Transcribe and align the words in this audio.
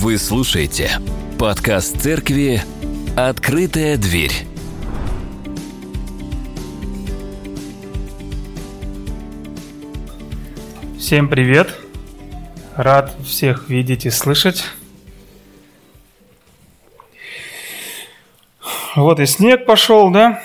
Вы 0.00 0.16
слушаете 0.16 0.92
подкаст 1.40 2.00
церкви 2.00 2.62
«Открытая 3.16 3.96
дверь». 3.96 4.30
Всем 11.00 11.28
привет! 11.28 11.74
Рад 12.76 13.12
всех 13.26 13.68
видеть 13.68 14.06
и 14.06 14.10
слышать. 14.10 14.66
Вот 18.94 19.18
и 19.18 19.26
снег 19.26 19.66
пошел, 19.66 20.12
да? 20.12 20.40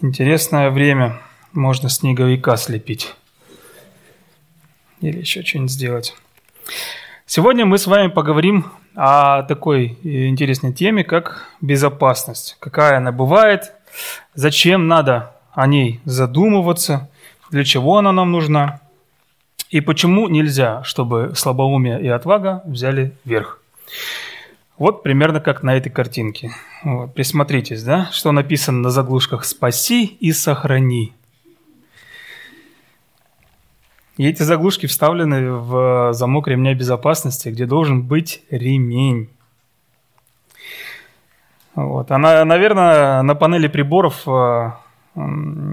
Интересное 0.00 0.70
время. 0.70 1.20
Можно 1.50 1.88
снеговика 1.88 2.56
слепить. 2.56 3.12
Или 5.00 5.18
еще 5.18 5.42
что-нибудь 5.42 5.72
сделать. 5.72 6.14
Сегодня 7.34 7.64
мы 7.64 7.78
с 7.78 7.86
вами 7.86 8.08
поговорим 8.08 8.66
о 8.94 9.44
такой 9.44 9.98
интересной 10.02 10.74
теме, 10.74 11.02
как 11.02 11.46
безопасность. 11.62 12.58
Какая 12.60 12.98
она 12.98 13.10
бывает, 13.10 13.72
зачем 14.34 14.86
надо 14.86 15.34
о 15.54 15.66
ней 15.66 16.02
задумываться, 16.04 17.08
для 17.50 17.64
чего 17.64 17.96
она 17.96 18.12
нам 18.12 18.32
нужна, 18.32 18.80
и 19.70 19.80
почему 19.80 20.28
нельзя, 20.28 20.84
чтобы 20.84 21.32
слабоумие 21.34 22.02
и 22.02 22.08
отвага 22.08 22.60
взяли 22.66 23.16
верх. 23.24 23.62
Вот 24.76 25.02
примерно 25.02 25.40
как 25.40 25.62
на 25.62 25.74
этой 25.74 25.88
картинке. 25.88 26.50
Присмотритесь, 27.14 27.82
да, 27.82 28.10
что 28.12 28.32
написано 28.32 28.80
на 28.80 28.90
заглушках 28.90 29.46
«Спаси 29.46 30.04
и 30.04 30.32
сохрани». 30.32 31.14
И 34.18 34.26
эти 34.26 34.42
заглушки 34.42 34.86
вставлены 34.86 35.52
в 35.52 36.12
замок 36.12 36.48
ремня 36.48 36.74
безопасности, 36.74 37.48
где 37.48 37.66
должен 37.66 38.02
быть 38.02 38.42
ремень. 38.50 39.30
Вот. 41.74 42.10
А, 42.10 42.18
наверное, 42.18 43.22
на 43.22 43.34
панели 43.34 43.68
приборов 43.68 44.28
э, 44.28 44.72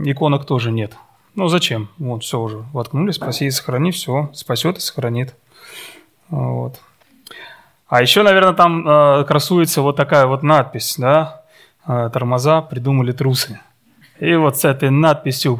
иконок 0.06 0.46
тоже 0.46 0.72
нет. 0.72 0.96
Ну, 1.36 1.48
зачем? 1.50 1.90
Вот, 1.98 2.24
все 2.24 2.40
уже. 2.40 2.64
Воткнули, 2.72 3.12
спаси 3.12 3.46
и 3.46 3.52
сохрани, 3.52 3.92
все, 3.92 4.30
спасет 4.34 4.78
и 4.78 4.82
сохранит. 4.82 5.36
Вот. 6.30 6.80
А 7.88 8.02
еще, 8.02 8.24
наверное, 8.24 8.54
там 8.54 8.88
э, 8.88 9.26
красуется 9.26 9.82
вот 9.82 9.98
такая 9.98 10.28
вот 10.28 10.44
надпись, 10.44 10.96
да, 10.98 11.44
э, 11.88 12.10
тормоза 12.14 12.62
придумали 12.62 13.12
трусы. 13.12 13.60
И 14.20 14.36
вот 14.36 14.58
с 14.58 14.66
этой 14.66 14.92
надписью 14.92 15.60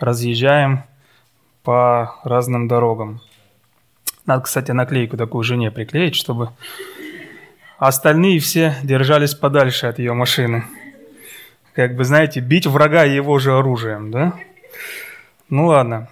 разъезжаем 0.00 0.84
по 1.68 2.14
разным 2.24 2.66
дорогам. 2.66 3.20
Надо, 4.24 4.44
кстати, 4.44 4.70
наклейку 4.70 5.18
такую 5.18 5.44
жене 5.44 5.70
приклеить, 5.70 6.14
чтобы 6.14 6.48
остальные 7.76 8.38
все 8.38 8.74
держались 8.82 9.34
подальше 9.34 9.86
от 9.86 9.98
ее 9.98 10.14
машины. 10.14 10.64
Как 11.74 11.94
бы, 11.94 12.04
знаете, 12.04 12.40
бить 12.40 12.66
врага 12.66 13.04
его 13.04 13.38
же 13.38 13.52
оружием, 13.52 14.10
да? 14.10 14.32
Ну 15.50 15.66
ладно. 15.66 16.08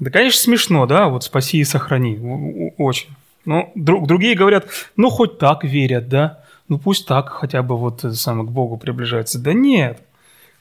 Да, 0.00 0.10
конечно, 0.10 0.40
смешно, 0.40 0.86
да, 0.86 1.06
вот 1.08 1.22
спаси 1.22 1.58
и 1.58 1.64
сохрани. 1.64 2.72
Очень. 2.76 3.10
Ну, 3.44 3.70
друг, 3.76 4.08
другие 4.08 4.34
говорят, 4.34 4.66
ну, 4.96 5.08
хоть 5.08 5.38
так 5.38 5.62
верят, 5.62 6.08
да? 6.08 6.42
Ну, 6.66 6.80
пусть 6.80 7.06
так 7.06 7.28
хотя 7.28 7.62
бы 7.62 7.76
вот 7.76 8.00
сам 8.00 8.44
к 8.44 8.50
Богу 8.50 8.76
приближается. 8.76 9.38
Да 9.38 9.52
нет. 9.52 10.02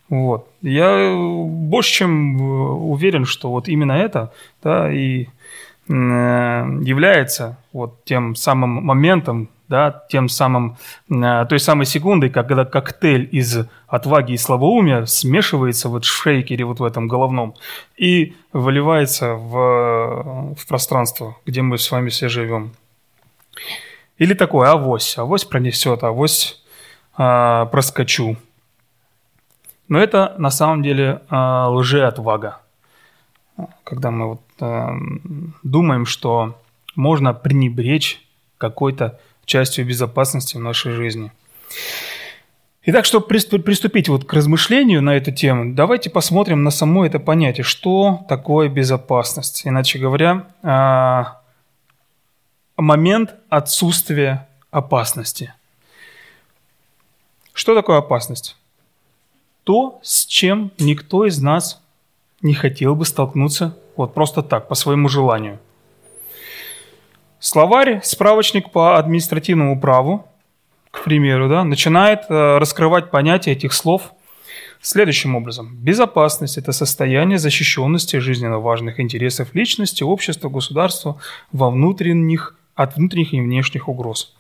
Вот. 0.09 0.50
Я 0.61 1.16
больше 1.16 1.92
чем 1.92 2.38
э, 2.38 2.42
уверен, 2.42 3.25
что 3.25 3.50
вот 3.50 3.67
именно 3.67 3.94
это 3.94 4.31
да, 4.61 4.92
и 4.92 5.25
э, 5.88 5.92
является 5.92 7.58
вот 7.73 8.03
тем 8.06 8.36
самым 8.36 8.86
моментом, 8.86 9.50
да, 9.67 10.03
тем 10.09 10.30
самым, 10.30 10.78
э, 11.09 11.45
той 11.50 11.59
самой 11.59 11.88
секундой, 11.88 12.30
когда 12.30 12.65
коктейль 12.65 13.27
из 13.32 13.67
отваги 13.88 14.33
и 14.33 14.38
слабоумия 14.38 15.05
смешивается 15.05 15.89
вот 15.89 16.05
в 16.05 16.11
шейкере, 16.11 16.65
вот 16.65 16.80
в 16.80 16.83
этом 16.83 17.08
головном, 17.08 17.55
и 17.98 18.36
выливается 18.54 19.33
в, 19.33 20.54
в 20.55 20.67
пространство, 20.67 21.36
где 21.48 21.64
мы 21.64 21.80
с 21.80 21.89
вами 21.89 22.10
все 22.10 22.30
живем. 22.30 22.73
Или 24.20 24.36
такое, 24.36 24.70
авось, 24.70 25.17
авось 25.17 25.45
пронесет, 25.45 26.04
авось 26.04 26.64
э, 27.17 27.65
проскочу. 27.71 28.38
Но 29.87 29.99
это 29.99 30.35
на 30.37 30.49
самом 30.49 30.83
деле 30.83 31.21
э, 31.29 31.65
лжеотвага. 31.69 32.59
Когда 33.83 34.11
мы 34.11 34.29
вот, 34.29 34.41
э, 34.59 34.89
думаем, 35.63 36.05
что 36.05 36.59
можно 36.95 37.33
пренебречь 37.33 38.21
какой-то 38.57 39.19
частью 39.45 39.85
безопасности 39.85 40.57
в 40.57 40.59
нашей 40.59 40.93
жизни. 40.93 41.31
Итак, 42.87 43.05
чтобы 43.05 43.25
приступить 43.25 44.09
вот 44.09 44.25
к 44.25 44.33
размышлению 44.33 45.01
на 45.01 45.15
эту 45.15 45.31
тему, 45.31 45.73
давайте 45.73 46.09
посмотрим 46.09 46.63
на 46.63 46.69
само 46.69 47.05
это 47.05 47.19
понятие, 47.19 47.63
что 47.63 48.25
такое 48.29 48.69
безопасность. 48.69 49.65
Иначе 49.65 49.97
говоря, 49.97 50.45
э, 50.61 51.23
момент 52.77 53.35
отсутствия 53.49 54.47
опасности. 54.69 55.53
Что 57.53 57.73
такое 57.73 57.97
опасность? 57.97 58.55
То, 59.65 59.99
с 60.03 60.26
чем 60.26 60.71
никто 60.77 61.26
из 61.26 61.42
нас 61.42 61.81
не 62.42 62.53
хотел 62.53 62.95
бы 62.95 63.03
столкнуться 63.03 63.77
вот 63.98 64.14
просто 64.14 64.42
так, 64.42 64.67
по 64.67 64.76
своему 64.76 65.09
желанию. 65.09 65.59
Словарь, 67.39 67.99
справочник 68.03 68.71
по 68.71 68.98
административному 68.98 69.80
праву, 69.80 70.27
к 70.92 71.03
примеру, 71.03 71.49
да, 71.49 71.64
начинает 71.64 72.21
э, 72.30 72.58
раскрывать 72.58 73.11
понятие 73.11 73.55
этих 73.55 73.73
слов 73.73 74.14
следующим 74.81 75.36
образом. 75.36 75.76
Безопасность– 75.76 76.58
это 76.59 76.71
состояние 76.71 77.37
защищенности 77.39 78.17
жизненно 78.17 78.59
важных 78.59 78.99
интересов 78.99 79.55
личности, 79.55 80.03
общества, 80.03 80.49
государства 80.49 81.20
во 81.52 81.71
внутренних 81.71 82.55
от 82.75 82.97
внутренних 82.97 83.33
и 83.33 83.39
внешних 83.39 83.87
угроз. 83.87 84.36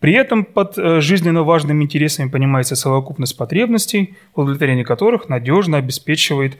При 0.00 0.14
этом 0.14 0.44
под 0.44 0.78
э, 0.78 1.00
жизненно 1.00 1.42
важными 1.42 1.84
интересами 1.84 2.30
понимается 2.30 2.76
совокупность 2.76 3.36
потребностей, 3.36 4.16
удовлетворение 4.34 4.84
которых 4.84 5.28
надежно 5.28 5.76
обеспечивает 5.76 6.56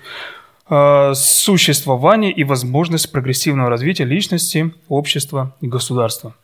э, 0.68 1.12
существование 1.14 2.30
и 2.30 2.44
возможность 2.44 3.10
прогрессивного 3.10 3.70
развития 3.70 4.04
личности, 4.04 4.74
общества 4.88 5.56
и 5.62 5.66
государства. 5.66 6.34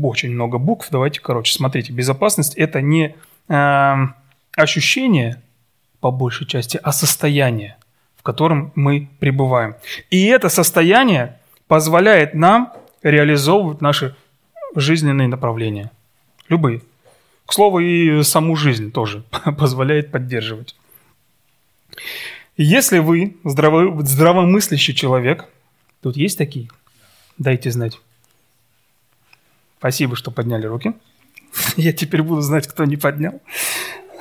Очень 0.00 0.32
много 0.32 0.58
букв, 0.58 0.88
давайте 0.90 1.20
короче. 1.20 1.54
Смотрите, 1.54 1.92
безопасность– 1.92 2.54
это 2.56 2.82
не 2.82 3.14
э, 3.48 3.94
ощущение, 4.56 5.42
по 6.00 6.10
большей 6.10 6.46
части, 6.46 6.78
а 6.82 6.92
состояние, 6.92 7.78
в 8.16 8.22
котором 8.22 8.72
мы 8.74 9.08
пребываем. 9.20 9.76
И 10.10 10.26
это 10.26 10.50
состояние 10.50 11.38
позволяет 11.66 12.34
нам 12.34 12.74
реализовывать 13.02 13.80
наши 13.80 14.14
жизненные 14.74 15.28
направления. 15.28 15.90
Любые. 16.48 16.82
К 17.46 17.52
слову, 17.52 17.80
и 17.80 18.22
саму 18.22 18.56
жизнь 18.56 18.92
тоже 18.92 19.24
позволяет 19.58 20.10
поддерживать. 20.10 20.76
Если 22.56 22.98
вы 22.98 23.36
здраво, 23.44 24.02
здравомыслящий 24.02 24.94
человек, 24.94 25.46
тут 26.02 26.16
есть 26.16 26.38
такие, 26.38 26.68
дайте 27.38 27.70
знать. 27.70 27.98
Спасибо, 29.78 30.16
что 30.16 30.30
подняли 30.30 30.66
руки. 30.66 30.94
Я 31.76 31.92
теперь 31.92 32.22
буду 32.22 32.40
знать, 32.40 32.66
кто 32.68 32.84
не 32.84 32.96
поднял. 32.96 33.40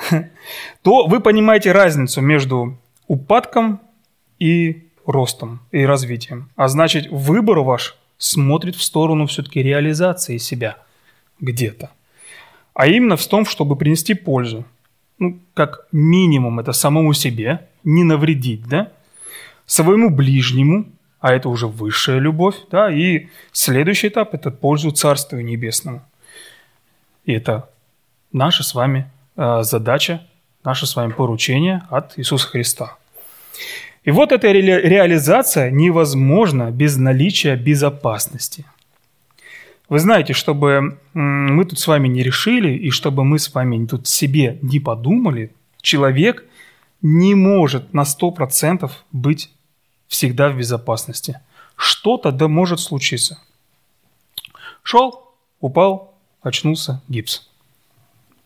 То 0.81 1.07
вы 1.07 1.19
понимаете 1.19 1.71
разницу 1.71 2.21
между 2.21 2.77
упадком 3.07 3.81
и 4.39 4.87
ростом 5.05 5.59
и 5.71 5.85
развитием. 5.85 6.49
А 6.55 6.67
значит, 6.67 7.07
выбор 7.11 7.59
ваш 7.59 7.97
смотрит 8.21 8.75
в 8.75 8.83
сторону 8.83 9.25
все-таки 9.25 9.63
реализации 9.63 10.37
себя 10.37 10.77
где-то. 11.39 11.89
А 12.75 12.85
именно 12.85 13.17
в 13.17 13.27
том, 13.27 13.45
чтобы 13.45 13.75
принести 13.75 14.13
пользу. 14.13 14.63
Ну, 15.17 15.39
как 15.55 15.87
минимум, 15.91 16.59
это 16.59 16.71
самому 16.71 17.13
себе, 17.13 17.67
не 17.83 18.03
навредить, 18.03 18.67
да? 18.67 18.91
Своему 19.65 20.11
ближнему, 20.11 20.85
а 21.19 21.33
это 21.33 21.49
уже 21.49 21.65
высшая 21.65 22.19
любовь, 22.19 22.55
да? 22.69 22.91
И 22.91 23.27
следующий 23.51 24.09
этап– 24.09 24.33
это 24.35 24.51
пользу 24.51 24.91
Царствию 24.91 25.43
Небесному. 25.43 26.03
И 27.25 27.33
это 27.33 27.69
наша 28.31 28.63
с 28.63 28.75
вами 28.75 29.09
э, 29.35 29.63
задача, 29.63 30.27
наше 30.63 30.85
с 30.85 30.95
вами 30.95 31.11
поручение 31.11 31.83
от 31.89 32.19
Иисуса 32.19 32.47
Христа. 32.47 32.97
И 34.03 34.11
вот 34.11 34.31
эта 34.31 34.51
ре 34.51 34.61
реализация 34.61 35.69
невозможна 35.69 36.71
без 36.71 36.97
наличия 36.97 37.55
безопасности. 37.55 38.65
Вы 39.89 39.99
знаете, 39.99 40.33
чтобы 40.33 40.97
мы 41.13 41.65
тут 41.65 41.79
с 41.79 41.85
вами 41.85 42.07
не 42.07 42.23
решили, 42.23 42.71
и 42.71 42.89
чтобы 42.89 43.23
мы 43.23 43.37
с 43.37 43.53
вами 43.53 43.85
тут 43.85 44.07
себе 44.07 44.57
не 44.61 44.79
подумали, 44.79 45.51
человек 45.81 46.45
не 47.01 47.35
может 47.35 47.93
на 47.93 48.03
100% 48.03 48.89
быть 49.11 49.51
всегда 50.07 50.49
в 50.49 50.57
безопасности. 50.57 51.39
Что-то 51.75 52.31
да 52.31 52.47
может 52.47 52.79
случиться. 52.79 53.39
Шел, 54.81 55.33
упал, 55.59 56.15
очнулся, 56.41 57.01
гипс. 57.07 57.50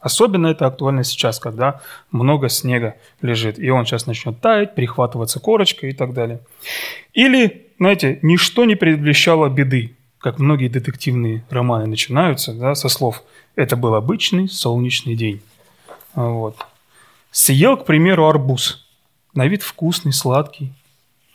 Особенно 0.06 0.46
это 0.46 0.68
актуально 0.68 1.04
сейчас, 1.04 1.40
когда 1.40 1.81
много 2.12 2.48
снега 2.48 2.96
лежит, 3.24 3.57
и 3.57 3.72
он 3.72 3.88
сейчас 3.88 4.06
начнет 4.06 4.40
таять, 4.40 4.75
прихватываться 4.75 5.40
корочкой 5.40 5.90
и 5.90 5.94
так 5.94 6.13
далее. 6.13 6.42
Или, 7.16 7.72
знаете, 7.80 8.19
ничто 8.22 8.66
не 8.66 8.75
предвещало 8.75 9.50
беды, 9.50 9.96
как 10.19 10.38
многие 10.38 10.68
детективные 10.68 11.44
романы 11.50 11.88
начинаются 11.88 12.54
да, 12.54 12.75
со 12.75 12.88
слов 12.88 13.24
«это 13.56 13.75
был 13.75 13.96
обычный 13.96 14.48
солнечный 14.48 15.16
день». 15.16 15.42
Вот. 16.13 16.56
Съел, 17.31 17.75
к 17.75 17.86
примеру, 17.86 18.28
арбуз. 18.28 18.88
На 19.34 19.48
вид 19.48 19.63
вкусный, 19.63 20.13
сладкий, 20.13 20.72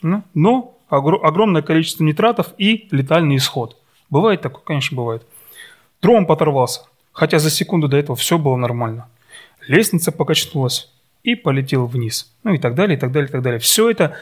но 0.01 0.77
огромное 0.87 1.61
количество 1.61 2.05
нитратов 2.05 2.53
и 2.57 2.87
летальный 2.91 3.35
исход. 3.35 3.75
Бывает 4.09 4.39
такое? 4.41 4.63
Конечно, 4.63 4.95
бывает. 4.95 5.27
Тромб 5.99 6.31
оторвался, 6.31 6.83
хотя 7.11 7.39
за 7.39 7.49
секунду 7.49 7.87
до 7.87 7.97
этого 7.97 8.15
все 8.15 8.37
было 8.37 8.55
нормально. 8.55 9.07
Лестница 9.67 10.11
покачнулась 10.11 10.91
и 11.23 11.35
полетел 11.35 11.85
вниз. 11.85 12.33
Ну 12.43 12.53
и 12.53 12.57
так 12.57 12.75
далее, 12.75 12.97
и 12.97 12.99
так 12.99 13.11
далее, 13.11 13.29
и 13.29 13.31
так 13.31 13.41
далее. 13.41 13.59
Все 13.59 13.89
это 13.89 14.15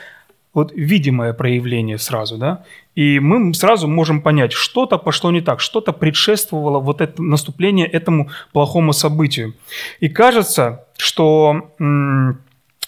вот 0.53 0.71
видимое 0.73 1.33
проявление 1.33 1.97
сразу, 1.97 2.37
да, 2.37 2.63
и 2.95 3.19
мы 3.19 3.53
сразу 3.53 3.87
можем 3.87 4.21
понять, 4.21 4.51
что-то 4.51 4.97
пошло 4.97 5.31
не 5.31 5.41
так, 5.41 5.59
что-то 5.59 5.93
предшествовало 5.93 6.79
вот 6.79 7.01
это 7.01 7.21
наступление 7.21 7.85
этому 7.85 8.29
плохому 8.51 8.91
событию. 8.93 9.53
И 9.99 10.09
кажется, 10.09 10.85
что 10.97 11.71
м- 11.79 12.41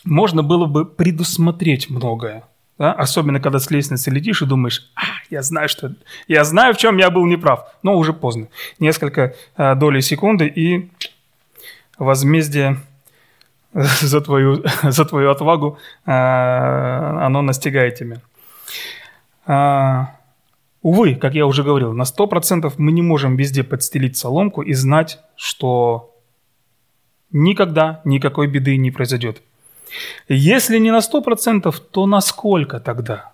можно 0.04 0.42
было 0.42 0.66
бы 0.66 0.86
предусмотреть 0.86 1.90
многое, 1.90 2.44
да? 2.82 2.94
особенно 2.94 3.40
когда 3.40 3.60
с 3.60 3.70
лестницы 3.70 4.10
летишь 4.10 4.42
и 4.42 4.48
думаешь, 4.48 4.92
а, 4.96 5.02
я 5.30 5.44
знаю, 5.44 5.70
что 5.70 5.94
я 6.28 6.44
знаю, 6.44 6.74
в 6.74 6.78
чем 6.78 6.98
я 6.98 7.12
был 7.12 7.28
неправ, 7.28 7.72
но 7.84 7.96
уже 7.96 8.12
поздно. 8.12 8.48
Несколько 8.80 9.36
э, 9.56 9.76
долей 9.76 10.02
секунды 10.02 10.48
и 10.48 10.90
возмездие 12.00 12.80
за 13.74 14.20
твою, 14.22 14.64
за 14.84 15.06
твою 15.06 15.30
отвагу 15.30 15.78
э, 16.08 16.12
оно 16.12 17.44
настигает 17.44 18.00
тебя. 18.00 18.18
Э, 19.46 20.08
увы, 20.82 21.14
как 21.14 21.36
я 21.36 21.46
уже 21.46 21.62
говорил, 21.62 21.94
на 21.94 22.04
100% 22.04 22.74
мы 22.80 22.92
не 22.92 23.04
можем 23.04 23.36
везде 23.36 23.64
подстелить 23.64 24.18
соломку 24.18 24.64
и 24.64 24.74
знать, 24.74 25.20
что 25.36 26.16
никогда 27.30 28.02
никакой 28.06 28.48
беды 28.48 28.76
не 28.78 28.90
произойдет. 28.90 29.44
Если 30.28 30.78
не 30.78 30.92
на 30.92 31.00
100%, 31.00 31.74
то 31.92 32.06
на 32.06 32.22
сколько 32.22 32.80
тогда? 32.80 33.34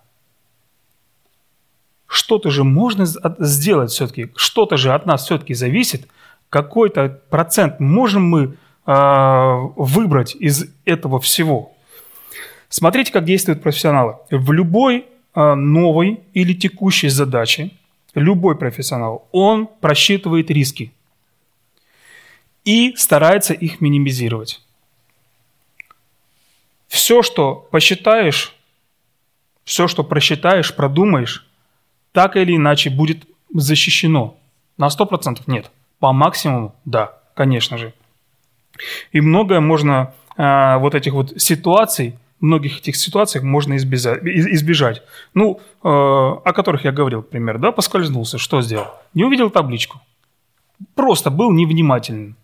Что-то 2.06 2.50
же 2.50 2.64
можно 2.64 3.06
сделать 3.38 3.90
все-таки, 3.90 4.30
что-то 4.34 4.76
же 4.76 4.92
от 4.92 5.06
нас 5.06 5.24
все-таки 5.24 5.54
зависит. 5.54 6.08
Какой-то 6.48 7.20
процент 7.28 7.80
можем 7.80 8.24
мы 8.24 8.56
э, 8.86 9.52
выбрать 9.76 10.34
из 10.34 10.66
этого 10.86 11.20
всего. 11.20 11.72
Смотрите, 12.70 13.12
как 13.12 13.24
действуют 13.24 13.62
профессионалы. 13.62 14.16
В 14.30 14.52
любой 14.52 15.06
э, 15.34 15.54
новой 15.54 16.20
или 16.32 16.54
текущей 16.54 17.08
задаче, 17.08 17.70
любой 18.14 18.56
профессионал, 18.56 19.28
он 19.32 19.66
просчитывает 19.66 20.50
риски 20.50 20.92
и 22.64 22.94
старается 22.96 23.54
их 23.54 23.80
минимизировать. 23.80 24.62
Все, 26.88 27.22
что 27.22 27.68
посчитаешь, 27.70 28.54
все, 29.64 29.86
что 29.86 30.02
просчитаешь, 30.02 30.74
продумаешь, 30.74 31.46
так 32.12 32.36
или 32.36 32.56
иначе 32.56 32.90
будет 32.90 33.26
защищено. 33.54 34.36
На 34.78 34.88
100% 34.88 35.42
нет. 35.46 35.70
По 35.98 36.12
максимуму– 36.12 36.74
да, 36.84 37.12
конечно 37.34 37.76
же. 37.78 37.92
И 39.12 39.20
многое 39.20 39.60
можно, 39.60 40.14
э, 40.36 40.78
вот 40.78 40.94
этих 40.94 41.12
вот 41.12 41.40
ситуаций, 41.40 42.16
многих 42.40 42.78
этих 42.78 42.96
ситуаций 42.96 43.42
можно 43.42 43.76
избежать. 43.76 44.22
избежать. 44.24 45.02
Ну, 45.34 45.60
э, 45.82 45.88
о 45.88 46.52
которых 46.54 46.84
я 46.84 46.92
говорил, 46.92 47.22
к 47.22 47.28
примеру, 47.28 47.58
да, 47.58 47.72
поскользнулся, 47.72 48.38
что 48.38 48.62
сделал? 48.62 48.86
Не 49.14 49.24
увидел 49.24 49.50
табличку. 49.50 50.00
Просто 50.94 51.30
был 51.30 51.50
невнимательным. 51.52 52.36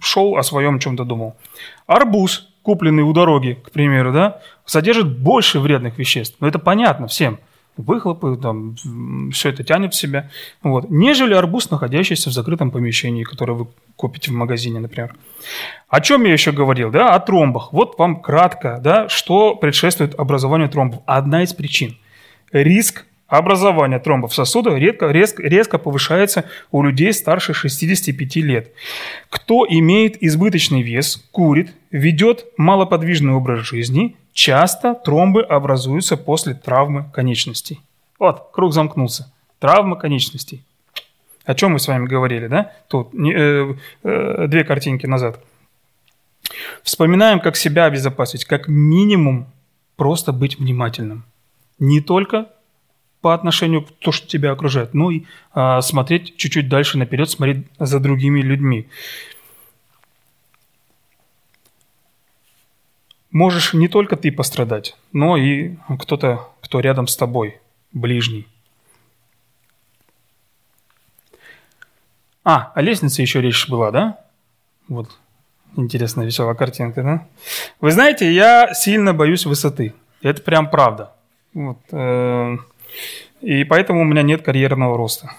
Шел 0.00 0.36
о 0.36 0.42
своем 0.42 0.78
чем-то 0.78 1.04
думал. 1.04 1.34
Арбуз 1.86 2.48
купленный 2.66 3.04
у 3.04 3.12
дороги, 3.12 3.62
к 3.64 3.70
примеру, 3.70 4.12
да, 4.12 4.40
содержит 4.64 5.20
больше 5.20 5.60
вредных 5.60 5.98
веществ. 5.98 6.36
Но 6.40 6.48
это 6.48 6.58
понятно 6.58 7.06
всем. 7.06 7.38
Выхлопы, 7.76 8.36
там, 8.42 8.74
все 9.30 9.50
это 9.50 9.62
тянет 9.62 9.94
в 9.94 9.96
себя. 9.96 10.30
Вот. 10.64 10.90
Нежели 10.90 11.32
арбуз, 11.34 11.70
находящийся 11.70 12.30
в 12.30 12.32
закрытом 12.32 12.72
помещении, 12.72 13.22
которое 13.22 13.52
вы 13.52 13.66
купите 13.94 14.32
в 14.32 14.34
магазине, 14.34 14.80
например. 14.80 15.14
О 15.88 16.00
чем 16.00 16.24
я 16.24 16.32
еще 16.32 16.50
говорил? 16.50 16.90
Да? 16.90 17.14
О 17.14 17.20
тромбах. 17.20 17.72
Вот 17.72 17.96
вам 17.98 18.20
кратко, 18.20 18.80
да, 18.82 19.08
что 19.08 19.54
предшествует 19.54 20.18
образованию 20.18 20.68
тромбов. 20.68 21.02
Одна 21.06 21.44
из 21.44 21.54
причин. 21.54 21.96
Риск 22.50 23.04
Образование 23.28 23.98
тромбов 23.98 24.32
сосудов 24.32 24.76
редко, 24.78 25.10
резко, 25.10 25.42
резко 25.42 25.78
повышается 25.78 26.44
у 26.70 26.82
людей 26.84 27.12
старше 27.12 27.54
65 27.54 28.36
лет. 28.36 28.72
Кто 29.30 29.66
имеет 29.68 30.22
избыточный 30.22 30.82
вес, 30.82 31.16
курит, 31.32 31.74
ведет 31.90 32.46
малоподвижный 32.56 33.32
образ 33.32 33.66
жизни, 33.66 34.16
часто 34.32 34.94
тромбы 34.94 35.42
образуются 35.42 36.16
после 36.16 36.54
травмы 36.54 37.10
конечностей. 37.12 37.80
Вот, 38.20 38.50
круг 38.52 38.72
замкнулся. 38.72 39.32
Травма 39.58 39.96
конечностей. 39.96 40.62
О 41.44 41.54
чем 41.54 41.72
мы 41.72 41.80
с 41.80 41.88
вами 41.88 42.06
говорили, 42.06 42.46
да? 42.46 42.72
Тут 42.88 43.12
э, 43.12 43.74
э, 44.04 44.46
две 44.46 44.62
картинки 44.62 45.06
назад. 45.06 45.40
Вспоминаем, 46.84 47.40
как 47.40 47.56
себя 47.56 47.86
обезопасить. 47.86 48.44
Как 48.44 48.68
минимум 48.68 49.46
просто 49.96 50.32
быть 50.32 50.58
внимательным. 50.58 51.24
Не 51.78 52.00
только 52.00 52.48
по 53.20 53.34
отношению 53.34 53.82
к 53.82 53.90
тому, 54.00 54.12
что 54.12 54.26
тебя 54.26 54.52
окружает, 54.52 54.94
но 54.94 55.10
и 55.10 55.24
а, 55.52 55.80
смотреть 55.80 56.36
чуть-чуть 56.36 56.68
дальше 56.68 56.98
наперед, 56.98 57.28
смотреть 57.30 57.66
за 57.78 57.98
другими 57.98 58.40
людьми. 58.40 58.88
Можешь 63.30 63.74
не 63.74 63.88
только 63.88 64.16
ты 64.16 64.32
пострадать, 64.32 64.96
но 65.12 65.36
и 65.36 65.76
кто-то, 66.00 66.48
кто 66.60 66.80
рядом 66.80 67.06
с 67.06 67.16
тобой, 67.16 67.60
ближний. 67.92 68.46
А, 72.44 72.72
о 72.74 72.80
лестнице 72.80 73.22
еще 73.22 73.40
речь 73.40 73.68
была, 73.68 73.90
да? 73.90 74.20
Вот, 74.88 75.10
интересная, 75.76 76.24
веселая 76.24 76.54
картинка, 76.54 77.02
да? 77.02 77.26
Вы 77.80 77.90
знаете, 77.90 78.32
я 78.32 78.72
сильно 78.72 79.12
боюсь 79.12 79.46
высоты. 79.46 79.94
Это 80.22 80.42
прям 80.42 80.70
правда. 80.70 81.12
Вот, 81.54 81.78
э, 81.90 82.56
и 83.40 83.64
поэтому 83.64 84.00
у 84.00 84.04
меня 84.04 84.22
нет 84.22 84.42
карьерного 84.42 84.96
роста. 84.96 85.32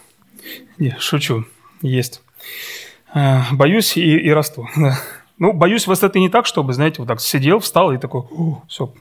Не, 0.78 0.96
шучу, 1.00 1.46
есть. 1.82 2.22
Э, 3.14 3.42
боюсь 3.52 3.98
и, 3.98 4.18
и 4.18 4.30
расту. 4.32 4.68
Да. 4.76 5.00
Ну, 5.40 5.54
боюсь 5.54 5.86
высоты 5.86 6.20
не 6.20 6.30
так, 6.30 6.48
чтобы, 6.48 6.74
знаете, 6.74 6.96
вот 6.98 7.08
так 7.08 7.22
сидел, 7.22 7.60
встал 7.60 7.92
и 7.92 8.00
такой, 8.00 8.24
все. 8.68 8.92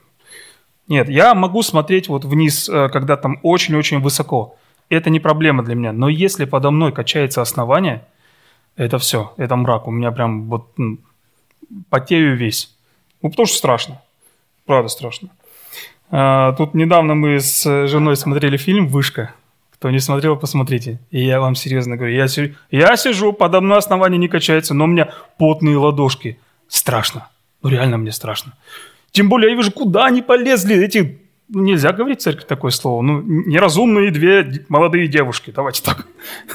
Нет, 0.87 1.09
я 1.09 1.35
могу 1.35 1.63
смотреть 1.63 2.09
вот 2.09 2.27
вниз, 2.27 2.69
э, 2.69 2.89
когда 2.91 3.17
там 3.17 3.41
очень-очень 3.43 4.01
высоко. 4.01 4.57
Это 4.89 5.11
не 5.11 5.19
проблема 5.19 5.65
для 5.65 5.75
меня. 5.75 5.93
Но 5.93 6.09
если 6.09 6.45
подо 6.45 6.71
мной 6.71 6.93
качается 6.93 7.43
основание, 7.43 8.05
это 8.77 8.99
все, 8.99 9.33
это 9.39 9.57
мрак. 9.57 9.89
У 9.89 9.91
меня 9.91 10.13
прям 10.13 10.49
вот 10.49 10.69
потею 11.89 12.37
весь. 12.37 12.77
Ну, 13.23 13.31
потому 13.31 13.47
что 13.47 13.57
страшно. 13.57 14.03
Правда 14.67 14.89
страшно. 14.89 15.31
А, 16.11 16.53
тут 16.53 16.75
недавно 16.75 17.15
мы 17.15 17.41
с 17.41 17.87
женой 17.89 18.17
смотрели 18.17 18.57
фильм 18.57 18.89
«Вышка». 18.89 19.35
Кто 19.73 19.91
не 19.91 20.01
смотрел, 20.01 20.37
посмотрите. 20.37 21.01
И 21.11 21.23
я 21.23 21.39
вам 21.39 21.55
серьезно 21.55 21.97
говорю, 21.97 22.15
я, 22.15 22.29
сижу, 22.29 22.55
я 22.71 22.97
сижу, 22.97 23.33
подо 23.33 23.61
мной 23.61 23.79
основание 23.79 24.19
не 24.19 24.29
качается, 24.29 24.73
но 24.73 24.85
у 24.85 24.87
меня 24.87 25.11
потные 25.39 25.77
ладошки. 25.77 26.39
Страшно. 26.67 27.29
Ну 27.63 27.69
реально 27.69 27.99
мне 27.99 28.11
страшно. 28.11 28.55
Тем 29.11 29.29
более 29.29 29.51
я 29.51 29.57
вижу, 29.57 29.71
куда 29.73 30.07
они 30.07 30.23
полезли, 30.23 30.83
эти 30.83 31.21
ну, 31.49 31.63
нельзя 31.63 31.93
говорить 31.93 32.23
церкви 32.23 32.45
такое 32.45 32.71
слово. 32.71 33.03
Ну, 33.03 33.23
неразумные 33.23 34.11
две 34.11 34.65
молодые 34.69 35.09
девушки, 35.09 35.53
давайте 35.55 35.83
так. 35.83 36.07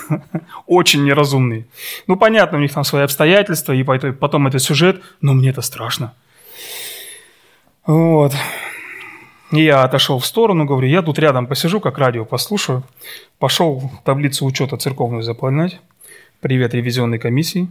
Очень 0.66 1.04
неразумные. 1.04 1.68
Ну, 2.08 2.18
понятно, 2.18 2.58
у 2.58 2.62
них 2.62 2.74
там 2.74 2.84
свои 2.84 3.04
обстоятельства, 3.04 3.74
и 3.74 3.84
потом 3.84 4.48
это 4.48 4.60
сюжет, 4.60 5.02
но 5.22 5.34
мне 5.34 5.50
это 5.50 5.62
страшно. 5.62 6.14
Вот. 7.86 8.34
И 9.52 9.64
я 9.64 9.84
отошел 9.84 10.18
в 10.18 10.26
сторону, 10.26 10.66
говорю, 10.66 10.88
я 10.88 11.02
тут 11.02 11.20
рядом 11.20 11.46
посижу, 11.46 11.82
как 11.82 11.98
радио 11.98 12.24
послушаю. 12.24 12.84
Пошел 13.38 13.92
таблицу 14.06 14.46
учета 14.46 14.78
церковную 14.78 15.24
заполнять. 15.24 15.80
Привет 16.40 16.74
ревизионной 16.74 17.20
комиссии. 17.20 17.68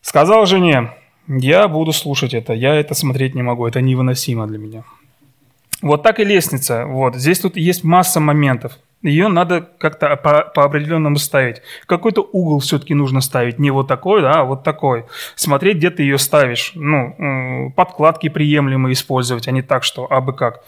Сказал 0.00 0.46
жене, 0.46 0.92
я 1.26 1.66
буду 1.66 1.92
слушать 1.92 2.34
это, 2.34 2.52
я 2.52 2.74
это 2.74 2.94
смотреть 2.94 3.34
не 3.34 3.42
могу, 3.42 3.66
это 3.66 3.80
невыносимо 3.80 4.46
для 4.46 4.58
меня. 4.58 4.84
Вот 5.82 6.04
так 6.04 6.20
и 6.20 6.24
лестница. 6.24 6.86
Вот. 6.86 7.16
Здесь 7.16 7.40
тут 7.40 7.56
есть 7.56 7.82
масса 7.82 8.20
моментов. 8.20 8.78
Ее 9.04 9.28
надо 9.28 9.60
как-то 9.60 10.16
по, 10.16 10.50
по 10.54 10.64
определенному 10.64 11.16
ставить. 11.16 11.60
Какой-то 11.84 12.22
угол 12.32 12.60
все-таки 12.60 12.94
нужно 12.94 13.20
ставить. 13.20 13.58
Не 13.58 13.70
вот 13.70 13.86
такой, 13.86 14.22
да, 14.22 14.40
а 14.40 14.44
вот 14.44 14.64
такой. 14.64 15.04
Смотреть, 15.36 15.76
где 15.76 15.90
ты 15.90 16.02
ее 16.02 16.16
ставишь. 16.16 16.72
Ну, 16.74 17.70
подкладки 17.76 18.30
приемлемо 18.30 18.90
использовать, 18.92 19.46
а 19.46 19.50
не 19.50 19.60
так, 19.60 19.84
что 19.84 20.10
абы 20.10 20.32
как. 20.32 20.64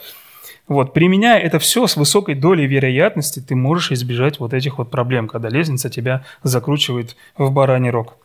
Вот, 0.67 0.93
применяя 0.93 1.39
это 1.39 1.57
все 1.57 1.87
с 1.87 1.97
высокой 1.97 2.35
долей 2.35 2.67
вероятности, 2.67 3.39
ты 3.39 3.55
можешь 3.55 3.91
избежать 3.91 4.39
вот 4.39 4.53
этих 4.53 4.77
вот 4.77 4.91
проблем, 4.91 5.27
когда 5.27 5.49
лестница 5.49 5.89
тебя 5.89 6.23
закручивает 6.43 7.15
в 7.37 7.51
бараний 7.51 7.89
рог. 7.89 8.17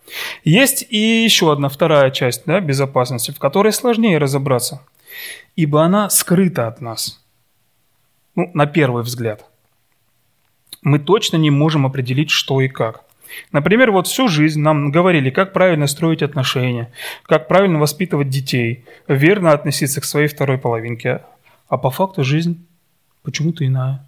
Есть 0.44 0.84
и 0.90 1.22
еще 1.24 1.52
одна 1.52 1.70
вторая 1.70 2.10
часть 2.10 2.42
да, 2.44 2.60
безопасности, 2.60 3.30
в 3.30 3.38
которой 3.38 3.72
сложнее 3.72 4.18
разобраться, 4.18 4.82
ибо 5.56 5.84
она 5.84 6.10
скрыта 6.10 6.66
от 6.66 6.80
нас. 6.82 7.24
Ну, 8.34 8.50
на 8.52 8.66
первый 8.66 9.04
взгляд. 9.04 9.46
Мы 10.82 10.98
точно 10.98 11.36
не 11.36 11.50
можем 11.50 11.86
определить, 11.86 12.30
что 12.30 12.60
и 12.60 12.68
как. 12.68 13.04
Например, 13.50 13.90
вот 13.92 14.06
всю 14.06 14.28
жизнь 14.28 14.60
нам 14.60 14.90
говорили, 14.90 15.30
как 15.30 15.52
правильно 15.52 15.86
строить 15.86 16.22
отношения, 16.22 16.92
как 17.24 17.48
правильно 17.48 17.78
воспитывать 17.78 18.28
детей, 18.28 18.84
верно 19.08 19.52
относиться 19.52 20.00
к 20.00 20.04
своей 20.04 20.28
второй 20.28 20.58
половинке, 20.58 21.22
а 21.68 21.78
по 21.78 21.90
факту 21.90 22.24
жизнь 22.24 22.66
почему-то 23.22 23.66
иная. 23.66 24.06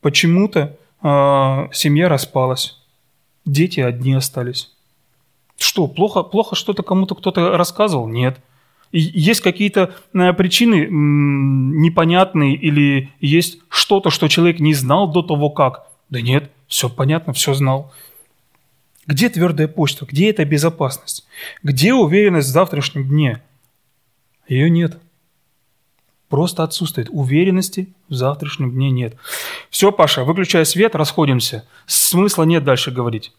Почему-то 0.00 0.76
э, 1.02 1.68
семья 1.72 2.08
распалась, 2.08 2.78
дети 3.44 3.80
одни 3.80 4.14
остались. 4.14 4.72
Что, 5.58 5.86
плохо, 5.88 6.22
плохо 6.22 6.56
что-то 6.56 6.82
кому-то 6.82 7.14
кто-то 7.14 7.58
рассказывал? 7.58 8.08
Нет. 8.08 8.40
Есть 8.92 9.40
какие-то 9.40 9.94
э, 10.12 10.32
причины 10.32 10.88
непонятные 10.90 12.56
или 12.56 13.10
есть 13.20 13.60
что-то, 13.68 14.10
что 14.10 14.26
человек 14.28 14.58
не 14.58 14.74
знал 14.74 15.12
до 15.12 15.22
того 15.22 15.50
как? 15.50 15.86
Да 16.08 16.20
нет, 16.20 16.50
все 16.66 16.88
понятно, 16.88 17.32
все 17.32 17.54
знал. 17.54 17.92
Где 19.06 19.28
твердая 19.28 19.68
почта? 19.68 20.06
Где 20.06 20.30
эта 20.30 20.44
безопасность? 20.44 21.26
Где 21.62 21.94
уверенность 21.94 22.48
в 22.48 22.52
завтрашнем 22.52 23.08
дне? 23.08 23.40
Ее 24.48 24.68
нет. 24.68 24.98
Просто 26.28 26.64
отсутствует. 26.64 27.08
Уверенности 27.10 27.92
в 28.08 28.14
завтрашнем 28.14 28.72
дне 28.72 28.90
нет. 28.90 29.16
Все, 29.68 29.92
Паша, 29.92 30.24
выключай 30.24 30.66
свет, 30.66 30.96
расходимся. 30.96 31.64
Смысла 31.86 32.42
нет 32.42 32.64
дальше 32.64 32.90
говорить. 32.90 33.32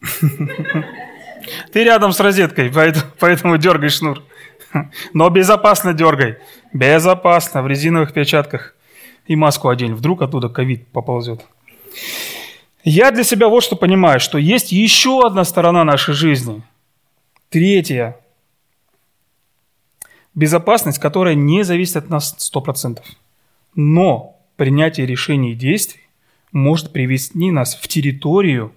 Ты 1.74 1.82
рядом 1.82 2.12
с 2.12 2.20
розеткой, 2.20 2.70
поэтому, 2.70 3.04
поэтому 3.18 3.58
дергай 3.58 3.88
шнур. 3.88 4.22
Но 5.12 5.28
безопасно 5.28 5.92
дергай. 5.92 6.38
Безопасно, 6.72 7.62
в 7.62 7.66
резиновых 7.66 8.12
перчатках. 8.12 8.76
И 9.26 9.34
маску 9.34 9.68
одень, 9.68 9.92
вдруг 9.92 10.22
оттуда 10.22 10.48
ковид 10.48 10.86
поползет. 10.86 11.44
Я 12.84 13.10
для 13.10 13.24
себя 13.24 13.48
вот 13.48 13.64
что 13.64 13.74
понимаю, 13.74 14.20
что 14.20 14.38
есть 14.38 14.70
еще 14.70 15.26
одна 15.26 15.42
сторона 15.42 15.82
нашей 15.82 16.14
жизни. 16.14 16.62
Третья, 17.50 18.18
Безопасность, 20.36 21.00
которая 21.00 21.34
не 21.34 21.64
зависит 21.64 21.96
от 21.96 22.08
нас 22.08 22.36
100%. 22.54 23.00
Но 23.74 24.40
принятие 24.54 25.06
решений 25.06 25.52
и 25.52 25.56
действий 25.56 26.02
может 26.52 26.92
привести 26.92 27.50
нас 27.50 27.74
в 27.74 27.88
территорию, 27.88 28.72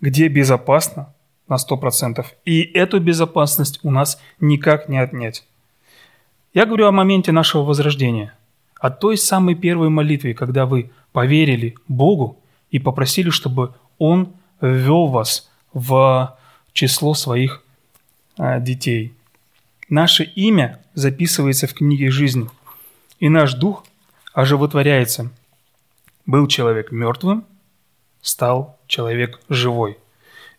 где 0.00 0.28
безопасно 0.28 1.12
на 1.48 1.56
100%. 1.56 2.24
И 2.44 2.62
эту 2.62 3.00
безопасность 3.00 3.80
у 3.82 3.90
нас 3.90 4.20
никак 4.40 4.88
не 4.88 4.98
отнять. 4.98 5.44
Я 6.54 6.66
говорю 6.66 6.86
о 6.86 6.92
моменте 6.92 7.32
нашего 7.32 7.62
возрождения, 7.62 8.34
о 8.80 8.90
той 8.90 9.16
самой 9.16 9.54
первой 9.54 9.88
молитве, 9.88 10.34
когда 10.34 10.66
вы 10.66 10.90
поверили 11.12 11.74
Богу 11.88 12.38
и 12.70 12.78
попросили, 12.78 13.30
чтобы 13.30 13.74
Он 13.98 14.32
ввел 14.60 15.06
вас 15.06 15.50
в 15.72 16.36
число 16.72 17.14
своих 17.14 17.62
а, 18.36 18.60
детей– 18.60 19.12
Наше 19.88 20.24
имя 20.24 20.82
записывается 20.92 21.66
в 21.66 21.72
книге 21.72 22.10
жизни, 22.10 22.50
и 23.20 23.30
наш 23.30 23.54
дух 23.54 23.86
оживотворяется. 24.34 25.30
Был 26.26 26.46
человек 26.46 26.92
мертвым, 26.92 27.46
стал 28.20 28.78
человек 28.86 29.40
живой. 29.48 29.96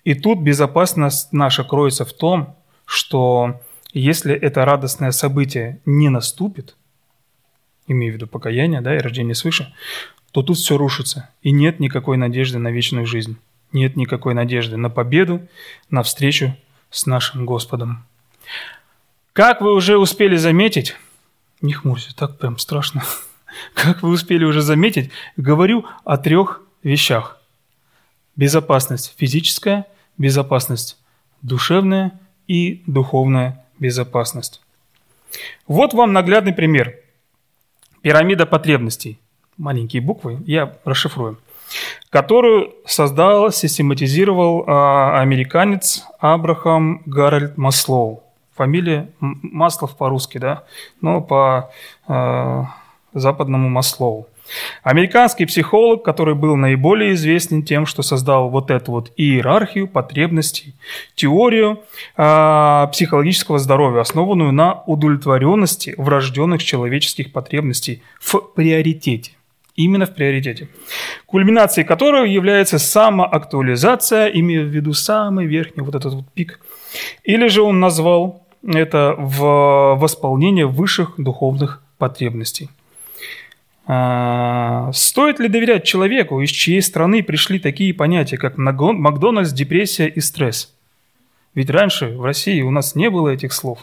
И 0.10 0.16
тут 0.16 0.40
безопасность 0.40 1.32
наша 1.34 1.64
кроется 1.64 2.04
в 2.04 2.14
том, 2.14 2.58
что 2.86 3.62
если 3.94 4.34
это 4.34 4.66
радостное 4.66 5.12
событие 5.12 5.82
не 5.86 6.10
наступит, 6.10 6.76
имею 7.86 8.14
в 8.14 8.16
виду 8.16 8.26
покаяние 8.26 8.82
да, 8.82 8.96
и 8.96 8.98
рождение 8.98 9.36
свыше, 9.36 9.72
то 10.32 10.42
тут 10.42 10.58
все 10.58 10.78
рушится, 10.78 11.30
и 11.44 11.52
нет 11.52 11.80
никакой 11.80 12.18
надежды 12.18 12.58
на 12.58 12.72
вечную 12.72 13.06
жизнь. 13.06 13.38
Нет 13.72 13.96
никакой 13.98 14.34
надежды 14.34 14.78
на 14.78 14.90
победу, 14.90 15.48
на 15.92 16.02
встречу 16.02 16.58
с 16.90 17.06
нашим 17.06 17.46
Господом. 17.46 18.04
Как 19.32 19.62
вы 19.62 19.76
уже 19.76 20.00
успели 20.00 20.38
заметить, 20.38 20.96
не 21.62 21.74
хмурься, 21.74 22.16
так 22.16 22.40
прям 22.40 22.58
страшно. 22.58 23.04
Как 23.76 24.02
вы 24.02 24.10
успели 24.10 24.44
уже 24.44 24.64
заметить, 24.64 25.12
говорю 25.38 25.86
о 26.04 26.18
трех 26.18 26.64
вещах. 26.82 27.38
Безопасность 28.36 29.14
физическая, 29.16 29.86
безопасность 30.20 31.00
душевная 31.42 32.12
и 32.48 32.84
духовная 32.86 33.66
безопасность. 33.80 34.62
Вот 35.68 35.96
вам 35.96 36.14
наглядный 36.14 36.54
пример. 36.54 37.00
Пирамида 38.02 38.46
потребностей. 38.46 39.20
Маленькие 39.58 40.04
буквы, 40.04 40.40
я 40.46 40.76
расшифрую. 40.86 41.40
Которую 42.10 42.74
создал, 42.86 43.52
систематизировал 43.52 44.64
э, 44.64 45.20
американец 45.20 46.06
Абрахам 46.20 47.02
Гарольд 47.06 47.58
Маслоу 47.58 48.24
фамилия 48.60 49.10
Маслов 49.22 49.96
по-русски, 49.96 50.38
да, 50.38 50.64
но 51.00 51.22
по 51.22 51.72
э, 52.10 52.64
западному 53.14 53.70
Маслову. 53.70 54.28
Американский 54.84 55.46
психолог, 55.46 56.04
который 56.04 56.36
был 56.36 56.56
наиболее 56.56 57.14
известен 57.14 57.64
тем, 57.64 57.86
что 57.86 58.02
создал 58.02 58.50
вот 58.50 58.72
эту 58.72 58.92
вот 58.92 59.12
иерархию 59.18 59.88
потребностей, 59.88 60.74
теорию 61.16 61.84
э, 62.18 62.88
психологического 62.92 63.60
здоровья, 63.60 64.02
основанную 64.02 64.52
на 64.52 64.84
удовлетворенности 64.86 65.94
врожденных 65.98 66.64
человеческих 66.64 67.32
потребностей 67.32 68.02
в 68.20 68.40
приоритете. 68.56 69.32
Именно 69.76 70.06
в 70.08 70.14
приоритете. 70.14 70.68
Кульминацией 71.26 71.88
которого 71.88 72.26
является 72.26 72.80
самоактуализация, 72.80 74.28
имея 74.28 74.64
в 74.64 74.68
виду 74.68 74.94
самый 74.94 75.46
верхний 75.46 75.84
вот 75.84 75.96
этот 75.96 76.14
вот 76.14 76.26
пик. 76.34 76.60
Или 77.24 77.48
же 77.48 77.62
он 77.62 77.80
назвал 77.80 78.44
это 78.66 79.16
в 79.18 79.96
восполнение 79.96 80.66
высших 80.66 81.14
духовных 81.18 81.82
потребностей. 81.98 82.70
А, 83.92 84.92
стоит 84.94 85.40
ли 85.40 85.48
доверять 85.48 85.84
человеку, 85.84 86.40
из 86.42 86.52
чьей 86.52 86.80
страны 86.80 87.24
пришли 87.24 87.58
такие 87.58 87.92
понятия, 87.92 88.38
как 88.38 88.56
Макдональдс, 88.56 89.52
депрессия 89.52 90.08
и 90.08 90.20
стресс? 90.20 90.76
Ведь 91.56 91.72
раньше 91.72 92.16
в 92.16 92.24
России 92.24 92.62
у 92.62 92.70
нас 92.70 92.94
не 92.94 93.10
было 93.10 93.30
этих 93.30 93.52
слов. 93.52 93.80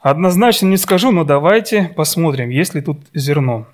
Однозначно 0.00 0.66
не 0.66 0.76
скажу, 0.76 1.12
но 1.12 1.24
давайте 1.24 1.94
посмотрим, 1.96 2.50
есть 2.50 2.74
ли 2.74 2.82
тут 2.82 2.98
зерно. 3.14 3.66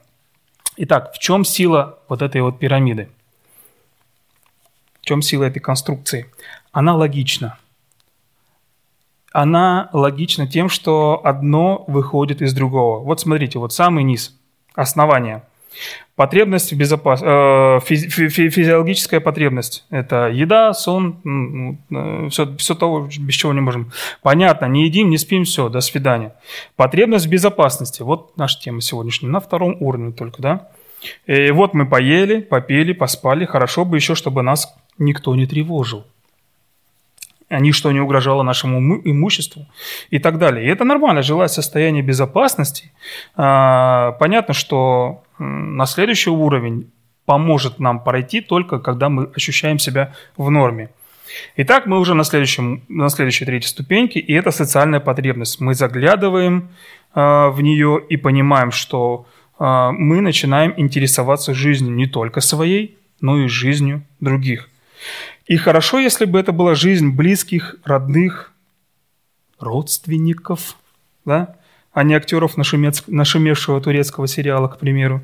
Итак, 0.77 1.13
в 1.13 1.19
чем 1.19 1.45
сила 1.45 1.99
вот 2.09 2.23
этой 2.23 2.41
вот 2.43 2.61
пирамиды? 2.61 3.09
В 5.03 5.07
чем 5.07 5.23
сила 5.23 5.43
этой 5.43 5.59
конструкции? 5.59 6.27
Она 6.71 6.95
логична 6.95 7.59
она 9.33 9.91
логична 9.93 10.49
тем, 10.49 10.69
что 10.69 11.21
одно 11.23 11.85
выходит 11.87 12.43
из 12.43 12.53
другого. 12.53 12.99
Вот 12.99 13.21
смотрите, 13.21 13.61
вот 13.61 13.73
самый 13.73 14.03
низ, 14.03 14.37
основание. 14.75 15.43
Потребность 16.17 16.73
в 16.73 16.77
безопас... 16.77 17.23
э, 17.23 17.79
физи... 17.85 18.09
физиологическая 18.29 19.21
потребность. 19.21 19.85
Это 19.91 20.29
еда, 20.29 20.75
сон, 20.75 21.79
все, 22.31 22.57
все 22.57 22.75
то, 22.75 23.09
без 23.19 23.35
чего 23.35 23.53
не 23.55 23.61
можем. 23.61 23.91
Понятно, 24.21 24.67
не 24.67 24.85
едим, 24.85 25.09
не 25.09 25.17
спим, 25.17 25.45
все, 25.45 25.69
до 25.69 25.81
свидания. 25.81 26.35
Потребность 26.77 27.27
в 27.27 27.31
безопасности. 27.31 28.03
Вот 28.03 28.37
наша 28.37 28.61
тема 28.61 28.83
сегодняшняя. 28.83 29.29
На 29.29 29.41
втором 29.41 29.77
уровне 29.81 30.13
только, 30.13 30.43
да? 30.43 30.69
И 31.27 31.51
вот 31.53 31.73
мы 31.73 31.87
поели, 31.87 32.41
попели, 32.41 32.93
поспали. 32.93 33.47
Хорошо 33.47 33.87
бы 33.87 33.97
еще, 33.97 34.15
чтобы 34.15 34.43
нас 34.43 34.75
никто 34.99 35.35
не 35.35 35.47
тревожил 35.47 36.05
ничто 37.59 37.91
не 37.91 38.01
угрожало 38.01 38.43
нашему 38.43 39.01
имуществу 39.05 39.67
и 40.11 40.19
так 40.19 40.39
далее. 40.39 40.65
И 40.65 40.69
это 40.69 40.85
нормально, 40.85 41.23
желать 41.23 41.51
состояние 41.51 42.03
безопасности. 42.03 42.93
А, 43.35 44.13
понятно, 44.13 44.55
что 44.55 45.23
на 45.39 45.87
следующий 45.87 46.31
уровень 46.31 46.91
поможет 47.25 47.79
нам 47.79 48.03
пройти 48.03 48.41
только 48.41 48.79
когда 48.79 49.09
мы 49.09 49.31
ощущаем 49.35 49.79
себя 49.79 50.15
в 50.37 50.51
норме. 50.51 50.91
Итак, 51.57 51.87
мы 51.87 51.99
уже 51.99 52.15
на, 52.15 52.25
следующем, 52.25 52.83
на 52.89 53.09
следующей 53.09 53.45
третьей 53.45 53.69
ступеньке, 53.69 54.21
и 54.21 54.33
это 54.33 54.51
социальная 54.51 55.01
потребность. 55.01 55.61
Мы 55.61 55.75
заглядываем 55.75 56.71
э, 57.15 57.49
в 57.49 57.61
нее 57.61 58.03
и 58.09 58.17
понимаем, 58.17 58.73
что 58.73 59.27
э, 59.59 59.91
мы 59.93 60.21
начинаем 60.21 60.75
интересоваться 60.77 61.55
жизнью 61.55 61.95
не 61.95 62.07
только 62.07 62.41
своей, 62.41 62.99
но 63.21 63.39
и 63.39 63.49
жизнью 63.49 64.03
других. 64.19 64.70
И 65.47 65.57
хорошо, 65.57 65.99
если 65.99 66.25
бы 66.25 66.39
это 66.39 66.53
была 66.53 66.75
жизнь 66.75 67.11
близких, 67.11 67.77
родных, 67.85 68.53
родственников, 69.59 70.77
да? 71.25 71.57
а 71.93 72.03
не 72.03 72.15
актеров 72.15 72.57
нашумец... 72.57 73.05
нашумевшего 73.07 73.81
турецкого 73.81 74.27
сериала, 74.27 74.69
к 74.69 74.79
примеру, 74.79 75.23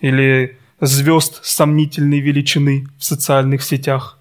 или 0.00 0.58
звезд 0.80 1.44
сомнительной 1.44 2.20
величины 2.20 2.86
в 2.98 3.04
социальных 3.04 3.62
сетях. 3.62 4.18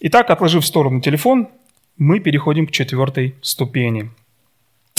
Итак, 0.00 0.30
отложив 0.30 0.64
в 0.64 0.66
сторону 0.66 1.00
телефон, 1.00 1.48
мы 1.96 2.20
переходим 2.20 2.66
к 2.66 2.72
четвертой 2.72 3.34
ступени. 3.40 4.10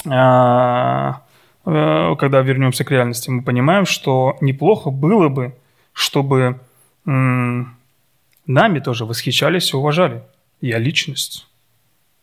А, 0.06 1.22
э, 1.66 2.16
когда 2.18 2.42
вернемся 2.42 2.84
к 2.84 2.92
реальности, 2.92 3.30
мы 3.30 3.44
понимаем, 3.44 3.86
что 3.86 4.38
неплохо 4.42 4.90
было 4.90 5.30
бы, 5.30 5.56
чтобы 5.94 6.60
нами 7.08 8.80
тоже 8.80 9.06
восхищались 9.06 9.74
и 9.74 9.78
уважали. 9.78 10.24
Я 10.62 10.78
личность. 10.78 11.48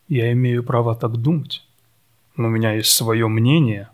Я 0.08 0.32
имею 0.32 0.62
право 0.62 0.94
так 0.94 1.12
думать. 1.16 1.64
У 2.36 2.42
меня 2.42 2.72
есть 2.72 2.90
свое 2.90 3.28
мнение. 3.28 3.88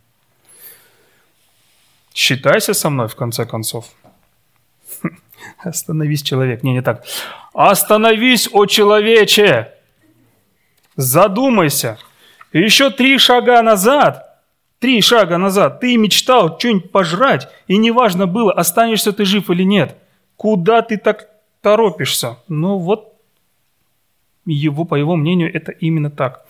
Считайся 2.15 2.75
со 2.75 2.91
мной, 2.91 3.07
в 3.07 3.15
конце 3.15 3.47
концов. 3.47 3.87
Остановись, 5.59 6.23
человек. 6.23 6.63
Не, 6.63 6.73
не 6.73 6.83
так. 6.83 7.05
Остановись, 7.53 8.49
о 8.53 8.67
человече! 8.67 9.73
Задумайся. 10.97 11.99
Еще 12.53 12.91
три 12.91 13.17
шага 13.19 13.63
назад, 13.63 14.43
три 14.81 15.01
шага 15.01 15.39
назад 15.39 15.81
ты 15.81 15.97
мечтал 15.97 16.59
что-нибудь 16.59 16.91
пожрать, 16.91 17.49
и 17.69 17.77
неважно 17.77 18.27
было, 18.27 18.53
останешься 18.53 19.13
ты 19.13 19.25
жив 19.25 19.51
или 19.51 19.63
нет. 19.63 19.97
Куда 20.41 20.81
ты 20.81 20.97
так 20.97 21.29
торопишься? 21.61 22.39
Ну 22.49 22.79
вот, 22.79 23.13
его, 24.47 24.87
по 24.87 24.95
его 24.95 25.15
мнению, 25.15 25.55
это 25.55 25.71
именно 25.71 26.11
так. 26.11 26.47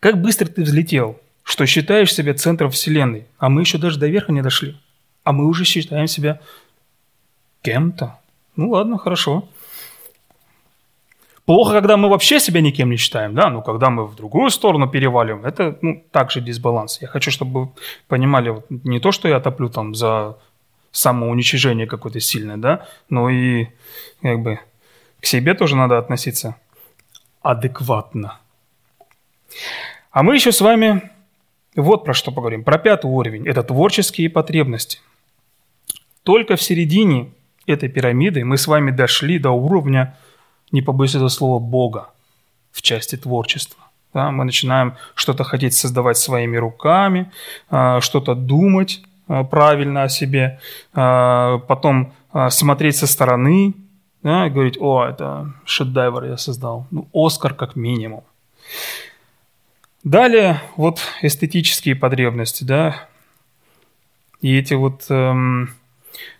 Как 0.00 0.20
быстро 0.20 0.44
ты 0.48 0.64
взлетел, 0.64 1.18
что 1.44 1.64
считаешь 1.64 2.12
себя 2.12 2.34
центром 2.34 2.70
Вселенной, 2.70 3.26
а 3.38 3.48
мы 3.48 3.62
еще 3.62 3.78
даже 3.78 3.98
до 3.98 4.06
верха 4.06 4.32
не 4.32 4.42
дошли. 4.42 4.76
А 5.22 5.32
мы 5.32 5.46
уже 5.46 5.64
считаем 5.64 6.06
себя 6.06 6.40
кем-то. 7.62 8.18
Ну 8.54 8.68
ладно, 8.68 8.98
хорошо. 8.98 9.48
Плохо, 11.46 11.72
когда 11.72 11.96
мы 11.96 12.10
вообще 12.10 12.38
себя 12.38 12.60
никем 12.60 12.90
не 12.90 12.98
считаем, 12.98 13.34
да, 13.34 13.48
но 13.48 13.62
когда 13.62 13.88
мы 13.88 14.04
в 14.04 14.14
другую 14.14 14.50
сторону 14.50 14.90
переваливаем, 14.90 15.46
это 15.46 15.78
ну, 15.80 16.04
также 16.10 16.42
дисбаланс. 16.42 17.00
Я 17.00 17.08
хочу, 17.08 17.30
чтобы 17.30 17.60
вы 17.62 17.68
понимали, 18.08 18.50
вот, 18.50 18.66
не 18.68 19.00
то, 19.00 19.10
что 19.10 19.26
я 19.26 19.40
топлю 19.40 19.70
там 19.70 19.94
за 19.94 20.36
самоуничижение 20.94 21.86
какое-то 21.86 22.20
сильное, 22.20 22.56
да, 22.56 22.86
но 23.10 23.28
и 23.28 23.66
как 24.22 24.40
бы 24.40 24.60
к 25.20 25.26
себе 25.26 25.54
тоже 25.54 25.76
надо 25.76 25.98
относиться 25.98 26.56
адекватно. 27.42 28.38
А 30.12 30.22
мы 30.22 30.36
еще 30.36 30.52
с 30.52 30.60
вами 30.60 31.10
вот 31.74 32.04
про 32.04 32.14
что 32.14 32.30
поговорим. 32.30 32.62
Про 32.62 32.78
пятый 32.78 33.06
уровень. 33.06 33.46
Это 33.48 33.64
творческие 33.64 34.30
потребности. 34.30 35.00
Только 36.22 36.54
в 36.56 36.62
середине 36.62 37.32
этой 37.66 37.88
пирамиды 37.88 38.44
мы 38.44 38.56
с 38.56 38.68
вами 38.68 38.92
дошли 38.92 39.38
до 39.38 39.50
уровня, 39.50 40.16
не 40.70 40.80
побоюсь 40.80 41.16
этого 41.16 41.28
слова, 41.28 41.58
Бога 41.58 42.10
в 42.70 42.82
части 42.82 43.16
творчества. 43.16 43.82
Да, 44.12 44.30
мы 44.30 44.44
начинаем 44.44 44.94
что-то 45.16 45.42
хотеть 45.42 45.74
создавать 45.74 46.18
своими 46.18 46.56
руками, 46.56 47.32
а, 47.68 48.00
что-то 48.00 48.36
думать 48.36 49.02
правильно 49.26 50.04
о 50.04 50.08
себе, 50.08 50.60
а, 50.92 51.58
потом 51.58 52.12
смотреть 52.50 52.96
со 52.96 53.06
стороны 53.06 53.74
да, 54.24 54.46
и 54.46 54.50
говорить, 54.50 54.78
о, 54.80 55.04
это 55.04 55.52
шедевр 55.66 56.24
я 56.24 56.38
создал, 56.38 56.86
ну, 56.90 57.06
Оскар 57.12 57.52
как 57.52 57.76
минимум. 57.76 58.24
Далее 60.02 60.60
вот 60.76 61.00
эстетические 61.20 61.94
потребности, 61.94 62.64
да, 62.64 63.06
и 64.40 64.58
эти 64.58 64.74
вот 64.74 65.04
эм, 65.10 65.74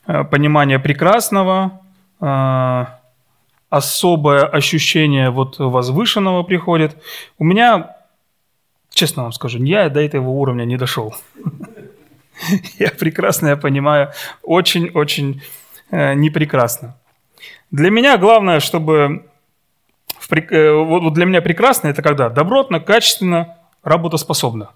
э, 0.07 0.25
понимание 0.25 0.79
прекрасного, 0.79 1.81
э, 2.21 2.87
особое 3.69 4.47
ощущение 4.47 5.29
вот 5.31 5.59
возвышенного 5.59 6.43
приходит. 6.43 6.97
У 7.39 7.45
меня, 7.45 7.97
честно 8.91 9.25
вам 9.25 9.33
скажу, 9.33 9.63
я 9.63 9.91
до 9.91 10.01
этого 10.01 10.31
уровня 10.31 10.65
не 10.65 10.79
дошел. 10.79 11.15
Я 12.79 12.91
прекрасно, 12.91 13.49
я 13.49 13.57
понимаю, 13.57 14.13
очень-очень 14.43 15.43
э, 15.91 16.15
непрекрасно. 16.15 16.97
Для 17.71 17.91
меня 17.91 18.19
главное, 18.19 18.61
чтобы 18.61 19.25
в, 20.19 20.33
э, 20.33 20.73
вот 20.73 21.13
для 21.15 21.27
меня 21.27 21.43
прекрасно 21.43 21.89
это 21.89 22.03
когда 22.03 22.29
добротно, 22.29 22.81
качественно, 22.81 23.57
работоспособно. 23.83 24.71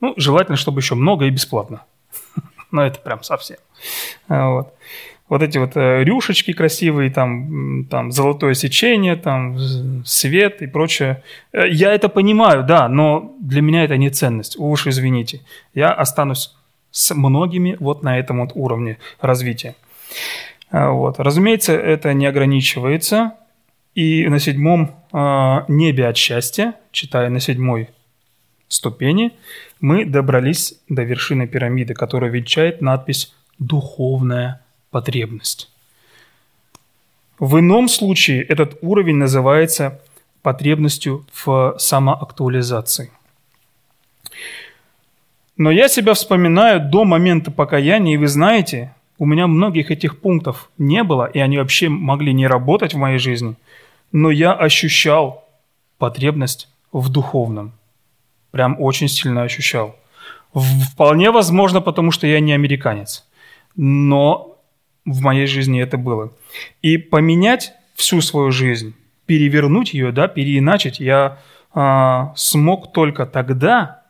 Ну, 0.00 0.14
желательно, 0.16 0.56
чтобы 0.56 0.80
еще 0.80 0.94
много 0.94 1.26
и 1.26 1.30
бесплатно. 1.30 1.82
Но 2.70 2.86
это 2.86 3.00
прям 3.00 3.22
совсем. 3.22 3.58
А, 4.28 4.50
вот. 4.50 4.74
Вот 5.28 5.42
эти 5.42 5.58
вот 5.58 5.76
э, 5.76 6.02
рюшечки 6.02 6.52
красивые, 6.52 7.10
там, 7.10 7.86
там 7.88 8.10
золотое 8.10 8.54
сечение, 8.54 9.14
там 9.14 10.04
свет 10.04 10.60
и 10.60 10.66
прочее. 10.66 11.22
Э, 11.52 11.68
я 11.68 11.94
это 11.94 12.08
понимаю, 12.08 12.64
да, 12.64 12.88
но 12.88 13.36
для 13.40 13.62
меня 13.62 13.84
это 13.84 13.96
не 13.96 14.10
ценность. 14.10 14.56
Уж 14.58 14.88
извините. 14.88 15.40
Я 15.72 15.92
останусь 15.92 16.56
с 16.90 17.14
многими 17.14 17.76
вот 17.80 18.02
на 18.02 18.18
этом 18.18 18.40
вот 18.40 18.52
уровне 18.54 18.98
развития. 19.20 19.74
А, 20.70 20.90
вот. 20.90 21.18
Разумеется, 21.18 21.72
это 21.72 22.12
не 22.14 22.26
ограничивается 22.26 23.32
и 23.94 24.26
на 24.28 24.38
седьмом 24.38 24.94
э, 25.12 25.64
небе 25.68 26.06
от 26.06 26.16
счастья, 26.16 26.74
читая 26.92 27.28
на 27.28 27.40
седьмой 27.40 27.90
ступени, 28.68 29.32
мы 29.80 30.04
добрались 30.04 30.74
до 30.88 31.02
вершины 31.02 31.46
пирамиды, 31.48 31.94
которая 31.94 32.30
венчает 32.30 32.80
надпись 32.80 33.34
«Духовная 33.58 34.60
потребность». 34.90 35.70
В 37.38 37.58
ином 37.58 37.88
случае 37.88 38.42
этот 38.42 38.78
уровень 38.82 39.16
называется 39.16 40.00
потребностью 40.42 41.26
в 41.32 41.74
самоактуализации. 41.78 43.10
Но 45.60 45.70
я 45.70 45.88
себя 45.88 46.14
вспоминаю 46.14 46.80
до 46.90 47.04
момента 47.04 47.50
покаяния, 47.50 48.14
и 48.14 48.16
вы 48.16 48.28
знаете, 48.28 48.94
у 49.18 49.26
меня 49.26 49.46
многих 49.46 49.90
этих 49.90 50.20
пунктов 50.20 50.70
не 50.78 51.04
было, 51.04 51.26
и 51.26 51.38
они 51.38 51.58
вообще 51.58 51.88
могли 51.88 52.32
не 52.32 52.46
работать 52.46 52.94
в 52.94 52.98
моей 52.98 53.18
жизни– 53.18 53.54
но 54.12 54.30
я 54.30 54.52
ощущал 54.52 55.48
потребность 55.98 56.68
в 56.92 57.08
духовном. 57.10 57.72
Прям 58.50 58.80
очень 58.80 59.08
сильно 59.08 59.42
ощущал. 59.42 59.96
Вполне 60.52 61.30
возможно, 61.30 61.80
потому 61.80 62.10
что 62.10 62.26
я 62.26 62.40
не 62.40 62.52
американец. 62.52 63.24
Но 63.76 64.58
в 65.04 65.20
моей 65.20 65.46
жизни 65.46 65.80
это 65.80 65.96
было. 65.96 66.32
И 66.82 66.96
поменять 66.96 67.72
всю 67.94 68.20
свою 68.20 68.50
жизнь, 68.50 68.94
перевернуть 69.26 69.94
ее, 69.94 70.10
да, 70.10 70.26
переиначить 70.26 70.98
я 70.98 71.38
а, 71.72 72.32
смог 72.34 72.92
только 72.92 73.26
тогда, 73.26 74.02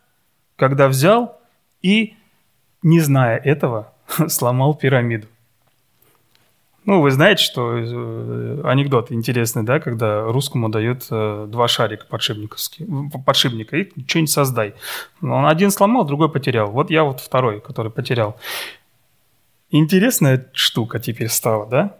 когда 0.55 0.87
взял 0.87 1.39
и, 1.81 2.15
не 2.81 2.99
зная 2.99 3.37
этого, 3.37 3.93
сломал 4.27 4.75
пирамиду. 4.75 5.27
Ну, 6.83 6.99
вы 6.99 7.11
знаете, 7.11 7.43
что 7.43 7.77
э, 7.77 8.61
анекдот 8.63 9.11
интересный, 9.11 9.61
да, 9.61 9.79
когда 9.79 10.23
русскому 10.23 10.67
дают 10.67 11.05
э, 11.11 11.45
два 11.47 11.67
шарика 11.67 12.07
подшипника, 12.07 13.77
и 13.77 13.91
что-нибудь 14.07 14.31
создай. 14.31 14.73
Он 15.21 15.45
один 15.45 15.69
сломал, 15.69 16.05
другой 16.05 16.31
потерял. 16.31 16.71
Вот 16.71 16.89
я 16.89 17.03
вот 17.03 17.19
второй, 17.19 17.61
который 17.61 17.91
потерял. 17.91 18.35
Интересная 19.69 20.49
штука 20.53 20.99
теперь 20.99 21.29
стала, 21.29 21.67
да? 21.67 21.97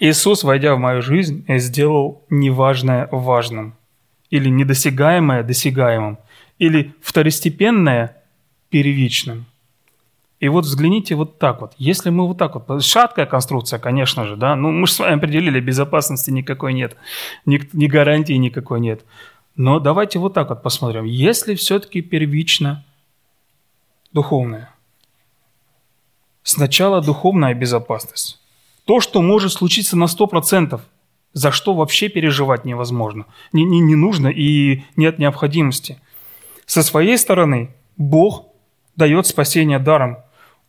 Иисус, 0.00 0.42
войдя 0.42 0.74
в 0.74 0.78
мою 0.78 1.02
жизнь, 1.02 1.44
сделал 1.58 2.24
неважное 2.30 3.06
важным, 3.12 3.74
или 4.30 4.48
недосягаемое 4.48 5.42
досягаемым, 5.42 6.18
или 6.58 6.94
второстепенное 7.02 8.16
первичным– 8.70 9.46
и 10.38 10.48
вот 10.48 10.66
взгляните 10.66 11.14
вот 11.14 11.38
так 11.38 11.62
вот. 11.62 11.72
Если 11.78 12.10
мы 12.10 12.26
вот 12.26 12.36
так 12.36 12.54
вот, 12.54 12.84
шаткая 12.84 13.24
конструкция, 13.24 13.78
конечно 13.78 14.26
же, 14.26 14.36
да, 14.36 14.54
ну 14.54 14.70
мы 14.70 14.86
же 14.86 14.92
с 14.92 14.98
вами 14.98 15.16
определили, 15.16 15.60
безопасности 15.60 16.30
никакой 16.30 16.74
нет, 16.74 16.96
ни, 17.46 17.60
ни 17.72 17.86
гарантии 17.86 18.34
никакой 18.34 18.80
нет. 18.80 19.04
Но 19.56 19.80
давайте 19.80 20.18
вот 20.18 20.34
так 20.34 20.50
вот 20.50 20.62
посмотрим. 20.62 21.04
Если 21.04 21.54
все-таки 21.54 22.02
первично 22.02 22.84
духовное, 24.12 24.70
сначала 26.42 27.00
духовная 27.00 27.54
безопасность, 27.54 28.40
То, 28.84 29.00
что 29.00 29.22
может 29.22 29.52
случиться 29.52 29.96
на 29.96 30.04
100%, 30.04 30.80
за 31.32 31.50
что 31.50 31.74
вообще 31.74 32.08
переживать 32.08 32.66
невозможно, 32.66 33.24
не, 33.52 33.64
не, 33.64 33.80
не 33.80 33.96
нужно 33.96 34.28
и 34.28 34.84
нет 34.96 35.18
необходимости. 35.18 35.98
Со 36.66 36.82
своей 36.82 37.16
стороны 37.16 37.74
Бог 37.96 38.46
дает 38.96 39.26
спасение 39.26 39.78
даром. 39.78 40.18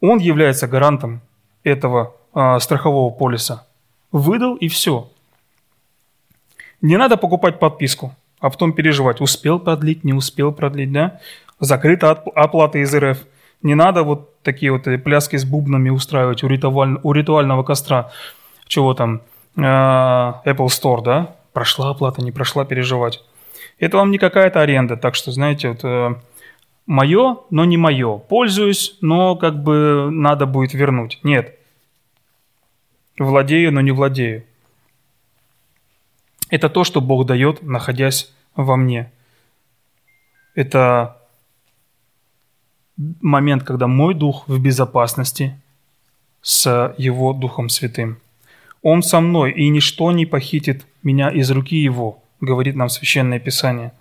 Он 0.02 0.20
является 0.20 0.68
гарантом 0.68 1.22
этого 1.64 2.16
э, 2.34 2.60
страхового 2.60 3.12
полиса. 3.12 3.66
Выдал 4.12 4.56
и 4.56 4.68
все. 4.68 5.10
Не 6.82 6.98
надо 6.98 7.18
покупать 7.18 7.60
подписку, 7.60 8.14
а 8.40 8.50
потом 8.50 8.74
переживать, 8.74 9.22
успел 9.22 9.60
продлить, 9.60 10.04
не 10.04 10.14
успел 10.14 10.52
продлить, 10.52 10.92
да? 10.92 11.20
Закрыта 11.60 12.12
оплата 12.12 12.78
из 12.78 12.94
РФ. 12.94 13.18
Не 13.64 13.74
надо 13.74 14.04
вот 14.04 14.42
такие 14.44 14.72
вот 14.72 14.84
пляски 15.04 15.38
с 15.38 15.44
бубнами 15.44 15.90
устраивать 15.90 16.44
у, 16.44 16.48
ритуаль, 16.48 17.00
у 17.02 17.12
ритуального 17.14 17.64
костра. 17.64 18.12
Чего 18.68 18.94
там, 18.94 19.22
э, 19.56 19.62
Apple 19.62 20.68
Store, 20.68 21.02
да? 21.02 21.36
Прошла 21.54 21.90
оплата, 21.90 22.22
не 22.22 22.32
прошла, 22.32 22.66
переживать. 22.66 23.24
Это 23.80 23.98
вам 23.98 24.12
не 24.12 24.20
какая-то 24.20 24.62
аренда, 24.62 24.98
так 24.98 25.16
что, 25.16 25.32
знаете, 25.32 25.70
вот, 25.70 25.84
э, 25.84 26.16
мое, 26.88 27.40
но 27.52 27.66
не 27.66 27.78
мое. 27.78 28.18
Пользуюсь, 28.18 28.98
но 29.02 29.36
как 29.36 29.62
бы 29.62 30.10
надо 30.10 30.48
будет 30.48 30.74
вернуть. 30.74 31.20
Нет. 31.24 31.60
Владею, 33.20 33.72
но 33.72 33.82
не 33.82 33.92
владею. 33.92 34.46
Это 36.50 36.70
то, 36.70 36.84
что 36.84 37.02
Бог 37.02 37.26
дает, 37.26 37.62
находясь 37.62 38.34
во 38.56 38.78
мне. 38.78 39.12
Это 40.56 41.18
момент, 43.22 43.64
когда 43.64 43.88
мой 43.88 44.14
дух 44.14 44.48
в 44.48 44.60
безопасности 44.60 45.60
с 46.42 46.96
Его 46.98 47.34
Духом 47.34 47.70
Святым. 47.70 48.18
Он 48.82 49.04
со 49.04 49.20
мной, 49.20 49.52
и 49.52 49.68
ничто 49.70 50.12
не 50.12 50.26
похитит 50.26 50.86
меня 51.04 51.30
из 51.30 51.52
руки 51.52 51.76
Его, 51.76 52.24
говорит 52.40 52.76
нам 52.76 52.90
Священное 52.90 53.40
Писание. 53.40 53.92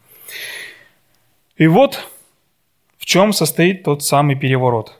И 1.56 1.66
вот 1.66 2.08
в 3.06 3.08
чем 3.08 3.32
состоит 3.32 3.84
тот 3.84 4.02
самый 4.02 4.34
переворот. 4.34 4.98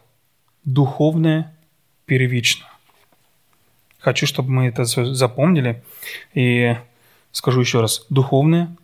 Духовное 0.64 1.52
первично. 2.04 2.64
Хочу, 3.98 4.28
чтобы 4.28 4.48
мы 4.52 4.66
это 4.68 4.84
запомнили. 4.84 5.82
И 6.32 6.76
скажу 7.32 7.62
еще 7.62 7.80
раз. 7.80 8.06
Духовное, 8.08 8.76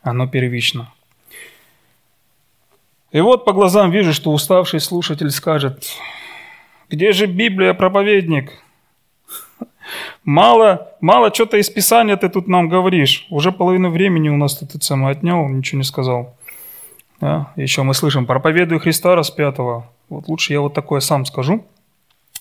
оно 0.00 0.26
первично. 0.26 0.90
И 3.12 3.20
вот 3.20 3.44
по 3.44 3.52
глазам 3.52 3.90
вижу, 3.90 4.14
что 4.14 4.32
уставший 4.32 4.80
слушатель 4.80 5.30
скажет, 5.30 5.84
где 6.88 7.12
же 7.12 7.26
Библия, 7.26 7.74
проповедник? 7.74 8.50
Мало, 10.24 10.96
мало 11.02 11.34
что-то 11.34 11.58
из 11.58 11.68
Писания 11.68 12.16
ты 12.16 12.30
тут 12.30 12.48
нам 12.48 12.70
говоришь. 12.70 13.26
Уже 13.28 13.52
половину 13.52 13.90
времени 13.90 14.30
у 14.30 14.38
нас 14.38 14.56
тут 14.56 14.74
это 14.74 14.94
отнял, 15.06 15.46
ничего 15.50 15.80
не 15.80 15.84
сказал. 15.84 16.34
Да? 17.20 17.52
Еще 17.56 17.82
мы 17.82 17.94
слышим, 17.94 18.26
проповедуй 18.26 18.78
Христа 18.78 19.14
распятого. 19.14 19.86
Вот 20.08 20.28
лучше 20.28 20.52
я 20.52 20.60
вот 20.60 20.74
такое 20.74 21.00
сам 21.00 21.24
скажу. 21.26 21.64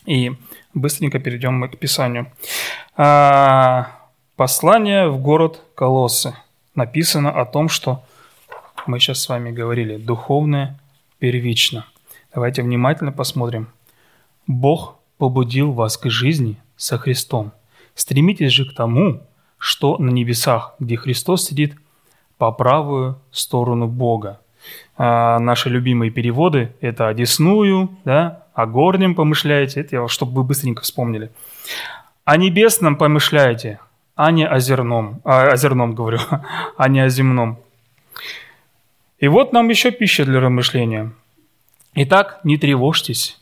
И 0.06 0.32
быстренько 0.74 1.20
перейдем 1.20 1.54
мы 1.54 1.68
к 1.70 1.78
Писанию. 1.78 2.32
А, 2.96 3.92
послание 4.36 5.10
в 5.10 5.20
город 5.20 5.62
Колоссы. 5.76 6.34
Написано 6.76 7.30
о 7.30 7.46
том, 7.46 7.68
что 7.68 8.04
мы 8.88 9.00
сейчас 9.00 9.20
с 9.20 9.30
вами 9.30 9.52
говорили, 9.52 9.98
духовное 9.98 10.80
первично. 11.20 11.86
Давайте 12.34 12.64
внимательно 12.64 13.12
посмотрим. 13.12 13.70
Бог 14.48 14.96
побудил 15.18 15.74
вас 15.74 15.98
к 15.98 16.10
жизни 16.10 16.58
со 16.78 16.98
Христом. 16.98 17.52
Стремитесь 17.94 18.54
же 18.54 18.66
к 18.66 18.74
тому, 18.74 19.22
что 19.58 19.98
на 19.98 20.10
небесах, 20.10 20.76
где 20.80 20.96
Христос 20.96 21.46
сидит 21.46 21.76
по 22.38 22.52
правую 22.52 23.20
сторону 23.32 23.88
Бога. 23.88 24.40
А 25.02 25.40
наши 25.40 25.70
любимые 25.70 26.12
переводы– 26.12 26.74
это 26.82 27.08
«одесную», 27.08 27.98
да, 28.04 28.44
«о 28.54 28.66
горнем 28.66 29.16
помышляете», 29.16 29.80
это 29.80 29.96
я, 29.96 30.08
чтобы 30.10 30.34
вы 30.34 30.44
быстренько 30.44 30.82
вспомнили. 30.82 31.32
«О 32.26 32.36
небесном 32.36 32.98
помышляете», 32.98 33.80
а 34.18 34.32
не 34.32 34.46
о 34.46 34.60
зерном, 34.60 35.22
а, 35.24 35.44
о 35.44 35.56
зерном 35.56 35.96
говорю, 35.96 36.20
а 36.78 36.90
не 36.90 37.00
о 37.00 37.08
земном. 37.08 37.60
И 39.20 39.30
вот 39.30 39.54
нам 39.54 39.70
еще 39.70 39.92
пища 39.92 40.26
для 40.26 40.42
размышления. 40.42 41.14
Итак, 41.94 42.42
не 42.44 42.58
тревожьтесь 42.58 43.40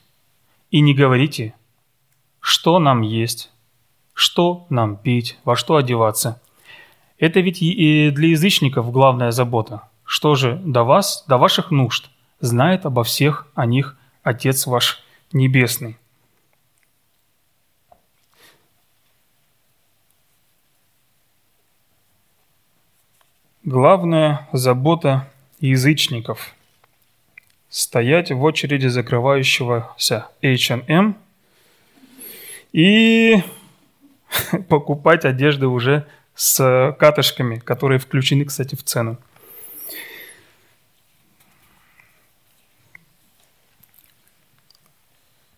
и 0.69 0.81
не 0.81 0.93
говорите, 0.93 1.55
что 2.39 2.77
нам 2.77 3.01
есть, 3.01 3.51
что 4.13 4.67
нам 4.69 4.95
пить, 4.95 5.39
во 5.43 5.55
что 5.55 5.77
одеваться. 5.77 6.39
Это 7.17 7.39
ведь 7.39 7.63
и 7.63 8.11
для 8.11 8.27
язычников 8.27 8.91
главная 8.91 9.31
забота. 9.31 9.81
Что 10.07 10.35
же 10.35 10.55
до 10.63 10.83
вас, 10.83 11.25
до 11.27 11.37
ваших 11.37 11.69
нужд, 11.69 12.09
знает 12.39 12.85
обо 12.85 13.03
всех 13.03 13.45
о 13.55 13.65
них 13.65 13.97
Отец 14.23 14.65
ваш 14.65 15.03
Небесный. 15.33 15.97
Главная 23.63 24.47
забота 24.53 25.29
язычников– 25.59 26.53
стоять 27.69 28.31
в 28.31 28.41
очереди 28.43 28.87
закрывающегося 28.87 30.27
H&M 30.41 31.17
и 32.71 33.43
покупать 34.69 35.25
одежды 35.25 35.67
уже 35.67 36.07
с 36.33 36.95
катышками, 36.97 37.57
которые 37.57 37.99
включены, 37.99 38.45
кстати, 38.45 38.75
в 38.75 38.83
цену. 38.83 39.17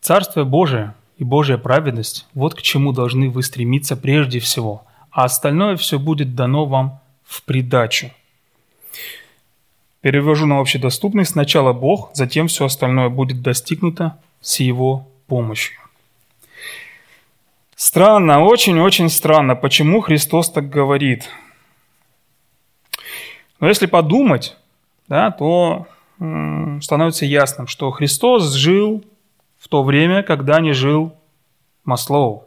Царство 0.10 0.44
Божие 0.44 0.96
и 1.20 1.24
Божья 1.24 1.58
праведность– 1.58 2.26
вот 2.34 2.56
к 2.56 2.64
чему 2.64 2.94
должны 2.94 3.30
вы 3.30 3.44
стремиться 3.44 3.96
прежде 3.96 4.40
всего, 4.40 4.84
а 5.12 5.26
остальное 5.26 5.76
все 5.78 6.00
будет 6.00 6.34
дано 6.34 6.66
вам 6.66 7.00
в 7.24 7.44
придачу– 7.44 8.10
Перевожу 10.02 10.48
на 10.48 10.62
общедоступный. 10.62 11.26
Сначала 11.26 11.74
Бог, 11.74 12.10
затем 12.16 12.48
все 12.48 12.66
остальное 12.66 13.10
будет 13.10 13.44
достигнуто 13.44 14.18
с 14.42 14.62
Его 14.62 15.08
помощью. 15.28 15.78
Странно, 17.76 18.44
очень-очень 18.44 19.12
странно, 19.12 19.56
почему 19.56 20.02
Христос 20.02 20.50
так 20.50 20.72
говорит. 20.72 21.30
Но 23.60 23.68
если 23.68 23.86
подумать, 23.86 24.58
да, 25.08 25.30
то 25.30 25.86
становится 26.82 27.28
ясным, 27.28 27.68
что 27.68 27.92
Христос 27.92 28.56
жил 28.56 29.04
то 29.70 29.84
время, 29.84 30.24
когда 30.24 30.60
не 30.60 30.74
жил 30.74 31.16
Маслоу. 31.86 32.46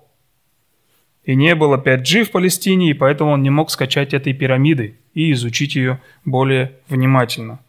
И 1.25 1.37
не 1.37 1.55
было 1.55 1.77
5G 1.77 2.25
в 2.25 2.33
Палестине, 2.33 2.91
и 2.91 2.95
поэтому 2.95 3.33
он 3.33 3.43
не 3.43 3.51
мог 3.51 3.71
скачать 3.71 4.13
этой 4.13 4.33
пирамиды 4.33 4.99
и 5.15 5.33
изучить 5.33 5.77
ее 5.77 6.01
более 6.25 6.73
внимательно. 6.89 7.61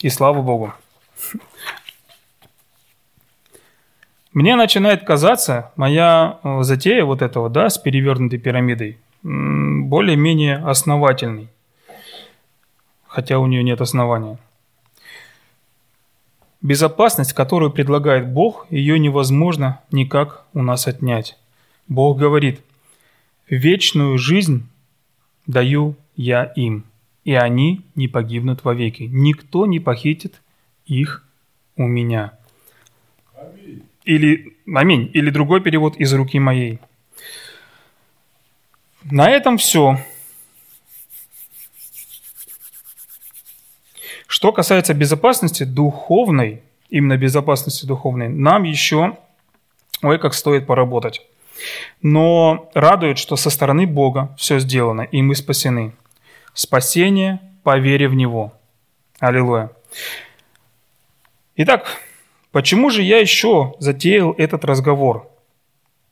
И 0.00 0.08
слава 0.08 0.40
Богу. 0.40 0.72
Мне 4.32 4.56
начинает 4.56 5.04
казаться 5.04 5.72
моя 5.76 6.38
э, 6.42 6.62
затея 6.62 7.04
вот 7.04 7.20
этого, 7.20 7.50
да, 7.50 7.68
с 7.68 7.76
перевернутой 7.76 8.38
пирамидой, 8.38 8.98
более-менее 9.22 10.56
основательной, 10.56 11.48
хотя 13.08 13.38
у 13.40 13.46
нее 13.46 13.62
нет 13.64 13.80
основания. 13.80 14.38
Безопасность, 16.62 17.32
которую 17.32 17.70
предлагает 17.70 18.28
Бог, 18.28 18.66
ее 18.70 18.98
невозможно 18.98 19.80
никак 19.90 20.44
у 20.52 20.62
нас 20.62 20.86
отнять. 20.86 21.38
Бог 21.88 22.18
говорит, 22.18 22.60
вечную 23.48 24.18
жизнь 24.18 24.68
даю 25.46 25.96
я 26.16 26.44
им, 26.44 26.84
и 27.24 27.34
они 27.34 27.80
не 27.94 28.08
погибнут 28.08 28.62
вовеки. 28.62 29.04
Никто 29.04 29.64
не 29.64 29.80
похитит 29.80 30.42
их 30.84 31.24
у 31.76 31.84
меня. 31.84 32.34
Аминь. 33.34 33.82
Или, 34.04 34.56
аминь, 34.74 35.10
или 35.14 35.30
другой 35.30 35.62
перевод 35.62 35.96
из 35.96 36.12
руки 36.12 36.38
моей. 36.38 36.78
На 39.04 39.30
этом 39.30 39.56
все. 39.56 39.98
Что 44.30 44.52
касается 44.52 44.94
безопасности 44.94 45.64
духовной, 45.64 46.62
именно 46.88 47.16
безопасности 47.16 47.84
духовной, 47.84 48.28
нам 48.28 48.62
еще, 48.62 49.18
ой, 50.02 50.20
как 50.20 50.34
стоит 50.34 50.68
поработать. 50.68 51.26
Но 52.00 52.70
радует, 52.72 53.18
что 53.18 53.34
со 53.34 53.50
стороны 53.50 53.88
Бога 53.88 54.32
все 54.38 54.60
сделано, 54.60 55.00
и 55.02 55.20
мы 55.20 55.34
спасены. 55.34 55.94
Спасение 56.54 57.40
по 57.64 57.76
вере 57.76 58.06
в 58.06 58.14
Него. 58.14 58.52
Аллилуйя. 59.18 59.72
Итак, 61.56 61.98
Почему 62.52 62.90
же 62.90 63.02
я 63.02 63.18
еще 63.18 63.74
затеял 63.78 64.32
этот 64.32 64.64
разговор? 64.64 65.28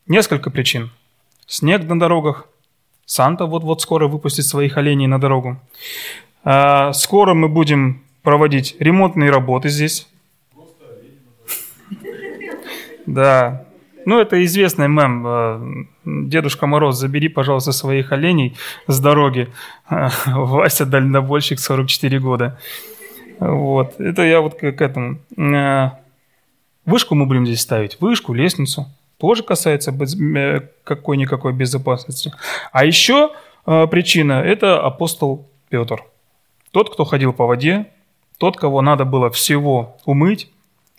Несколько 0.06 0.50
причин. 0.50 0.90
Снег 1.46 1.82
на 1.82 1.98
дорогах. 1.98 2.46
Санта 3.06 3.46
вот-вот 3.46 3.82
скоро 3.82 4.06
выпустит 4.06 4.44
своих 4.44 4.76
оленей 4.76 5.08
на 5.08 5.20
дорогу. 5.20 5.56
А, 6.44 6.92
скоро 6.92 7.34
мы 7.34 7.48
будем 7.48 8.04
проводить 8.22 8.76
ремонтные 8.78 9.30
работы 9.30 9.68
здесь. 9.68 10.08
Да. 13.06 13.64
Ну, 14.04 14.20
это 14.20 14.42
известный 14.44 14.88
мем. 14.88 15.24
А, 15.26 15.62
Дедушка 16.04 16.66
Мороз, 16.66 16.96
забери, 16.98 17.28
пожалуйста, 17.28 17.72
своих 17.72 18.12
оленей 18.12 18.56
с 18.86 19.00
дороги. 19.00 19.48
Вася 20.26 20.86
дальнобойщик, 20.86 21.58
44 21.58 22.18
года. 22.18 22.58
Вот. 23.38 24.00
Это 24.00 24.22
я 24.22 24.40
вот 24.40 24.54
к 24.54 24.64
этому. 24.64 25.18
А, 25.38 25.98
вышку 26.84 27.14
мы 27.14 27.26
будем 27.26 27.46
здесь 27.46 27.60
ставить. 27.60 28.00
Вышку, 28.00 28.34
лестницу 28.34 28.86
тоже 29.18 29.42
касается 29.42 29.92
э, 29.92 30.60
какой-никакой 30.84 31.52
безопасности. 31.52 32.32
А 32.72 32.84
еще 32.84 33.32
э, 33.66 33.86
причина– 33.88 34.32
это 34.44 34.80
апостол 34.80 35.48
Петр. 35.68 36.04
Тот, 36.70 36.92
кто 36.92 37.04
ходил 37.04 37.32
по 37.32 37.46
воде, 37.46 37.86
тот, 38.38 38.56
кого 38.56 38.80
надо 38.82 39.04
было 39.04 39.30
всего 39.30 39.96
умыть, 40.04 40.50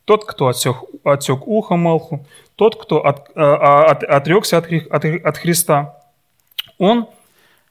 тот, 0.06 0.26
кто 0.26 0.48
отсек, 0.48 0.78
отсек 1.04 1.48
ухо 1.48 1.76
Малху, 1.76 2.26
тот, 2.56 2.82
кто 2.82 3.06
от, 3.06 3.30
э, 3.36 3.42
от, 3.42 4.04
отрекся 4.04 4.58
от, 4.58 4.72
от, 4.72 5.06
от 5.06 5.38
Христа. 5.38 5.96
Он, 6.78 7.08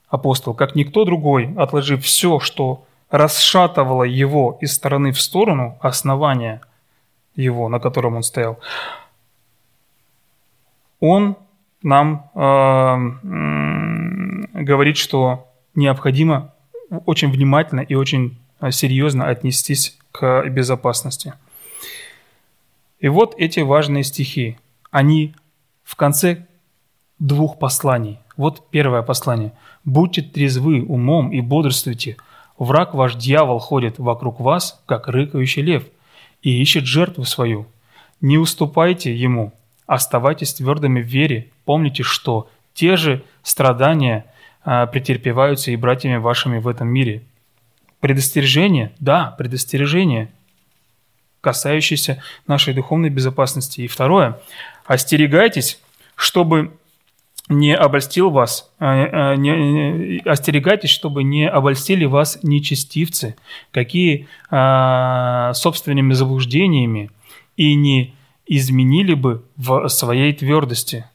апостол, 0.08 0.54
как 0.54 0.74
никто 0.74 1.04
другой, 1.04 1.54
отложив 1.56 2.04
все, 2.04 2.40
что 2.40 2.84
расшатывало 3.10 4.04
его 4.04 4.58
из 4.60 4.72
стороны 4.72 5.12
в 5.12 5.20
сторону, 5.20 5.78
основания 5.80 6.60
его, 7.34 7.68
на 7.68 7.80
котором 7.80 8.16
он 8.16 8.22
стоял, 8.22 8.58
он 11.00 11.36
нам 11.82 12.30
э, 12.34 12.96
говорит, 14.62 14.96
что 14.96 15.48
необходимо 15.74 16.52
очень 17.06 17.30
внимательно 17.30 17.80
и 17.80 17.94
очень 17.94 18.38
серьезно 18.70 19.26
отнестись 19.28 19.96
к 20.12 20.48
безопасности. 20.48 21.34
И 23.00 23.08
вот 23.08 23.34
эти 23.38 23.60
важные 23.60 24.04
стихи, 24.04 24.58
они 24.90 25.34
в 25.84 25.96
конце 25.96 26.46
двух 27.18 27.58
посланий. 27.58 28.18
Вот 28.36 28.70
первое 28.70 29.02
послание. 29.02 29.52
«Будьте 29.84 30.22
трезвы 30.22 30.82
умом 30.82 31.32
и 31.32 31.40
бодрствуйте. 31.40 32.16
Враг 32.58 32.94
ваш 32.94 33.14
дьявол 33.14 33.58
ходит 33.58 33.98
вокруг 33.98 34.40
вас, 34.40 34.82
как 34.86 35.08
рыкающий 35.08 35.62
лев, 35.62 35.84
и 36.42 36.60
ищет 36.60 36.84
жертву 36.84 37.24
свою. 37.24 37.66
Не 38.20 38.38
уступайте 38.38 39.14
ему, 39.14 39.52
Оставайтесь 39.88 40.52
твердыми 40.52 41.00
в 41.00 41.06
вере. 41.06 41.48
Помните, 41.64 42.02
что 42.02 42.50
те 42.74 42.96
же 42.96 43.24
страдания 43.42 44.26
а, 44.62 44.84
претерпеваются 44.86 45.70
и 45.70 45.76
братьями 45.76 46.18
вашими 46.18 46.58
в 46.58 46.68
этом 46.68 46.88
мире. 46.88 47.22
Предостережение, 48.00 48.92
да, 49.00 49.34
предостережение, 49.38 50.30
касающееся 51.40 52.22
нашей 52.46 52.74
духовной 52.74 53.10
безопасности. 53.10 53.80
И 53.80 53.88
второе, 53.88 54.40
остерегайтесь, 54.86 55.80
чтобы 56.14 56.72
не 57.48 57.74
обольстил 57.74 58.30
вас, 58.30 58.70
а, 58.78 59.34
не, 59.34 60.20
остерегайтесь, 60.24 60.90
чтобы 60.90 61.22
не 61.22 61.48
обольстили 61.48 62.04
вас 62.04 62.38
нечестивцы, 62.42 63.36
какие 63.70 64.28
а, 64.50 65.52
собственными 65.54 66.12
заблуждениями 66.12 67.10
и 67.56 67.74
не 67.74 68.14
изменили 68.46 69.14
бы 69.14 69.44
в 69.56 69.88
своей 69.88 70.32
твердости. 70.32 71.06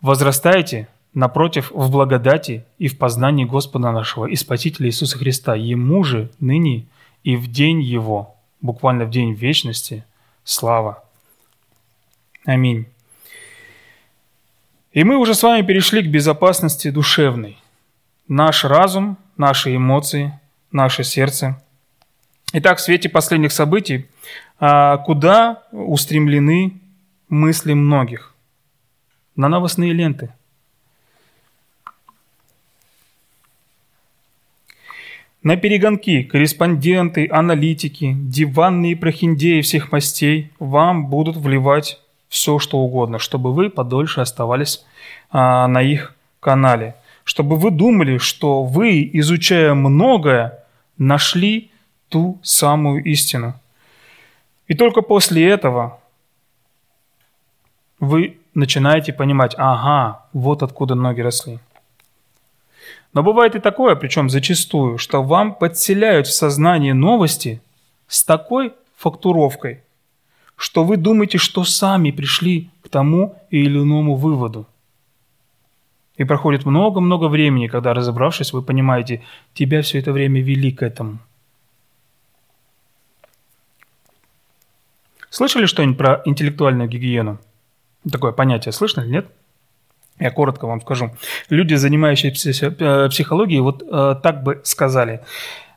Возрастайте, 0.00 0.88
напротив, 1.14 1.72
в 1.74 1.90
благодати 1.90 2.64
и 2.78 2.88
в 2.88 2.98
познании 2.98 3.44
Господа 3.44 3.92
нашего 3.92 4.26
и 4.26 4.36
Спасителя 4.36 4.88
Иисуса 4.88 5.18
Христа. 5.18 5.54
Ему 5.54 6.04
же 6.04 6.30
ныне 6.40 6.86
и 7.24 7.36
в 7.36 7.50
день 7.50 7.82
Его, 7.82 8.36
буквально 8.60 9.04
в 9.04 9.10
день 9.10 9.34
вечности, 9.34 10.04
слава. 10.44 11.04
Аминь. 12.44 12.86
И 14.92 15.04
мы 15.04 15.16
уже 15.16 15.34
с 15.34 15.42
вами 15.42 15.62
перешли 15.62 16.02
к 16.02 16.10
безопасности 16.10 16.90
душевной. 16.90 17.58
Наш 18.28 18.64
разум, 18.64 19.16
наши 19.36 19.76
эмоции, 19.76 20.38
наше 20.72 21.04
сердце– 21.04 21.60
Итак, 22.52 22.78
в 22.78 22.80
свете 22.80 23.08
последних 23.08 23.52
событий, 23.52 24.08
а, 24.58 24.96
куда 24.98 25.62
устремлены 25.70 26.80
мысли 27.28 27.74
многих? 27.74 28.34
На 29.36 29.48
новостные 29.48 29.92
ленты. 29.92 30.34
На 35.42 35.56
перегонки 35.56 36.22
корреспонденты, 36.22 37.26
аналитики, 37.30 38.14
диванные 38.14 38.94
прохиндеи 38.94 39.62
всех 39.62 39.90
мастей 39.90 40.52
вам 40.58 41.06
будут 41.06 41.36
вливать 41.36 41.98
все, 42.28 42.58
что 42.58 42.78
угодно, 42.78 43.18
чтобы 43.18 43.54
вы 43.54 43.70
подольше 43.70 44.20
оставались 44.20 44.84
а, 45.30 45.66
на 45.66 45.80
их 45.80 46.14
канале. 46.40 46.94
Чтобы 47.24 47.56
вы 47.56 47.70
думали, 47.70 48.18
что 48.18 48.64
вы, 48.64 49.08
изучая 49.14 49.72
многое, 49.72 50.62
нашли 50.98 51.70
ту 52.10 52.38
самую 52.42 53.02
истину. 53.04 53.54
И 54.68 54.74
только 54.74 55.00
после 55.00 55.48
этого 55.48 56.00
вы 57.98 58.36
начинаете 58.52 59.14
понимать, 59.14 59.54
ага, 59.56 60.26
вот 60.34 60.62
откуда 60.62 60.94
ноги 60.94 61.22
росли. 61.22 61.60
Но 63.12 63.22
бывает 63.22 63.56
и 63.56 63.60
такое, 63.60 63.96
причем 63.96 64.30
зачастую, 64.30 64.98
что 64.98 65.22
вам 65.22 65.54
подселяют 65.54 66.26
в 66.26 66.32
сознание 66.32 66.94
новости 66.94 67.60
с 68.06 68.24
такой 68.24 68.72
фактуровкой, 68.96 69.82
что 70.56 70.84
вы 70.84 70.96
думаете, 70.96 71.38
что 71.38 71.64
сами 71.64 72.10
пришли 72.10 72.70
к 72.82 72.88
тому 72.88 73.36
или 73.50 73.78
иному 73.78 74.14
выводу. 74.14 74.66
И 76.16 76.24
проходит 76.24 76.66
много-много 76.66 77.26
времени, 77.26 77.66
когда, 77.66 77.94
разобравшись, 77.94 78.52
вы 78.52 78.62
понимаете, 78.62 79.22
тебя 79.54 79.82
все 79.82 79.98
это 79.98 80.12
время 80.12 80.40
вели 80.42 80.70
к 80.70 80.82
этому– 80.82 81.18
Слышали 85.30 85.66
что-нибудь 85.66 85.96
про 85.96 86.22
интеллектуальную 86.24 86.88
гигиену? 86.88 87.38
Такое 88.10 88.32
понятие 88.32 88.72
слышно 88.72 89.02
или 89.02 89.10
нет? 89.10 89.26
Я 90.20 90.30
коротко 90.30 90.66
вам 90.66 90.80
скажу. 90.80 91.10
Люди, 91.48 91.74
занимающиеся 91.74 92.74
э, 92.78 93.08
психологией, 93.08 93.60
вот 93.60 93.82
э, 93.82 94.16
так 94.22 94.42
бы 94.42 94.60
сказали. 94.64 95.20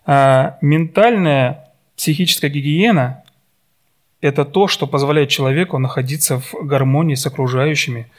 Э, 0.06 0.52
ментальная 0.62 1.70
психическая 1.96 2.52
гигиена– 2.52 3.24
это 4.22 4.44
то, 4.46 4.68
что 4.68 4.86
позволяет 4.86 5.30
человеку 5.30 5.80
находиться 5.80 6.40
в 6.40 6.54
гармонии 6.62 7.16
с 7.16 7.26
окружающими, 7.26 8.12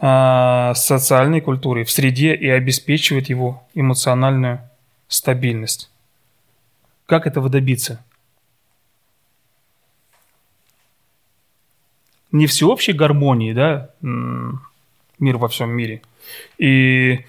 э, 0.00 0.72
социальной 0.74 1.40
культурой, 1.40 1.84
в 1.84 1.90
среде 1.90 2.34
и 2.34 2.48
обеспечивает 2.48 3.28
его 3.28 3.62
эмоциональную 3.74 4.60
стабильность. 5.08 5.90
Как 7.06 7.26
этого 7.26 7.48
добиться? 7.48 8.00
не 12.32 12.46
всеобщей 12.46 12.92
гармонии, 12.92 13.52
да, 13.52 13.90
мир 15.22 15.38
во 15.38 15.48
всем 15.48 15.70
мире. 15.70 16.02
И 16.58 17.24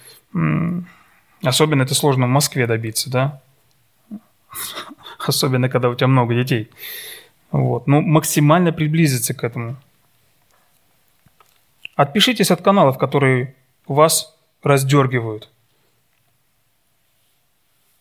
особенно 1.44 1.84
это 1.84 1.96
сложно 1.96 2.26
в 2.26 2.30
Москве 2.30 2.68
добиться, 2.68 3.10
да, 3.10 3.42
особенно 5.28 5.70
когда 5.70 5.90
у 5.90 5.96
тебя 5.96 6.08
много 6.08 6.36
детей. 6.36 6.70
Вот. 7.52 7.88
Но 7.88 8.02
максимально 8.02 8.74
приблизиться 8.74 9.34
к 9.34 9.44
этому. 9.44 9.78
Отпишитесь 11.96 12.50
от 12.50 12.64
каналов, 12.64 12.98
которые 12.98 13.56
вас 13.88 14.36
раздергивают, 14.64 15.50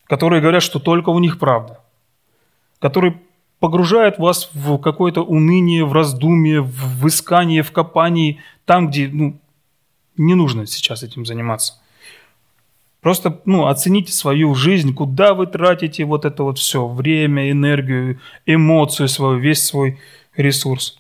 которые 0.07 0.41
говорят, 0.41 0.63
что 0.63 0.79
только 0.79 1.11
у 1.11 1.19
них 1.19 1.39
правда, 1.39 1.81
которые 2.79 3.21
погружает 3.61 4.19
вас 4.19 4.51
в 4.55 4.79
какое-то 4.79 5.23
уныние, 5.23 5.85
в 5.85 5.93
раздумие, 5.93 6.63
в 6.63 7.07
искание, 7.07 7.63
в 7.63 7.73
копании, 7.73 8.41
там, 8.65 8.89
где 8.89 9.09
ну, 9.09 9.39
не 10.17 10.35
нужно 10.35 10.67
сейчас 10.67 11.03
этим 11.03 11.25
заниматься. 11.27 11.75
Просто 13.01 13.41
ну, 13.45 13.67
оцените 13.67 14.13
свою 14.13 14.55
жизнь, 14.55 14.95
куда 14.95 15.35
вы 15.35 15.47
тратите 15.47 16.05
вот 16.05 16.25
это 16.25 16.45
вот 16.45 16.59
все, 16.59 16.87
время, 16.87 17.51
энергию, 17.51 18.21
эмоцию 18.47 19.09
свою, 19.09 19.39
весь 19.39 19.65
свой 19.65 19.99
ресурс. 20.37 20.99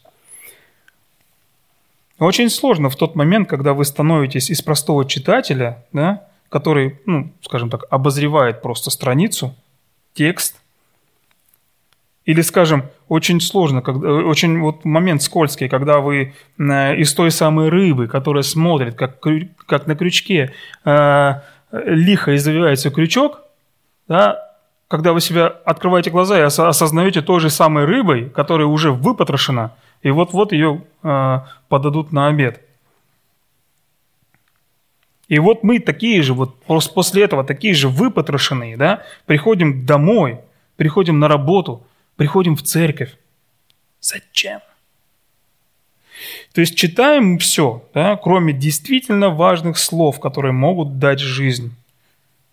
Очень 2.18 2.50
сложно 2.50 2.90
в 2.90 2.96
тот 2.96 3.14
момент, 3.14 3.48
когда 3.48 3.72
вы 3.72 3.84
становитесь 3.84 4.50
из 4.50 4.62
простого 4.62 5.04
читателя, 5.04 5.84
да, 5.92 6.28
который, 6.48 7.00
ну, 7.06 7.32
скажем 7.40 7.70
так, 7.70 7.84
обозревает 7.90 8.62
просто 8.62 8.90
страницу, 8.90 9.54
текст, 10.14 10.61
Или, 12.24 12.40
скажем, 12.42 12.84
очень 13.08 13.40
сложно, 13.40 13.82
когда, 13.82 14.08
очень 14.08 14.60
вот 14.60 14.84
момент 14.84 15.22
скользкий, 15.22 15.68
когда 15.68 15.98
вы 15.98 16.34
э, 16.58 16.96
из 16.96 17.12
той 17.14 17.32
самой 17.32 17.68
рыбы, 17.68 18.06
которая 18.06 18.44
смотрит, 18.44 18.94
как, 18.94 19.18
как 19.66 19.86
на 19.88 19.96
крючке, 19.96 20.52
э, 20.84 21.34
лихо 21.72 22.36
извивается 22.36 22.90
крючок, 22.90 23.40
да, 24.06 24.50
когда 24.86 25.12
вы 25.12 25.20
себя 25.20 25.46
открываете 25.46 26.10
глаза 26.10 26.38
и 26.38 26.42
осознаете 26.42 27.22
той 27.22 27.40
же 27.40 27.50
самой 27.50 27.86
рыбой, 27.86 28.30
которая 28.30 28.68
уже 28.68 28.92
выпотрошена, 28.92 29.74
и 30.02 30.10
вот-вот 30.10 30.52
ее 30.52 30.82
э, 31.02 31.40
подадут 31.68 32.12
на 32.12 32.28
обед. 32.28 32.60
И 35.26 35.40
вот 35.40 35.64
мы 35.64 35.80
такие 35.80 36.22
же, 36.22 36.34
вот 36.34 36.54
после 36.94 37.24
этого 37.24 37.42
такие 37.42 37.74
же 37.74 37.88
выпотрошенные, 37.88 38.76
да, 38.76 39.02
приходим 39.26 39.84
домой, 39.84 40.38
приходим 40.76 41.18
на 41.18 41.26
работу– 41.26 41.84
приходим 42.22 42.54
в 42.54 42.62
церковь. 42.62 43.16
Зачем? 44.00 44.60
То 46.52 46.60
есть 46.60 46.76
читаем 46.76 47.38
все, 47.38 47.84
да, 47.94 48.16
кроме 48.16 48.52
действительно 48.52 49.30
важных 49.30 49.76
слов, 49.76 50.20
которые 50.20 50.52
могут 50.52 51.00
дать 51.00 51.18
жизнь. 51.18 51.74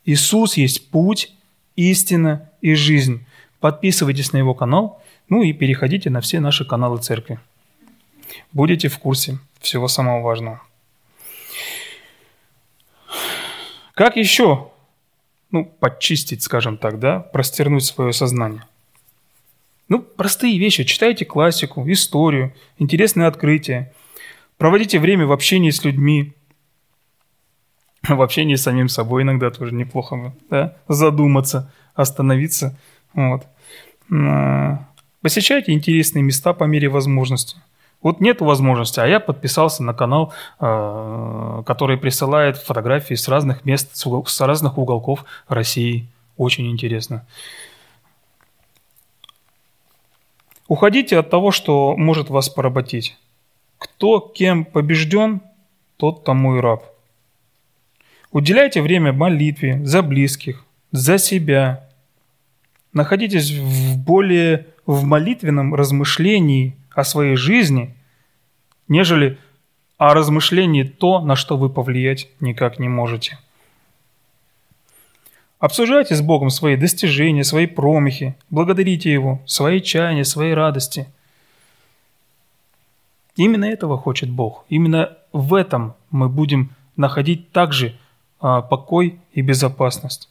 Иисус 0.06 0.58
есть 0.58 0.90
путь, 0.90 1.32
истина 1.76 2.50
и 2.62 2.74
жизнь. 2.74 3.24
Подписывайтесь 3.60 4.34
на 4.34 4.38
его 4.38 4.56
канал, 4.56 5.04
ну 5.28 5.44
и 5.44 5.54
переходите 5.54 6.10
на 6.10 6.20
все 6.20 6.40
наши 6.40 6.66
каналы 6.66 6.98
церкви. 6.98 7.40
Будете 8.52 8.88
в 8.88 8.98
курсе 8.98 9.38
всего 9.60 9.88
самого 9.88 10.24
важного. 10.24 10.64
Как 13.94 14.16
еще 14.16 14.72
ну, 15.52 15.66
подчистить, 15.66 16.42
скажем 16.42 16.78
так, 16.78 16.98
да, 16.98 17.20
простернуть 17.20 17.86
свое 17.86 18.14
сознание? 18.14 18.64
Ну, 19.90 20.00
простые 20.00 20.58
вещи. 20.60 20.84
Читайте 20.84 21.26
классику, 21.26 21.84
историю, 21.92 22.54
интересные 22.78 23.28
открытия. 23.28 23.92
Проводите 24.58 25.00
время 25.00 25.26
в 25.26 25.32
общении 25.32 25.72
с 25.72 25.84
людьми. 25.84 26.34
В 28.08 28.22
общении 28.22 28.56
с 28.56 28.64
самим 28.64 28.88
собой 28.88 29.24
иногда 29.24 29.50
тоже 29.50 29.74
неплохо 29.74 30.34
да? 30.50 30.76
задуматься, 30.88 31.74
остановиться. 31.96 32.78
Вот. 33.14 33.46
А, 34.12 34.86
посещайте 35.22 35.74
интересные 35.74 36.24
места 36.24 36.54
по 36.54 36.66
мере 36.66 36.88
возможности. 36.88 37.58
Вот 38.02 38.22
нет 38.22 38.40
возможности, 38.42 39.00
а 39.00 39.08
я 39.08 39.20
подписался 39.20 39.84
на 39.84 39.94
канал, 39.94 40.34
а, 40.60 41.64
который 41.64 41.98
присылает 41.98 42.58
фотографии 42.58 43.16
с 43.16 43.28
разных 43.28 43.66
мест, 43.66 43.90
с 43.96 44.42
разных 44.42 44.78
уголков 44.78 45.26
России. 45.48 46.08
Очень 46.38 46.72
интересно. 46.72 47.26
Уходите 50.70 51.18
от 51.18 51.32
того, 51.32 51.50
что 51.52 51.98
может 51.98 52.30
вас 52.30 52.48
поработить. 52.48 53.18
Кто 53.80 54.20
кем 54.20 54.66
побежден, 54.66 55.42
тот 55.98 56.24
тому 56.24 56.58
и 56.58 56.60
раб. 56.60 56.86
Уделяйте 58.32 58.84
время 58.84 59.12
молитве 59.12 59.84
за 59.84 60.04
близких, 60.04 60.64
за 60.92 61.18
себя. 61.18 61.90
Находитесь 62.94 63.52
в 63.52 63.98
более 63.98 64.68
в 64.86 65.06
молитвенном 65.06 65.74
размышлении 65.74 66.76
о 66.92 67.04
своей 67.04 67.36
жизни, 67.36 67.96
нежели 68.88 69.40
о 69.98 70.14
размышлении 70.14 70.84
то, 70.84 71.20
на 71.20 71.36
что 71.36 71.58
вы 71.58 71.70
повлиять 71.70 72.30
никак 72.40 72.78
не 72.78 72.90
можете. 72.90 73.40
Обсуждайте 75.60 76.16
с 76.16 76.22
Богом 76.22 76.50
свои 76.50 76.78
достижения, 76.78 77.44
свои 77.44 77.68
промахи, 77.68 78.36
благодарите 78.50 79.12
Его, 79.12 79.42
свои 79.46 79.82
чаяния, 79.82 80.24
свои 80.24 80.54
радости. 80.54 81.08
Именно 83.36 83.66
этого 83.66 83.98
хочет 83.98 84.30
Бог. 84.30 84.66
Именно 84.70 85.18
в 85.34 85.54
этом 85.54 85.96
мы 86.12 86.30
будем 86.30 86.74
находить 86.96 87.52
также 87.52 87.98
а, 88.40 88.62
покой 88.62 89.20
и 89.34 89.42
безопасность. 89.42 90.30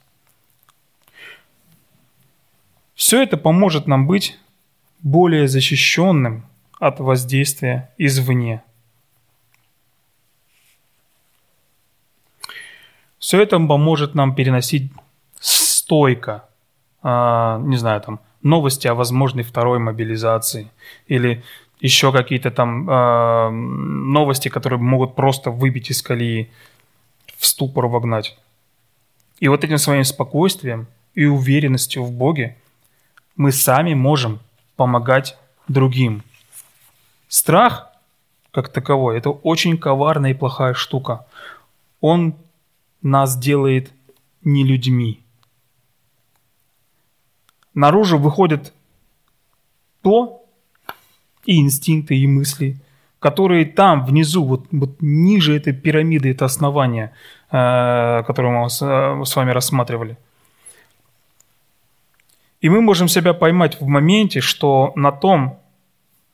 Все 2.94 3.22
это 3.22 3.36
поможет 3.36 3.86
нам 3.86 4.06
быть 4.06 4.38
более 5.02 5.46
защищенным 5.46 6.46
от 6.80 7.00
воздействия 7.00 7.92
извне. 7.98 8.62
Все 13.18 13.42
это 13.42 13.58
поможет 13.58 14.14
нам 14.14 14.34
переносить 14.34 14.90
стойко, 15.88 16.44
э, 17.02 17.60
не 17.64 17.76
знаю, 17.78 18.00
там, 18.00 18.20
новости 18.42 18.88
о 18.88 18.94
возможной 18.94 19.42
второй 19.42 19.78
мобилизации 19.78 20.68
или 21.08 21.42
еще 21.80 22.12
какие-то 22.12 22.50
там 22.50 22.90
э, 22.90 23.50
новости, 23.50 24.50
которые 24.50 24.78
могут 24.78 25.14
просто 25.14 25.50
выбить 25.50 25.90
из 25.90 26.02
колеи, 26.02 26.50
в 27.38 27.46
ступор 27.46 27.86
вогнать. 27.86 28.36
И 29.40 29.48
вот 29.48 29.64
этим 29.64 29.78
своим 29.78 30.04
спокойствием 30.04 30.86
и 31.14 31.26
уверенностью 31.26 32.04
в 32.04 32.10
Боге 32.10 32.56
мы 33.36 33.52
сами 33.52 33.94
можем 33.94 34.40
помогать 34.76 35.38
другим. 35.68 36.22
Страх, 37.28 37.86
как 38.50 38.68
таковой, 38.68 39.18
это 39.18 39.30
очень 39.30 39.78
коварная 39.78 40.32
и 40.32 40.34
плохая 40.34 40.74
штука. 40.74 41.24
Он 42.00 42.34
нас 43.02 43.38
делает 43.38 43.90
не 44.44 44.64
людьми 44.64 45.20
наружу 47.74 48.18
выходит 48.18 48.72
то, 50.02 50.44
и 51.44 51.60
инстинкты, 51.60 52.16
и 52.16 52.26
мысли, 52.26 52.76
которые 53.20 53.64
там, 53.64 54.04
внизу, 54.04 54.44
вот, 54.44 54.66
вот 54.70 55.00
ниже 55.00 55.56
этой 55.56 55.72
пирамиды, 55.72 56.30
это 56.30 56.44
основание, 56.44 57.12
э, 57.50 58.22
которое 58.26 58.62
мы 58.62 58.68
с, 58.68 58.82
э, 58.82 59.36
вами 59.36 59.50
рассматривали. 59.50 60.16
И 62.60 62.68
мы 62.68 62.80
можем 62.80 63.08
себя 63.08 63.34
поймать 63.34 63.80
в 63.80 63.86
моменте, 63.86 64.40
что 64.40 64.92
на 64.96 65.12
том, 65.12 65.58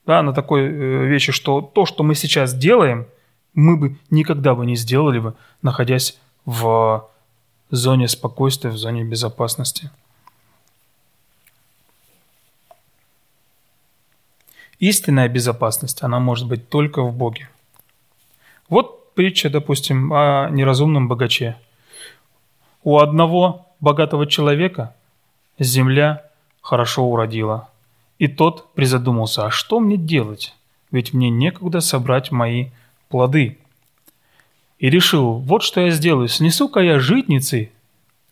да, 0.07 0.23
на 0.23 0.33
такой 0.33 0.62
э, 0.62 1.07
вещи, 1.07 1.33
что 1.33 1.61
то, 1.61 1.87
что 1.87 2.03
мы 2.03 2.14
сейчас 2.14 2.55
делаем, 2.55 3.07
мы 3.55 3.77
бы 3.77 3.97
никогда 4.11 4.55
бы 4.55 4.66
не 4.66 4.77
сделали 4.77 5.20
бы, 5.20 5.35
находясь 5.62 6.18
в 6.44 7.09
зоне 7.70 8.09
спокойствия, 8.09 8.70
в 8.70 8.77
зоне 8.77 9.05
безопасности. 9.05 9.90
Истинная 14.85 15.31
безопасность, 15.31 16.03
она 16.03 16.20
может 16.20 16.47
быть 16.47 16.68
только 16.68 17.01
в 17.01 17.16
Боге. 17.16 17.49
Вот 18.68 19.14
притча, 19.14 19.49
допустим, 19.49 20.12
о 20.12 20.51
неразумном 20.51 21.09
богаче. 21.09 21.57
У 22.83 22.99
одного 22.99 23.66
богатого 23.81 24.27
человека 24.27 24.94
земля 25.59 26.27
хорошо 26.61 27.03
уродила. 27.07 27.70
И 28.18 28.29
тот 28.29 28.75
призадумался, 28.75 29.47
а 29.47 29.51
что 29.51 29.81
мне 29.81 29.97
делать? 29.97 30.55
Ведь 30.90 31.14
мне 31.14 31.31
некогда 31.31 31.81
собрать 31.81 32.31
мои 32.31 32.66
плоды. 33.09 33.57
И 34.79 34.90
решил, 34.90 35.38
вот 35.38 35.62
что 35.62 35.81
я 35.81 35.92
сделаю, 35.92 36.29
снесу-ка 36.29 36.81
я 36.81 36.99
житницы 36.99 37.73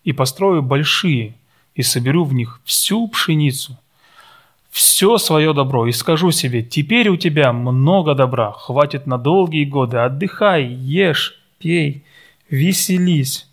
и 0.04 0.12
построю 0.12 0.60
большие, 0.60 1.32
и 1.74 1.82
соберу 1.82 2.24
в 2.24 2.34
них 2.34 2.60
всю 2.64 3.08
пшеницу, 3.08 3.78
все 4.72 5.18
свое 5.18 5.52
добро 5.52 5.86
и 5.86 5.92
скажу 5.92 6.30
себе, 6.30 6.62
теперь 6.62 7.10
у 7.10 7.16
тебя 7.18 7.52
много 7.52 8.14
добра, 8.14 8.52
хватит 8.52 9.06
на 9.06 9.18
долгие 9.18 9.66
годы, 9.66 9.98
отдыхай, 9.98 10.64
ешь, 10.64 11.38
пей, 11.58 12.04
веселись. 12.48 13.46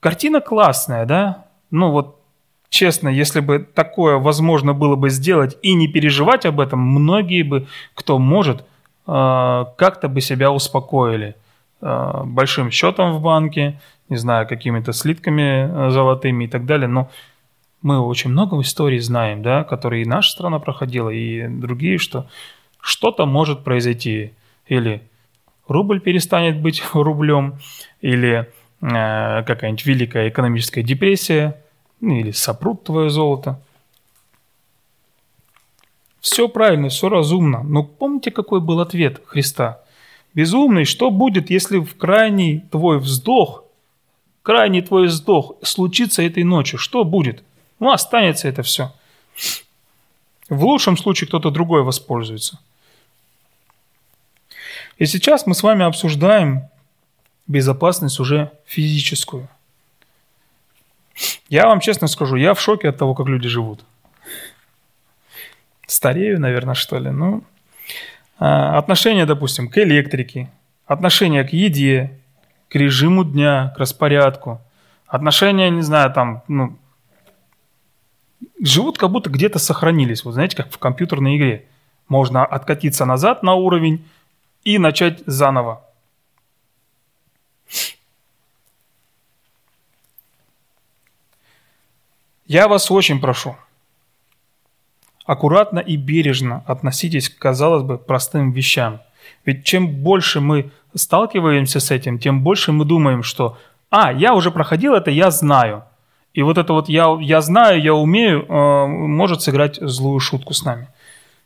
Картина 0.00 0.42
классная, 0.42 1.06
да? 1.06 1.46
Ну 1.70 1.90
вот, 1.90 2.20
честно, 2.68 3.08
если 3.08 3.40
бы 3.40 3.60
такое 3.60 4.18
возможно 4.18 4.74
было 4.74 4.96
бы 4.96 5.08
сделать 5.08 5.56
и 5.62 5.72
не 5.72 5.88
переживать 5.88 6.44
об 6.44 6.60
этом, 6.60 6.80
многие 6.80 7.42
бы, 7.42 7.66
кто 7.94 8.18
может, 8.18 8.66
э, 9.06 9.64
как-то 9.78 10.08
бы 10.08 10.20
себя 10.20 10.52
успокоили. 10.52 11.36
Э, 11.80 12.20
большим 12.26 12.70
счетом 12.70 13.14
в 13.14 13.22
банке, 13.22 13.80
не 14.10 14.16
знаю, 14.18 14.46
какими-то 14.46 14.92
слитками 14.92 15.86
э, 15.86 15.90
золотыми 15.90 16.44
и 16.44 16.48
так 16.48 16.66
далее, 16.66 16.88
но 16.88 17.08
мы 17.82 18.00
очень 18.00 18.30
много 18.30 18.60
историй 18.60 19.00
знаем, 19.00 19.42
да, 19.42 19.64
которые 19.64 20.02
и 20.02 20.08
наша 20.08 20.30
страна 20.30 20.58
проходила, 20.60 21.10
и 21.10 21.48
другие, 21.48 21.98
что 21.98 22.28
что-то 22.80 23.26
может 23.26 23.64
произойти. 23.64 24.32
Или 24.66 25.02
рубль 25.66 26.00
перестанет 26.00 26.60
быть 26.60 26.82
рублем, 26.92 27.58
или 28.00 28.48
э, 28.80 29.42
какая-нибудь 29.44 29.84
великая 29.84 30.28
экономическая 30.28 30.82
депрессия, 30.82 31.60
ну, 32.00 32.14
или 32.16 32.30
сопрут 32.30 32.84
твое 32.84 33.10
золото. 33.10 33.60
Все 36.20 36.48
правильно, 36.48 36.88
все 36.88 37.08
разумно. 37.08 37.64
Но 37.64 37.82
помните, 37.82 38.30
какой 38.30 38.60
был 38.60 38.80
ответ 38.80 39.20
Христа? 39.24 39.80
Безумный, 40.34 40.84
что 40.84 41.10
будет, 41.10 41.50
если 41.50 41.78
в 41.78 41.96
крайний 41.96 42.60
твой 42.70 42.98
вздох, 42.98 43.64
крайний 44.42 44.82
твой 44.82 45.06
вздох 45.06 45.56
случится 45.62 46.22
этой 46.22 46.44
ночью? 46.44 46.78
Что 46.78 47.04
будет? 47.04 47.42
Ну, 47.82 47.90
останется 47.90 48.46
это 48.46 48.62
все. 48.62 48.92
В 50.48 50.64
лучшем 50.64 50.96
случае 50.96 51.26
кто-то 51.26 51.50
другой 51.50 51.82
воспользуется. 51.82 52.60
И 54.98 55.06
сейчас 55.06 55.46
мы 55.48 55.54
с 55.56 55.64
вами 55.64 55.84
обсуждаем 55.84 56.68
безопасность 57.48 58.20
уже 58.20 58.52
физическую. 58.66 59.48
Я 61.48 61.66
вам 61.66 61.80
честно 61.80 62.06
скажу, 62.06 62.36
я 62.36 62.54
в 62.54 62.60
шоке 62.60 62.88
от 62.88 62.98
того, 62.98 63.16
как 63.16 63.26
люди 63.26 63.48
живут. 63.48 63.84
Старею, 65.88 66.38
наверное, 66.38 66.74
что 66.74 67.00
ли. 67.00 67.10
Ну, 67.10 67.42
а, 68.38 68.78
отношение, 68.78 69.26
допустим, 69.26 69.68
к 69.68 69.76
электрике, 69.78 70.48
отношение 70.86 71.42
к 71.42 71.52
еде, 71.52 72.16
к 72.68 72.76
режиму 72.76 73.24
дня, 73.24 73.72
к 73.74 73.80
распорядку, 73.80 74.60
отношения, 75.08 75.68
не 75.68 75.82
знаю, 75.82 76.12
там, 76.12 76.44
ну, 76.46 76.78
живут 78.62 78.98
как 78.98 79.10
будто 79.10 79.30
где-то 79.30 79.58
сохранились. 79.58 80.24
Вот 80.24 80.32
знаете, 80.32 80.56
как 80.56 80.70
в 80.70 80.78
компьютерной 80.78 81.36
игре. 81.36 81.66
Можно 82.08 82.44
откатиться 82.44 83.04
назад 83.04 83.42
на 83.42 83.54
уровень 83.54 84.06
и 84.64 84.78
начать 84.78 85.22
заново. 85.26 85.84
Я 92.46 92.68
вас 92.68 92.90
очень 92.90 93.18
прошу, 93.18 93.56
аккуратно 95.24 95.78
и 95.78 95.96
бережно 95.96 96.62
относитесь 96.66 97.30
к, 97.30 97.38
казалось 97.38 97.82
бы, 97.82 97.96
простым 97.96 98.52
вещам. 98.52 99.00
Ведь 99.46 99.64
чем 99.64 99.88
больше 100.02 100.40
мы 100.40 100.70
сталкиваемся 100.94 101.80
с 101.80 101.90
этим, 101.90 102.18
тем 102.18 102.42
больше 102.42 102.72
мы 102.72 102.84
думаем, 102.84 103.22
что 103.22 103.56
«А, 103.90 104.12
я 104.12 104.34
уже 104.34 104.50
проходил 104.50 104.94
это, 104.94 105.10
я 105.10 105.30
знаю». 105.30 105.84
И 106.34 106.42
вот 106.42 106.58
это 106.58 106.72
вот 106.72 106.88
«я, 106.88 107.16
я 107.20 107.40
знаю, 107.40 107.82
я 107.82 107.94
умею» 107.94 108.46
э, 108.48 108.86
может 108.86 109.42
сыграть 109.42 109.78
злую 109.80 110.20
шутку 110.20 110.54
с 110.54 110.64
нами. 110.64 110.88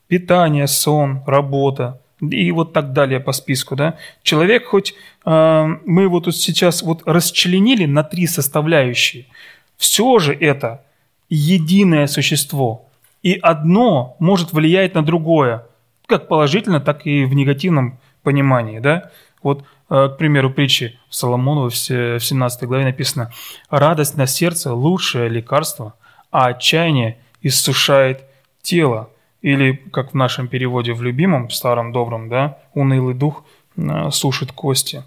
Питание, 0.09 0.67
сон, 0.67 1.23
работа 1.27 2.01
и 2.21 2.51
вот 2.53 2.73
так 2.73 2.93
далее 2.93 3.21
по 3.21 3.33
списку. 3.33 3.77
Да? 3.77 3.97
Человек 4.23 4.67
хоть 4.67 4.95
э, 5.25 5.67
мы 5.85 6.03
его 6.03 6.21
тут 6.21 6.37
сейчас 6.37 6.83
вот 6.83 7.03
расчленили 7.05 7.87
на 7.87 8.05
три 8.05 8.27
составляющие, 8.27 9.27
все 9.77 10.19
же 10.19 10.35
это 10.35 10.83
единое 11.29 12.07
существо. 12.07 12.87
И 13.23 13.35
одно 13.35 14.17
может 14.21 14.53
влиять 14.53 14.95
на 14.95 15.05
другое, 15.05 15.67
как 16.07 16.29
положительно, 16.29 16.81
так 16.81 17.07
и 17.07 17.25
в 17.25 17.35
негативном 17.35 17.99
понимании. 18.23 18.79
Да? 18.79 19.11
Вот, 19.43 19.65
к 19.89 20.17
примеру, 20.19 20.51
притчи 20.51 20.99
Соломонова 21.11 21.71
в 21.71 21.75
17 21.77 22.65
главе 22.65 22.85
написано 22.85 23.33
«Радость 23.71 24.17
на 24.17 24.27
сердце– 24.27 24.73
лучшее 24.75 25.29
лекарство, 25.29 25.95
а 26.31 26.47
отчаяние 26.47 27.19
иссушает 27.43 28.25
тело». 28.63 29.11
Или, 29.43 29.73
как 29.93 30.13
в 30.13 30.15
нашем 30.15 30.49
переводе 30.49 30.93
в 30.93 31.03
любимом, 31.03 31.51
старом 31.51 31.93
добром, 31.93 32.29
да, 32.29 32.59
«Унылый 32.75 33.15
дух 33.15 33.45
э, 33.77 34.11
сушит 34.11 34.51
кости». 34.51 35.05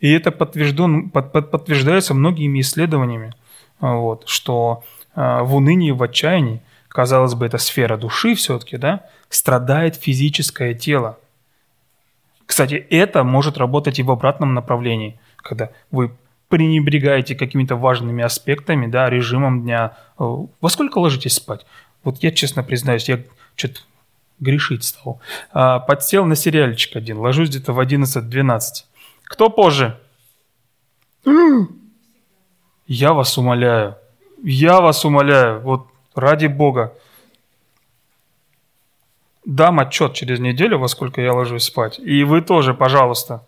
И 0.00 0.12
это 0.12 0.30
подтвержден, 0.30 1.08
под, 1.08 1.32
под, 1.32 1.50
подтверждается 1.50 2.12
многими 2.12 2.60
исследованиями, 2.60 3.32
вот, 3.80 4.28
что 4.28 4.84
э, 5.16 5.40
в 5.40 5.54
унынии, 5.54 5.92
в 5.92 6.02
отчаянии, 6.02 6.60
казалось 6.88 7.32
бы, 7.32 7.46
это 7.46 7.56
сфера 7.56 7.96
души 7.96 8.34
все-таки, 8.34 8.76
да, 8.76 9.06
страдает 9.30 9.96
физическое 9.96 10.74
тело. 10.74 11.18
Кстати, 12.46 12.74
это 12.90 13.24
может 13.24 13.56
работать 13.58 13.98
и 13.98 14.02
в 14.02 14.10
обратном 14.10 14.54
направлении, 14.54 15.18
когда 15.36 15.70
вы 15.90 16.12
пренебрегаете 16.48 17.34
какими-то 17.34 17.76
важными 17.76 18.22
аспектами, 18.22 18.86
да, 18.86 19.08
режимом 19.10 19.62
дня. 19.62 19.96
Э, 20.18 20.24
во 20.60 20.68
сколько 20.68 20.98
ложитесь 20.98 21.34
спать? 21.34 21.66
Вот 22.04 22.22
я 22.22 22.30
честно 22.30 22.62
признаюсь, 22.62 23.08
я 23.08 23.20
что-то 23.56 23.80
грешить 24.40 24.84
стал. 24.84 25.20
А, 25.52 25.80
подсел 25.80 26.24
на 26.26 26.36
сериальчик 26.36 26.96
один, 26.96 27.18
ложусь 27.18 27.48
где-то 27.48 27.72
в 27.72 27.80
11-12. 27.80 28.60
Кто 29.24 29.48
позже? 29.48 29.98
Я 32.86 33.14
вас 33.14 33.38
умоляю, 33.38 33.96
я 34.42 34.80
вас 34.80 35.04
умоляю, 35.04 35.60
вот 35.60 35.86
ради 36.14 36.46
Бога. 36.46 36.92
Дам 39.44 39.78
отчет 39.80 40.14
через 40.14 40.40
неделю, 40.40 40.78
во 40.78 40.88
сколько 40.88 41.20
я 41.20 41.32
ложусь 41.32 41.64
спать. 41.64 41.98
И 41.98 42.24
вы 42.24 42.40
тоже, 42.40 42.72
пожалуйста. 42.72 43.44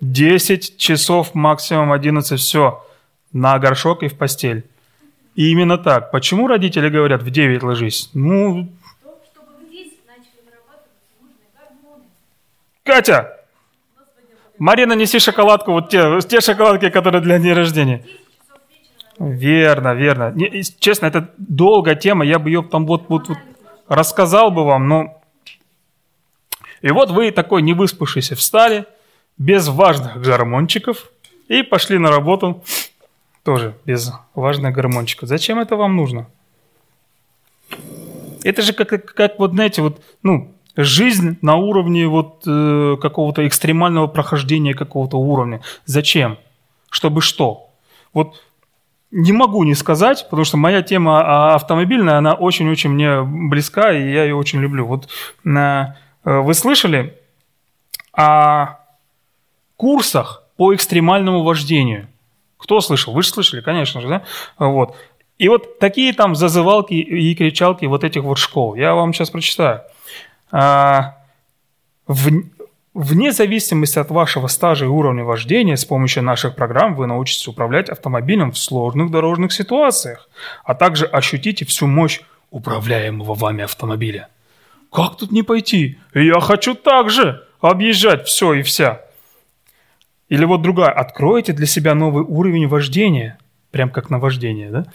10 0.00 0.78
часов, 0.78 1.34
максимум 1.34 1.92
11, 1.92 2.40
все. 2.40 2.84
На 3.32 3.58
горшок 3.58 4.02
и 4.02 4.08
в 4.08 4.16
постель. 4.16 4.64
И 5.34 5.50
именно 5.50 5.76
так. 5.76 6.10
Почему 6.10 6.46
родители 6.46 6.88
говорят, 6.88 7.22
в 7.22 7.30
9 7.30 7.62
ложись? 7.62 8.10
Ну... 8.14 8.68
Катя! 12.84 13.38
Марина, 14.58 14.94
неси 14.94 15.18
шоколадку, 15.18 15.72
вот 15.72 15.90
те, 15.90 16.20
те 16.26 16.40
шоколадки, 16.40 16.88
которые 16.88 17.20
для 17.20 17.38
дня 17.38 17.54
рождения. 17.54 18.02
Верно, 19.18 19.94
верно. 19.94 20.32
Не, 20.34 20.62
честно, 20.80 21.06
это 21.06 21.28
долгая 21.36 21.96
тема, 21.96 22.24
я 22.24 22.38
бы 22.38 22.48
ее 22.48 22.62
там 22.62 22.86
вот, 22.86 23.08
вот, 23.08 23.28
вот 23.28 23.38
рассказал 23.88 24.50
бы 24.50 24.64
вам, 24.64 24.88
но... 24.88 25.17
И 26.82 26.90
вот 26.90 27.10
вы 27.10 27.30
такой 27.30 27.62
невыспавшийся 27.62 28.36
встали, 28.36 28.86
без 29.36 29.68
важных 29.68 30.20
гормончиков, 30.20 31.10
и 31.48 31.62
пошли 31.62 31.98
на 31.98 32.10
работу 32.10 32.62
тоже 33.44 33.74
без 33.84 34.12
важных 34.34 34.74
гормончиков. 34.74 35.28
Зачем 35.28 35.58
это 35.58 35.76
вам 35.76 35.96
нужно? 35.96 36.26
Это 38.42 38.62
же 38.62 38.72
как, 38.72 38.88
как 39.14 39.38
вот, 39.38 39.52
знаете, 39.52 39.82
вот, 39.82 40.02
ну, 40.22 40.52
жизнь 40.76 41.38
на 41.42 41.56
уровне 41.56 42.06
вот 42.06 42.42
э, 42.46 42.96
какого-то 43.00 43.46
экстремального 43.46 44.06
прохождения 44.06 44.74
какого-то 44.74 45.18
уровня. 45.18 45.60
Зачем? 45.86 46.38
Чтобы 46.90 47.20
что? 47.20 47.70
Вот 48.12 48.42
не 49.10 49.32
могу 49.32 49.64
не 49.64 49.74
сказать, 49.74 50.24
потому 50.24 50.44
что 50.44 50.56
моя 50.56 50.82
тема 50.82 51.22
а, 51.22 51.54
автомобильная, 51.54 52.18
она 52.18 52.34
очень-очень 52.34 52.90
мне 52.90 53.22
близка, 53.22 53.92
и 53.92 54.12
я 54.12 54.24
ее 54.24 54.34
очень 54.34 54.60
люблю. 54.60 54.86
Вот 54.86 55.08
э, 55.44 55.84
вы 56.24 56.54
слышали 56.54 57.18
о 58.12 58.78
курсах 59.76 60.44
по 60.56 60.74
экстремальному 60.74 61.42
вождению– 61.42 62.08
кто 62.58 62.80
слышал? 62.80 63.14
Вы 63.14 63.22
же 63.22 63.30
слышали, 63.30 63.60
конечно 63.60 64.00
же, 64.00 64.08
да? 64.08 64.22
Вот. 64.58 64.96
И 65.38 65.48
вот 65.48 65.78
такие 65.78 66.12
там 66.12 66.34
зазывалки 66.34 66.94
и 66.94 67.34
кричалки 67.34 67.86
вот 67.86 68.04
этих 68.04 68.24
вот 68.24 68.38
школ. 68.38 68.74
Я 68.74 68.94
вам 68.94 69.14
сейчас 69.14 69.30
прочитаю. 69.30 69.82
А, 70.50 71.16
вне 72.06 73.32
зависимости 73.32 73.98
от 73.98 74.10
вашего 74.10 74.48
стажа 74.48 74.86
и 74.86 74.88
уровня 74.88 75.22
вождения, 75.22 75.76
с 75.76 75.84
помощью 75.84 76.24
наших 76.24 76.56
программ 76.56 76.96
вы 76.96 77.06
научитесь 77.06 77.46
управлять 77.46 77.88
автомобилем 77.88 78.50
в 78.50 78.58
сложных 78.58 79.12
дорожных 79.12 79.52
ситуациях, 79.52 80.28
а 80.64 80.74
также 80.74 81.06
ощутите 81.06 81.64
всю 81.64 81.86
мощь 81.86 82.20
управляемого 82.50 83.34
вами 83.34 83.62
автомобиля. 83.62 84.28
Как 84.92 85.16
тут 85.16 85.32
не 85.32 85.42
пойти? 85.42 85.98
Я 86.14 86.40
хочу 86.40 86.74
также 86.74 87.44
объезжать 87.60 88.26
все 88.26 88.54
и 88.54 88.62
вся. 88.62 89.02
Или 90.28 90.44
вот 90.44 90.62
другая. 90.62 90.90
Откройте 90.90 91.52
для 91.52 91.66
себя 91.66 91.94
новый 91.94 92.24
уровень 92.24 92.68
вождения. 92.68 93.38
Прям 93.70 93.90
как 93.90 94.10
на 94.10 94.18
вождение, 94.18 94.70
да? 94.70 94.86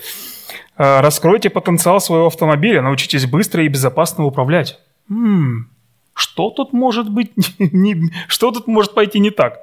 А, 0.76 1.02
раскройте 1.02 1.50
потенциал 1.50 2.02
своего 2.02 2.28
автомобиля, 2.28 2.82
научитесь 2.82 3.28
быстро 3.28 3.64
и 3.64 3.68
безопасно 3.68 4.26
управлять. 4.26 4.80
М-м, 5.10 5.70
что 6.16 6.50
тут 6.50 6.74
может 6.74 7.10
быть, 7.10 7.32
что 8.28 8.52
тут 8.52 8.68
может 8.68 8.94
пойти 8.94 9.20
не 9.20 9.30
так? 9.30 9.60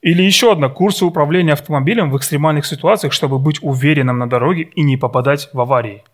Или 0.00 0.22
еще 0.22 0.52
одна, 0.52 0.68
курсы 0.68 1.04
управления 1.04 1.52
автомобилем 1.52 2.10
в 2.10 2.16
экстремальных 2.16 2.64
ситуациях, 2.66 3.12
чтобы 3.12 3.38
быть 3.38 3.58
уверенным 3.62 4.18
на 4.18 4.28
дороге 4.28 4.62
и 4.62 4.82
не 4.82 4.96
попадать 4.96 5.50
в 5.52 5.60
аварии. 5.60 6.04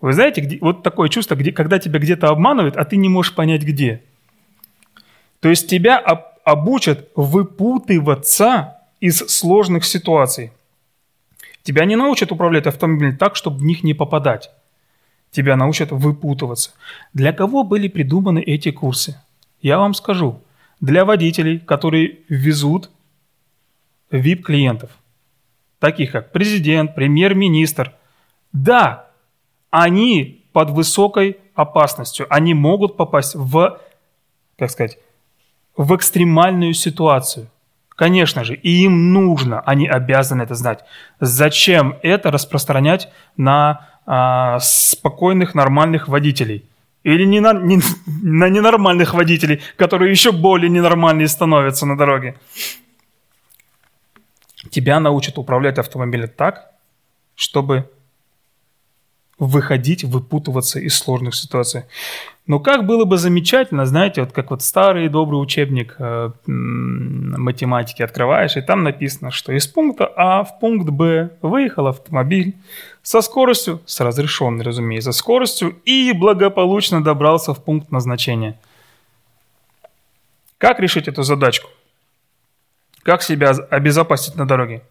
Вы 0.00 0.12
знаете, 0.12 0.40
где, 0.40 0.58
вот 0.60 0.82
такое 0.82 1.08
чувство, 1.08 1.34
где, 1.34 1.52
когда 1.52 1.78
тебя 1.78 1.98
где-то 1.98 2.28
обманывают, 2.28 2.76
а 2.76 2.84
ты 2.84 2.96
не 2.96 3.08
можешь 3.08 3.34
понять 3.34 3.62
где– 3.62 4.02
то 5.40 5.50
есть 5.50 5.68
тебя 5.68 5.98
обучат 6.44 7.08
выпутываться 7.14 8.78
из 9.00 9.18
сложных 9.18 9.84
ситуаций. 9.84 10.52
Тебя 11.62 11.84
не 11.84 11.96
научат 11.96 12.32
управлять 12.32 12.66
автомобилем 12.66 13.16
так, 13.16 13.36
чтобы 13.36 13.58
в 13.58 13.64
них 13.64 13.82
не 13.82 13.94
попадать. 13.94 14.50
Тебя 15.30 15.56
научат 15.56 15.90
выпутываться. 15.90 16.72
Для 17.12 17.32
кого 17.32 17.64
были 17.64 17.88
придуманы 17.88 18.40
эти 18.40 18.70
курсы? 18.70 19.20
Я 19.60 19.78
вам 19.78 19.92
скажу. 19.94 20.42
Для 20.80 21.04
водителей, 21.04 21.58
которые 21.58 22.20
везут 22.28 22.90
VIP-клиентов. 24.10 24.90
Таких 25.78 26.12
как 26.12 26.32
президент, 26.32 26.94
премьер-министр. 26.94 27.94
Да, 28.52 29.05
они 29.76 30.48
под 30.54 30.70
высокой 30.70 31.36
опасностью. 31.54 32.26
Они 32.30 32.54
могут 32.54 32.96
попасть 32.96 33.34
в, 33.34 33.78
как 34.58 34.70
сказать, 34.70 34.98
в 35.76 35.94
экстремальную 35.94 36.72
ситуацию. 36.72 37.48
Конечно 37.90 38.42
же, 38.42 38.54
и 38.54 38.84
им 38.84 39.12
нужно, 39.12 39.60
они 39.60 39.86
обязаны 39.86 40.42
это 40.42 40.54
знать. 40.54 40.84
Зачем 41.20 41.98
это 42.02 42.30
распространять 42.30 43.10
на 43.36 43.88
а, 44.06 44.58
спокойных, 44.60 45.54
нормальных 45.54 46.08
водителей? 46.08 46.64
Или 47.02 47.24
не 47.26 47.40
на, 47.40 47.52
не, 47.52 47.80
на 48.22 48.48
ненормальных 48.48 49.12
водителей, 49.12 49.60
которые 49.76 50.10
еще 50.10 50.32
более 50.32 50.70
ненормальные 50.70 51.28
становятся 51.28 51.84
на 51.84 51.98
дороге? 51.98 52.34
Тебя 54.70 55.00
научат 55.00 55.36
управлять 55.36 55.78
автомобилем 55.78 56.28
так, 56.34 56.72
чтобы 57.34 57.90
выходить, 59.38 60.02
выпутываться 60.04 60.80
из 60.80 60.96
сложных 60.96 61.34
ситуаций. 61.34 61.84
Но 62.46 62.60
как 62.60 62.86
было 62.86 63.04
бы 63.04 63.18
замечательно, 63.18 63.84
знаете, 63.84 64.22
вот 64.22 64.32
как 64.32 64.50
вот 64.50 64.62
старый 64.62 65.08
добрый 65.08 65.42
учебник 65.42 65.96
э, 65.98 66.30
математики 66.46 68.02
открываешь, 68.02 68.56
и 68.56 68.62
там 68.62 68.82
написано, 68.84 69.30
что 69.32 69.52
из 69.52 69.66
пункта 69.66 70.06
А 70.16 70.44
в 70.44 70.58
пункт 70.60 70.88
Б 70.88 71.30
выехал 71.42 71.88
автомобиль 71.88 72.56
со 73.02 73.20
скоростью, 73.20 73.80
с 73.84 74.00
разрешенной, 74.00 74.64
разумеется, 74.64 75.12
скоростью, 75.12 75.76
и 75.84 76.12
благополучно 76.12 77.02
добрался 77.02 77.52
в 77.52 77.62
пункт 77.62 77.90
назначения. 77.90 78.58
Как 80.58 80.80
решить 80.80 81.08
эту 81.08 81.22
задачку? 81.24 81.68
Как 83.02 83.22
себя 83.22 83.50
обезопасить 83.70 84.36
на 84.36 84.46
дороге? 84.46 84.82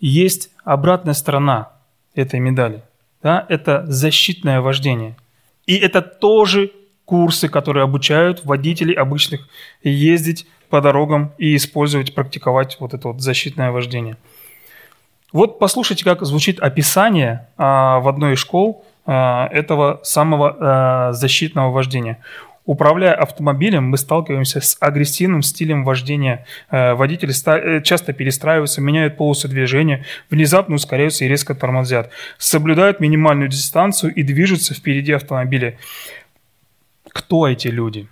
Есть 0.00 0.50
обратная 0.64 1.14
сторона 1.14 1.72
этой 2.14 2.40
медали. 2.40 2.82
Да? 3.24 3.44
Это 3.48 3.84
защитное 3.88 4.60
вождение– 4.60 5.16
и 5.66 5.76
это 5.76 6.02
тоже 6.02 6.72
курсы, 7.04 7.48
которые 7.48 7.84
обучают 7.84 8.44
водителей 8.44 8.94
обычных 8.94 9.48
ездить 9.82 10.46
по 10.68 10.80
дорогам 10.80 11.32
и 11.38 11.56
использовать, 11.56 12.14
практиковать 12.14 12.76
вот 12.80 12.94
это 12.94 13.08
вот 13.08 13.20
защитное 13.20 13.70
вождение. 13.70 14.16
Вот 15.32 15.58
послушайте, 15.58 16.04
как 16.04 16.22
звучит 16.24 16.60
описание 16.60 17.48
а, 17.56 17.98
в 18.00 18.08
одной 18.08 18.34
из 18.34 18.38
школ 18.38 18.84
а, 19.04 19.48
этого 19.48 20.00
самого 20.02 20.56
а, 20.58 21.12
защитного 21.12 21.70
вождения. 21.70 22.18
Управляя 22.66 23.14
автомобилем, 23.14 23.84
мы 23.84 23.98
сталкиваемся 23.98 24.62
с 24.62 24.78
агрессивным 24.80 25.42
стилем 25.42 25.84
вождения. 25.84 26.46
Э, 26.70 26.94
водители 26.94 27.32
э, 27.46 27.82
часто 27.82 28.14
перестраиваются, 28.14 28.80
меняют 28.80 29.18
полосы 29.18 29.48
движения, 29.48 30.06
внезапно 30.30 30.76
ускоряются 30.76 31.26
и 31.26 31.28
резко 31.28 31.54
тормозят. 31.54 32.10
Соблюдают 32.38 33.00
минимальную 33.00 33.50
дистанцию 33.50 34.14
и 34.14 34.22
движутся 34.22 34.72
впереди 34.72 35.12
автомобиля. 35.12 35.76
Кто 37.10 37.46
эти 37.46 37.68
люди? 37.68 38.08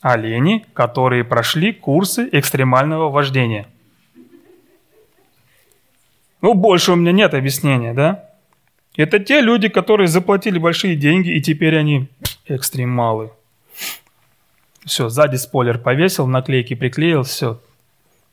Олени, 0.00 0.64
которые 0.74 1.24
прошли 1.24 1.72
курсы 1.72 2.28
экстремального 2.30 3.10
вождения. 3.10 3.66
Ну, 6.40 6.54
больше 6.54 6.92
у 6.92 6.96
меня 6.96 7.10
нет 7.10 7.34
объяснения, 7.34 7.94
да? 7.94 8.31
Это 8.96 9.18
те 9.18 9.40
люди, 9.40 9.68
которые 9.68 10.06
заплатили 10.06 10.58
большие 10.58 10.96
деньги, 10.96 11.30
и 11.30 11.40
теперь 11.40 11.76
они 11.78 12.08
экстремалы. 12.46 13.30
Все, 14.84 15.08
сзади 15.08 15.36
спойлер 15.36 15.78
повесил, 15.78 16.26
наклейки 16.26 16.74
приклеил, 16.74 17.22
все. 17.22 17.60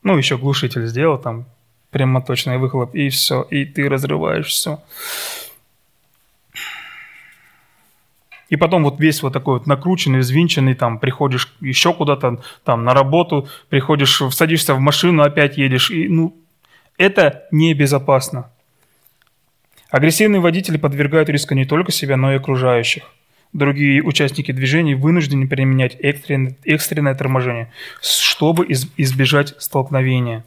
Ну, 0.03 0.17
еще 0.17 0.37
глушитель 0.37 0.87
сделал, 0.87 1.17
там 1.17 1.45
прямоточный 1.91 2.57
выхлоп, 2.57 2.93
и 2.95 3.09
все, 3.09 3.43
и 3.43 3.65
ты 3.65 3.87
разрываешь 3.87 4.47
все. 4.47 4.81
И 8.49 8.55
потом 8.55 8.83
вот 8.83 8.99
весь 8.99 9.21
вот 9.21 9.31
такой 9.31 9.59
вот 9.59 9.67
накрученный, 9.67 10.19
взвинченный, 10.19 10.73
там, 10.73 10.97
приходишь 10.97 11.53
еще 11.61 11.93
куда-то, 11.93 12.41
там, 12.63 12.83
на 12.83 12.93
работу, 12.93 13.47
приходишь, 13.69 14.21
садишься 14.31 14.73
в 14.73 14.79
машину, 14.79 15.21
опять 15.23 15.57
едешь, 15.57 15.91
и, 15.91 16.07
ну, 16.07 16.35
это 16.97 17.47
небезопасно. 17.51 18.49
Агрессивные 19.89 20.39
водители 20.39 20.77
подвергают 20.77 21.29
риску 21.29 21.55
не 21.55 21.65
только 21.65 21.91
себя, 21.91 22.15
но 22.15 22.31
и 22.31 22.35
окружающих. 22.35 23.03
Другие 23.53 24.03
участники 24.03 24.51
движения 24.51 24.95
вынуждены 24.95 25.47
применять 25.47 25.95
экстренное, 25.99 26.55
экстренное 26.63 27.15
торможение, 27.15 27.71
чтобы 27.99 28.67
избежать 28.97 29.55
столкновения. 29.57 30.45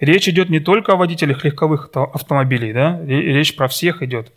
Речь 0.00 0.28
идет 0.28 0.50
не 0.50 0.58
только 0.58 0.94
о 0.94 0.96
водителях 0.96 1.44
легковых 1.44 1.90
автомобилей, 1.94 2.72
да? 2.72 3.00
речь 3.06 3.54
про 3.54 3.68
всех 3.68 4.02
идет. 4.02 4.32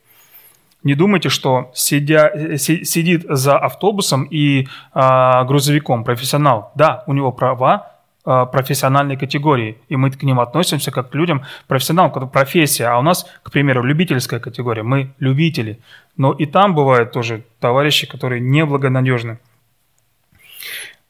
Не 0.84 0.94
думайте, 0.94 1.30
что 1.30 1.72
сидя, 1.74 2.30
э, 2.32 2.58
сидит 2.58 3.26
за 3.28 3.58
автобусом 3.58 4.26
и 4.26 4.68
а, 4.94 5.44
грузовиком 5.46 6.04
профессионал. 6.04 6.72
Да, 6.76 7.04
у 7.08 7.14
него 7.14 7.32
права, 7.32 7.95
Э, 7.95 7.95
профессиональной 8.26 9.18
категории, 9.18 9.78
и 9.88 9.96
мы 9.96 10.10
к 10.10 10.24
ним 10.24 10.40
относимся 10.40 10.92
как 10.92 11.12
к 11.12 11.16
людям, 11.16 11.44
профессионалам, 11.68 12.12
как 12.12 12.32
профессия, 12.32 12.88
а 12.88 12.98
у 12.98 13.04
нас, 13.04 13.28
к 13.44 13.52
примеру, 13.52 13.84
любительская 13.84 14.40
категория, 14.40 14.82
мы 14.82 15.14
любители, 15.20 15.80
но 16.18 16.32
и 16.32 16.46
там 16.46 16.74
бывают 16.74 17.12
тоже 17.12 17.44
товарищи, 17.60 18.08
которые 18.08 18.42
неблагонадежны. 18.42 19.38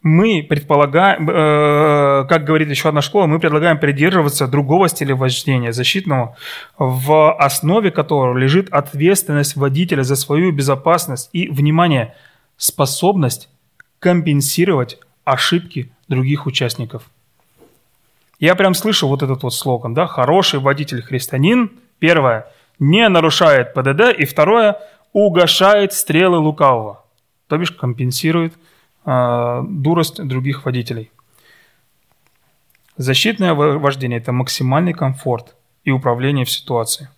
Мы 0.02 0.46
предполагаем, 0.48 1.28
э, 1.28 2.26
как 2.30 2.44
говорит 2.44 2.70
еще 2.70 2.90
одна 2.90 3.02
школа, 3.02 3.26
мы 3.26 3.40
предлагаем 3.40 3.80
придерживаться 3.80 4.48
другого 4.48 4.88
стиля 4.88 5.16
вождения, 5.16 5.72
защитного, 5.72 6.36
в 6.78 7.34
основе 7.34 7.90
которого 7.90 8.38
лежит 8.38 8.70
ответственность 8.70 9.56
водителя 9.56 10.04
за 10.04 10.16
свою 10.16 10.52
безопасность 10.52 11.30
и, 11.34 11.48
внимание, 11.48 12.14
способность 12.56 13.50
компенсировать 13.98 15.00
ошибки 15.24 15.92
других 16.08 16.46
участников. 16.46 17.04
Я 18.40 18.56
прям 18.56 18.74
слышу 18.74 19.08
вот 19.08 19.24
этот 19.24 19.44
вот 19.44 19.54
слоган, 19.54 19.94
да, 19.94 20.08
хороший 20.08 20.60
водитель-христианин, 20.60 21.72
первое, 22.00 22.48
не 22.80 23.08
нарушает 23.08 23.74
ПДД, 23.74 24.18
и 24.18 24.26
второе, 24.26 24.78
угошает 25.14 25.94
стрелы 25.94 26.38
лукавого, 26.38 27.04
то 27.48 27.58
бишь 27.58 27.72
компенсирует 27.72 28.54
э, 29.06 29.62
дурость 29.68 30.22
других 30.22 30.66
водителей. 30.66 31.12
Защитное 32.98 33.54
вождение– 33.54 34.20
это 34.20 34.32
максимальный 34.32 34.94
комфорт 34.94 35.56
и 35.84 35.92
управление 35.92 36.46
в 36.46 36.52
ситуации. 36.52 37.10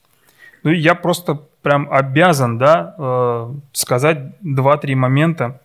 Ну, 0.64 0.72
я 0.72 0.96
просто 0.96 1.36
прям 1.62 1.88
обязан, 1.92 2.58
да, 2.58 2.96
э, 2.98 3.54
сказать 3.74 4.40
два-три 4.42 4.96
момента, 4.96 5.62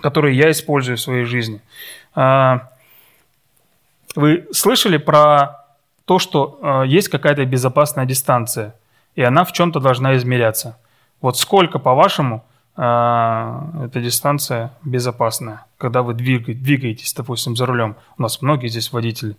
которые 0.00 0.36
я 0.36 0.50
использую 0.50 0.96
в 0.96 1.00
своей 1.00 1.24
жизни. 1.24 1.60
А, 2.14 2.70
вы 4.14 4.46
слышали 4.52 4.96
про 4.96 5.64
то, 6.04 6.18
что 6.18 6.58
а, 6.62 6.82
есть 6.82 7.08
какая-то 7.08 7.44
безопасная 7.44 8.06
дистанция, 8.06 8.74
и 9.14 9.22
она 9.22 9.44
в 9.44 9.52
чем-то 9.52 9.80
должна 9.80 10.16
измеряться. 10.16 10.78
Вот 11.20 11.38
сколько, 11.38 11.78
по-вашему, 11.78 12.44
а, 12.74 13.68
эта 13.84 14.00
дистанция 14.00 14.72
безопасная, 14.82 15.66
когда 15.78 16.02
вы 16.02 16.14
двигаетесь, 16.14 17.12
допустим, 17.12 17.54
за 17.56 17.66
рулем. 17.66 17.96
У 18.18 18.22
нас 18.22 18.40
многие 18.40 18.68
здесь 18.68 18.92
водители, 18.92 19.36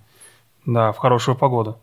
да, 0.65 0.91
в 0.91 0.97
хорошую 0.97 1.35
погоду. 1.35 1.79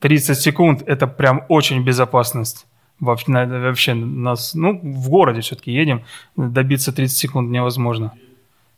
30 0.00 0.38
секунд– 0.38 0.82
это 0.86 1.06
прям 1.06 1.44
очень 1.48 1.84
безопасность 1.84 2.66
вообще, 3.02 3.32
вообще 3.32 3.94
нас, 3.94 4.54
ну, 4.54 4.78
в 4.82 5.10
городе 5.10 5.40
все-таки 5.40 5.72
едем, 5.72 6.02
добиться 6.36 6.92
30 6.92 7.16
секунд 7.16 7.50
невозможно. 7.50 8.12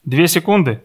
Две 0.05 0.27
секунды? 0.29 0.81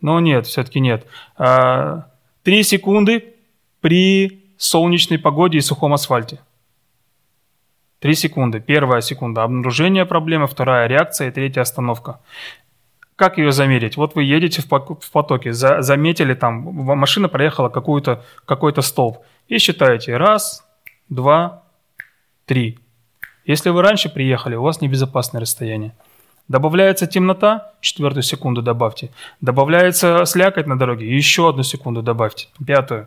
Ну, 0.00 0.18
нет, 0.20 0.46
все-таки 0.46 0.80
нет. 0.80 1.06
А, 1.36 2.06
три 2.42 2.62
секунды 2.62 3.34
при 3.80 4.44
солнечной 4.56 5.18
погоде 5.18 5.58
и 5.58 5.60
сухом 5.60 5.92
асфальте. 5.92 6.40
Три 8.00 8.14
секунды. 8.14 8.60
Первая 8.60 9.00
секунда– 9.00 9.42
обнаружение 9.44 10.06
проблемы, 10.06 10.46
вторая– 10.46 10.86
реакция 10.88 11.28
и 11.28 11.30
третья– 11.32 11.60
остановка. 11.62 12.20
Как 13.16 13.38
ее 13.38 13.50
замерить? 13.50 13.96
Вот 13.96 14.14
вы 14.14 14.22
едете 14.22 14.62
в 14.62 15.10
потоке, 15.12 15.52
заметили 15.52 16.34
там, 16.34 16.62
машина 16.62 17.28
проехала 17.28 17.68
какой-то 17.68 18.24
какой 18.44 18.72
столб. 18.82 19.18
И 19.48 19.58
считаете 19.58 20.16
раз, 20.16 20.64
два, 21.08 21.64
Три. 22.48 22.78
Если 23.44 23.68
вы 23.68 23.82
раньше 23.82 24.08
приехали, 24.08 24.54
у 24.54 24.62
вас 24.62 24.80
небезопасное 24.80 25.42
расстояние. 25.42 25.94
Добавляется 26.48 27.06
темнота, 27.06 27.74
четвертую 27.82 28.22
секунду 28.22 28.62
добавьте. 28.62 29.10
Добавляется 29.42 30.24
слякоть 30.24 30.66
на 30.66 30.78
дороге, 30.78 31.14
еще 31.14 31.50
одну 31.50 31.62
секунду 31.62 32.00
добавьте, 32.00 32.48
пятую. 32.66 33.06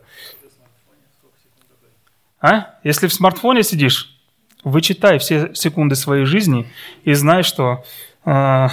А? 2.40 2.76
Если 2.84 3.08
в 3.08 3.14
смартфоне 3.16 3.64
сидишь, 3.64 4.16
вычитай 4.64 5.18
все 5.18 5.56
секунды 5.56 5.96
своей 5.96 6.26
жизни 6.26 6.72
и 7.04 7.14
знай, 7.14 7.42
что 7.42 7.84
э, 8.26 8.68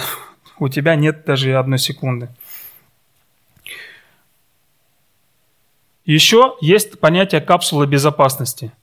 у 0.59 0.69
тебя 0.69 0.93
нет 0.93 1.25
даже 1.25 1.55
одной 1.55 1.79
секунды. 1.79 2.29
Еще 6.05 6.55
есть 6.61 6.99
понятие 6.99 7.41
капсулы 7.41 7.87
безопасности– 7.87 8.71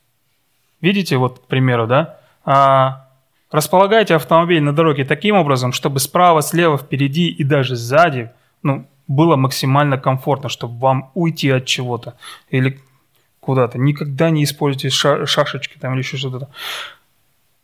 Видите, 0.80 1.16
вот, 1.16 1.40
к 1.40 1.46
примеру, 1.46 1.86
да, 1.86 2.18
а, 2.44 3.06
Располагайте 3.50 4.16
автомобиль 4.16 4.60
на 4.60 4.74
дороге 4.74 5.04
таким 5.04 5.36
образом, 5.36 5.72
чтобы 5.72 6.00
справа, 6.00 6.42
слева, 6.42 6.76
впереди 6.76 7.28
и 7.28 7.44
даже 7.44 7.76
сзади 7.76 8.30
ну, 8.62 8.88
было 9.06 9.36
максимально 9.36 9.98
комфортно, 9.98 10.48
чтобы 10.48 10.78
вам 10.78 11.10
уйти 11.14 11.50
от 11.50 11.64
чего-то 11.64 12.16
или 12.50 12.80
куда-то. 13.40 13.78
Никогда 13.78 14.30
не 14.30 14.42
используйте 14.42 14.90
шашечки 14.90 15.78
там 15.78 15.92
или 15.92 16.00
еще 16.00 16.16
что-то. 16.16 16.48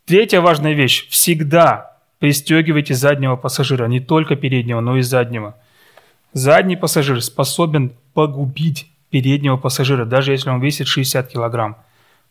Третья 0.05 0.39
важная 0.39 0.73
вещь. 0.73 1.07
Всегда 1.09 1.97
пристегивайте 2.19 2.93
заднего 2.93 3.35
пассажира, 3.35 3.85
не 3.87 3.99
только 3.99 4.37
переднего, 4.37 4.79
но 4.79 4.97
и 4.97 5.01
заднего. 5.01 5.57
Задний 6.31 6.77
пассажир 6.77 7.21
способен 7.21 7.91
погубить 8.13 8.89
переднего 9.09 9.57
пассажира, 9.57 10.05
даже 10.05 10.31
если 10.31 10.49
он 10.49 10.61
весит 10.61 10.87
60 10.87 11.27
килограмм. 11.27 11.75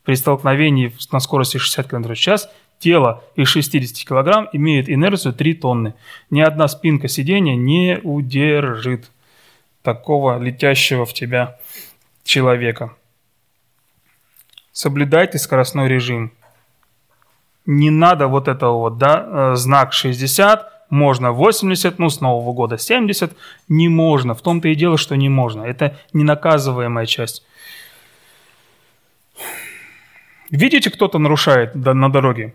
При 0.05 0.15
столкновении 0.15 0.93
на 1.13 1.21
скорости 1.21 1.59
60 1.59 1.89
км 1.89 2.15
в 2.15 2.19
час 2.19 2.51
тело 2.79 3.23
из 3.37 3.49
60 3.49 4.07
кг 4.07 4.49
имеет 4.53 4.89
инерцию 4.89 5.33
3 5.33 5.55
тонны. 5.55 5.95
Ни 6.31 6.41
одна 6.41 6.67
спинка 6.69 7.09
сидения 7.09 7.55
не 7.55 8.01
удержит 8.03 9.11
такого 9.83 10.39
летящего 10.39 11.07
в 11.07 11.13
тебя 11.13 11.59
человека. 12.25 12.93
Соблюдайте 14.73 15.39
скоростной 15.39 15.89
режим. 15.89 16.33
Не 17.67 17.91
надо 17.91 18.27
вот 18.27 18.49
этого 18.49 18.79
вот, 18.79 18.99
да, 18.99 19.53
э, 19.53 19.57
знак 19.57 19.93
60, 19.93 20.73
можно 20.91 21.33
80, 21.33 21.99
ну, 21.99 22.11
с 22.11 22.21
Нового 22.21 22.53
года 22.53 22.77
70, 22.77 23.33
не 23.69 23.89
можно. 23.89 24.35
В 24.35 24.43
том-то 24.43 24.69
и 24.69 24.75
дело, 24.75 24.99
что 24.99 25.17
не 25.17 25.29
можно. 25.29 25.63
Это 25.63 25.97
ненаказываемая 26.13 27.07
часть. 27.07 27.45
Видите, 30.53 30.91
кто-то 30.91 31.19
нарушает 31.19 31.75
на 31.75 32.13
дороге? 32.13 32.55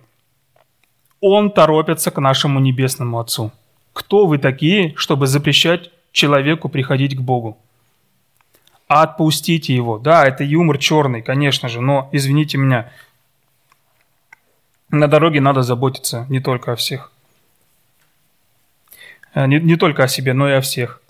Он 1.19 1.49
торопится 1.49 2.11
к 2.11 2.21
нашему 2.21 2.59
Небесному 2.59 3.19
Отцу. 3.19 3.51
Кто 3.91 4.27
вы 4.27 4.37
такие, 4.37 4.93
чтобы 4.95 5.25
запрещать 5.25 5.89
человеку 6.11 6.69
приходить 6.69 7.17
к 7.17 7.21
Богу? 7.21 7.57
Отпустите 8.87 9.75
его. 9.75 9.97
Да, 9.97 10.25
это 10.25 10.43
юмор 10.43 10.77
черный, 10.77 11.23
конечно 11.23 11.69
же, 11.69 11.81
но, 11.81 12.07
извините 12.11 12.59
меня, 12.59 12.91
на 14.91 15.07
дороге 15.07 15.41
надо 15.41 15.63
заботиться 15.63 16.27
не 16.29 16.39
только 16.39 16.73
о 16.73 16.75
всех. 16.75 17.11
Э, 19.33 19.47
не, 19.47 19.59
не 19.59 19.75
только 19.75 20.03
о 20.03 20.07
себе, 20.07 20.33
но 20.33 20.47
и 20.47 20.53
о 20.53 20.61
всех. 20.61 21.01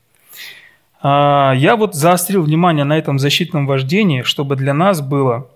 А, 1.02 1.52
я 1.54 1.76
вот 1.76 1.96
заострил 1.96 2.44
внимание 2.44 2.86
на 2.86 2.98
этом 2.98 3.20
защитном 3.20 3.68
вождении, 3.68 4.22
чтобы 4.22 4.56
для 4.56 4.74
нас 4.74 5.02
было 5.02 5.50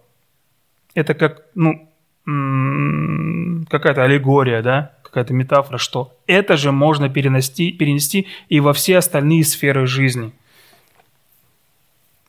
это 0.94 1.14
как, 1.14 1.44
ну, 1.56 1.88
какая-то 3.70 4.04
аллегория, 4.04 4.62
да, 4.62 4.94
какая-то 5.04 5.34
метафора, 5.34 5.78
что 5.78 6.18
это 6.28 6.56
же 6.58 6.72
можно 6.72 7.10
перенести, 7.10 7.72
перенести 7.72 8.28
и 8.50 8.60
во 8.60 8.74
все 8.74 8.98
остальные 8.98 9.44
сферы 9.44 9.86
жизни. 9.88 10.32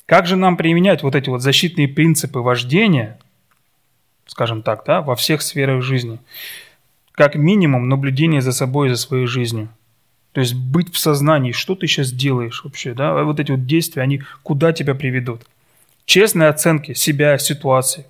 Как 0.06 0.26
же 0.26 0.36
нам 0.36 0.56
применять 0.56 1.02
вот 1.02 1.14
эти 1.14 1.30
вот 1.30 1.42
защитные 1.42 1.88
принципы 1.88 2.40
вождения, 2.40 3.18
скажем 4.26 4.62
так, 4.62 4.84
да, 4.84 5.00
во 5.00 5.14
всех 5.14 5.42
сферах 5.42 5.82
жизни? 5.82 6.18
Как 7.12 7.34
минимум 7.34 7.88
наблюдение 7.88 8.40
за 8.40 8.52
собой 8.52 8.88
и 8.88 8.90
за 8.90 8.96
своей 8.96 9.26
жизнью. 9.26 9.68
То 10.32 10.40
есть 10.40 10.54
быть 10.54 10.92
в 10.92 10.98
сознании, 10.98 11.52
что 11.52 11.74
ты 11.74 11.86
сейчас 11.86 12.10
делаешь 12.10 12.64
вообще, 12.64 12.94
да, 12.94 13.22
вот 13.22 13.38
эти 13.38 13.50
вот 13.50 13.66
действия, 13.66 14.02
они 14.02 14.22
куда 14.42 14.72
тебя 14.72 14.94
приведут. 14.94 15.42
Честные 16.06 16.48
оценки 16.48 16.94
себя, 16.94 17.38
ситуации 17.38 18.06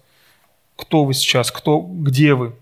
кто 0.83 1.05
вы 1.05 1.15
сейчас, 1.15 1.51
кто, 1.53 1.81
где 1.81 2.35
вы. 2.35 2.55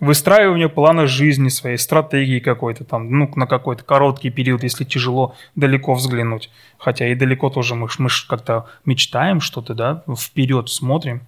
Выстраивание 0.00 0.68
плана 0.68 1.06
жизни 1.06 1.48
своей, 1.48 1.76
стратегии 1.76 2.40
какой-то 2.40 2.82
там, 2.84 3.10
ну, 3.10 3.30
на 3.36 3.46
какой-то 3.46 3.84
короткий 3.84 4.30
период, 4.30 4.64
если 4.64 4.84
тяжело 4.84 5.36
далеко 5.54 5.94
взглянуть. 5.94 6.50
Хотя 6.78 7.06
и 7.06 7.14
далеко 7.14 7.50
тоже 7.50 7.74
мы, 7.74 7.88
мы 7.98 8.08
как-то 8.28 8.66
мечтаем 8.84 9.40
что-то, 9.40 9.74
да, 9.74 10.02
вперед 10.18 10.70
смотрим. 10.70 11.20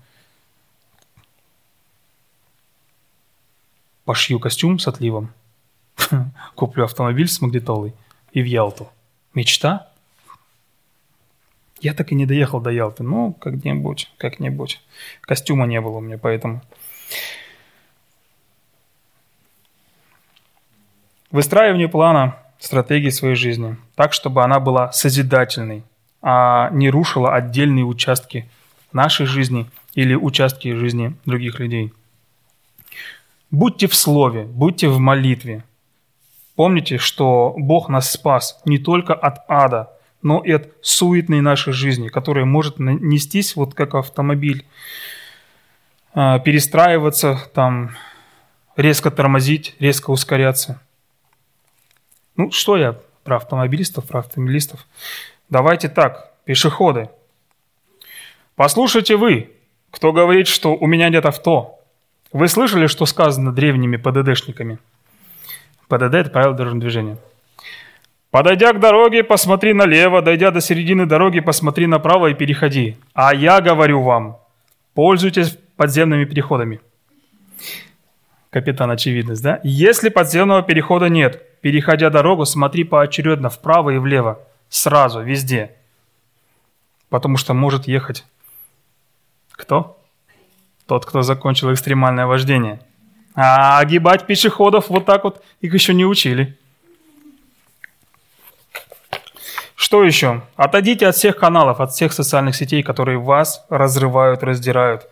Пошью 4.05 4.41
костюм 4.41 4.79
с 4.79 4.89
отливом, 4.89 5.33
куплю 6.55 6.85
автомобиль 6.85 7.29
с 7.29 7.41
магнитолой 7.41 7.95
и 8.33 8.43
в 8.43 8.47
Ялту. 8.47 8.89
Мечта? 9.35 9.89
Я 11.85 11.93
так 11.93 12.13
и 12.13 12.15
не 12.15 12.25
доехал 12.25 12.61
до 12.61 12.71
Ялты. 12.71 13.03
Ну, 13.03 13.35
как-нибудь, 13.35 14.11
как-нибудь. 14.17 14.81
Костюма 15.21 15.67
не 15.67 15.83
было 15.83 15.99
у 15.99 16.01
меня, 16.01 16.17
поэтому... 16.17 16.63
Выстраивание 21.31 21.89
плана 21.89 22.39
стратегии 22.59 23.11
своей 23.11 23.35
жизни 23.35 23.77
так, 23.97 24.15
чтобы 24.15 24.43
она 24.43 24.61
была 24.61 24.93
созидательной, 24.93 25.83
а 26.23 26.71
не 26.71 26.89
рушила 26.89 27.35
отдельные 27.35 27.85
участки 27.85 28.49
нашей 28.93 29.27
жизни 29.27 29.67
или 29.95 30.15
участки 30.15 30.73
жизни 30.73 31.15
других 31.27 31.59
людей. 31.59 31.93
Будьте 33.51 33.89
в 33.89 33.95
слове, 33.95 34.45
будьте 34.45 34.89
в 34.89 34.99
молитве. 35.01 35.65
Помните, 36.55 36.97
что 36.97 37.53
Бог 37.59 37.91
нас 37.91 38.11
спас 38.11 38.63
не 38.65 38.79
только 38.79 39.13
от 39.13 39.39
ада, 39.49 39.91
но 40.25 40.41
и 40.41 40.53
от 40.53 40.73
суетной 40.81 41.43
нашей 41.43 41.75
жизни, 41.75 42.09
которая 42.09 42.47
может 42.47 42.79
нестись 42.79 43.55
вот 43.57 43.75
как 43.75 43.95
автомобиль, 43.95 44.65
а, 46.15 46.39
перестраиваться, 46.39 47.39
там, 47.53 47.91
резко 48.75 49.11
тормозить, 49.11 49.77
резко 49.79 50.11
ускоряться. 50.11 50.81
Ну, 52.37 52.51
что 52.51 52.79
я 52.79 52.99
про 53.23 53.37
автомобилистов, 53.37 54.07
про 54.07 54.21
автомобилистов? 54.21 54.87
Давайте 55.51 55.91
так, 55.91 56.33
пешеходы. 56.47 57.11
Послушайте 58.57 59.17
вы, 59.17 59.53
кто 59.91 60.13
говорит, 60.13 60.49
что 60.49 60.75
у 60.75 60.87
меня 60.87 61.11
нет 61.11 61.27
авто. 61.27 61.81
Вы 62.33 62.49
слышали, 62.49 62.87
что 62.87 63.05
сказано 63.05 63.53
древними 63.53 63.99
ПДДшниками? 63.99 64.79
ПДД– 65.89 66.15
это 66.15 66.31
правило 66.31 66.55
дорожного 66.55 66.81
движения– 66.81 67.19
Подойдя 68.35 68.73
к 68.73 68.81
дороге, 68.81 69.23
посмотри 69.23 69.75
налево, 69.75 70.21
дойдя 70.21 70.51
до 70.51 70.61
середины 70.61 71.07
дороги, 71.07 71.39
посмотри 71.39 71.87
направо 71.87 72.31
и 72.31 72.35
переходи. 72.35 72.97
А 73.13 73.33
я 73.33 73.61
говорю 73.61 74.03
вам, 74.03 74.41
пользуйтесь 74.93 75.57
подземными 75.77 76.25
переходами. 76.25 76.81
Капитан 78.51 78.91
очевидность, 78.91 79.41
да? 79.41 79.61
Если 79.63 80.09
подземного 80.09 80.63
перехода 80.63 81.09
нет, 81.09 81.61
переходя 81.61 82.11
дорогу, 82.11 82.45
смотри 82.45 82.83
поочередно 82.83 83.51
вправо 83.51 83.91
и 83.91 83.99
влево, 83.99 84.41
сразу, 84.69 85.21
везде. 85.21 85.71
Потому 87.11 87.37
что 87.37 87.55
может 87.55 87.87
ехать 87.87 88.25
кто? 89.53 89.97
Тот, 90.89 91.07
кто 91.07 91.23
закончил 91.23 91.73
экстремальное 91.73 92.27
вождение. 92.27 92.81
А 93.37 93.79
огибать 93.79 94.27
пешеходов 94.27 94.89
вот 94.89 95.05
так 95.07 95.23
вот 95.23 95.41
их 95.61 95.73
еще 95.73 95.95
не 95.95 96.05
учили. 96.05 96.59
Что 99.85 100.03
еще? 100.03 100.41
Отойдите 100.57 101.07
от 101.07 101.15
всех 101.15 101.37
каналов, 101.37 101.79
от 101.79 101.93
всех 101.93 102.15
социальных 102.15 102.57
сетей, 102.57 102.83
которые 102.83 103.19
вас 103.19 103.67
разрывают, 103.69 104.43
раздирают. 104.43 105.07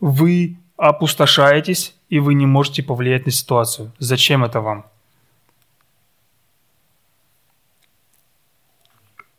Вы 0.00 0.58
опустошаетесь, 0.76 1.94
и 2.10 2.18
вы 2.18 2.34
не 2.34 2.44
можете 2.44 2.82
повлиять 2.82 3.24
на 3.24 3.32
ситуацию. 3.32 3.90
Зачем 3.98 4.44
это 4.44 4.60
вам? 4.60 4.84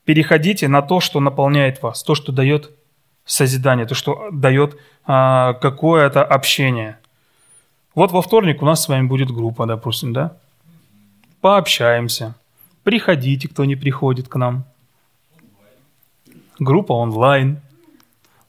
Переходите 0.06 0.68
на 0.68 0.82
то, 0.82 1.00
что 1.02 1.20
наполняет 1.20 1.84
вас, 1.84 2.02
то, 2.02 2.16
что 2.16 2.32
дает 2.32 2.72
созидание, 3.26 3.86
то, 3.86 3.94
что 3.94 4.30
дает 4.32 4.76
а, 5.06 5.54
какое-то 5.54 6.24
общение. 6.24 6.98
Вот 7.94 8.12
во 8.12 8.24
вторник 8.24 8.64
у 8.64 8.66
нас 8.66 8.86
с 8.86 8.88
вами 8.88 9.06
будет 9.06 9.30
группа, 9.30 9.68
допустим, 9.68 10.14
да? 10.14 10.36
Пообщаемся. 11.42 12.34
Приходите, 12.84 13.48
кто 13.48 13.66
не 13.66 13.76
приходит 13.76 14.28
к 14.28 14.36
нам 14.36 14.66
группа 16.60 16.94
онлайн. 16.94 17.62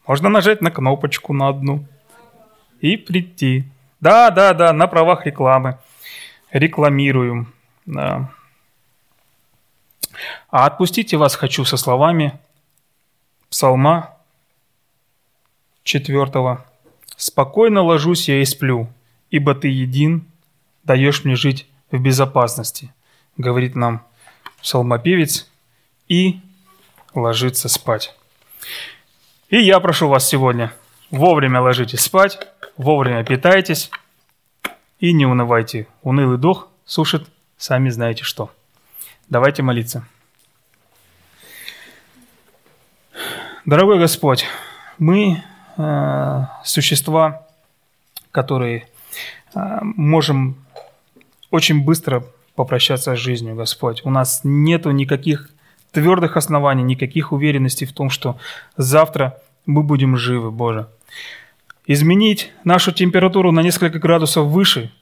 Можно 0.06 0.28
нажать 0.28 0.60
на 0.60 0.70
кнопочку 0.70 1.32
на 1.32 1.48
одну 1.48 1.86
и 2.80 2.96
прийти. 2.96 3.64
Да, 4.00 4.30
да, 4.30 4.54
да, 4.54 4.72
на 4.72 4.86
правах 4.86 5.26
рекламы. 5.26 5.78
Рекламируем. 6.50 7.52
Да. 7.86 8.30
А 10.50 10.66
отпустите 10.66 11.16
вас 11.16 11.36
хочу 11.36 11.64
со 11.64 11.76
словами 11.76 12.38
Псалма 13.50 14.16
4. 15.84 16.58
«Спокойно 17.16 17.82
ложусь 17.82 18.28
я 18.28 18.40
и 18.40 18.44
сплю, 18.44 18.88
ибо 19.30 19.54
Ты 19.54 19.68
един, 19.68 20.26
даешь 20.84 21.24
мне 21.24 21.34
жить 21.34 21.66
в 21.90 22.00
безопасности», 22.00 22.92
говорит 23.36 23.74
нам 23.74 24.06
псалмопевец. 24.62 25.50
И 26.08 26.40
ложиться 27.14 27.68
спать. 27.68 28.14
И 29.48 29.58
я 29.58 29.80
прошу 29.80 30.08
вас 30.08 30.28
сегодня, 30.28 30.72
вовремя 31.10 31.60
ложитесь 31.60 32.00
спать, 32.00 32.38
вовремя 32.76 33.24
питайтесь 33.24 33.90
И 35.00 35.12
не 35.12 35.26
унывайте. 35.26 35.86
Унылый 36.02 36.38
дух 36.38 36.68
сушит, 36.84 37.28
сами 37.56 37.88
знаете 37.88 38.22
что. 38.22 38.50
Давайте 39.28 39.62
молиться. 39.62 40.04
Дорогой 43.64 43.98
Господь, 43.98 44.46
мы 44.98 45.42
э, 45.76 46.42
существа, 46.64 47.46
которые 48.30 48.88
э, 49.54 49.78
можем 49.82 50.56
очень 51.50 51.84
быстро 51.84 52.24
попрощаться 52.54 53.14
с 53.14 53.18
жизнью, 53.18 53.54
Господь. 53.54 54.02
У 54.04 54.10
нас 54.10 54.40
нет 54.44 54.86
никаких 54.86 55.50
твердых 55.92 56.36
оснований, 56.36 56.82
никаких 56.82 57.32
уверенностей 57.32 57.86
в 57.86 57.92
том, 57.92 58.10
что 58.10 58.38
завтра 58.76 59.38
мы 59.66 59.82
будем 59.82 60.16
живы, 60.16 60.50
Боже. 60.50 60.88
Изменить 61.86 62.52
нашу 62.64 62.92
температуру 62.92 63.52
на 63.52 63.62
несколько 63.62 63.98
градусов 63.98 64.46
выше, 64.46 64.92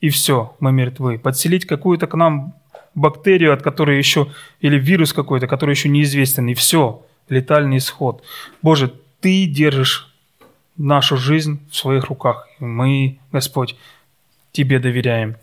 и 0.00 0.08
все, 0.08 0.56
мы 0.60 0.72
мертвы. 0.72 1.18
Подселить 1.18 1.66
какую-то 1.66 2.06
к 2.06 2.14
нам 2.14 2.54
бактерию, 2.94 3.52
от 3.52 3.62
которой 3.62 3.98
еще, 3.98 4.32
или 4.60 4.78
вирус 4.78 5.12
какой-то, 5.12 5.46
который 5.46 5.72
еще 5.74 5.88
неизвестен, 5.88 6.48
и 6.48 6.54
все, 6.54 7.04
летальный 7.28 7.78
исход. 7.78 8.24
Боже, 8.62 8.92
Ты 9.20 9.46
держишь 9.46 10.12
нашу 10.76 11.16
жизнь 11.16 11.60
в 11.70 11.76
своих 11.76 12.06
руках. 12.06 12.48
Мы, 12.58 13.18
Господь, 13.32 13.76
Тебе 14.52 14.78
доверяем. 14.78 15.36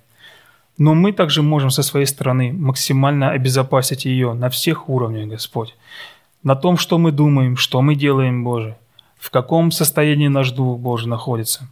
Но 0.77 0.93
мы 0.93 1.11
также 1.11 1.41
можем 1.41 1.69
со 1.69 1.81
своей 1.81 2.05
стороны 2.05 2.53
максимально 2.53 3.31
обезопасить 3.31 4.05
ее 4.05 4.33
на 4.33 4.49
всех 4.49 4.89
уровнях, 4.89 5.27
Господь. 5.27 5.75
На 6.43 6.55
том, 6.55 6.77
что 6.77 6.97
мы 6.97 7.11
думаем, 7.11 7.57
что 7.57 7.81
мы 7.81 7.95
делаем, 7.95 8.43
Боже. 8.43 8.77
В 9.17 9.31
каком 9.31 9.71
состоянии 9.71 10.27
наш 10.27 10.51
Дух 10.51 10.79
Божий 10.79 11.09
находится. 11.09 11.67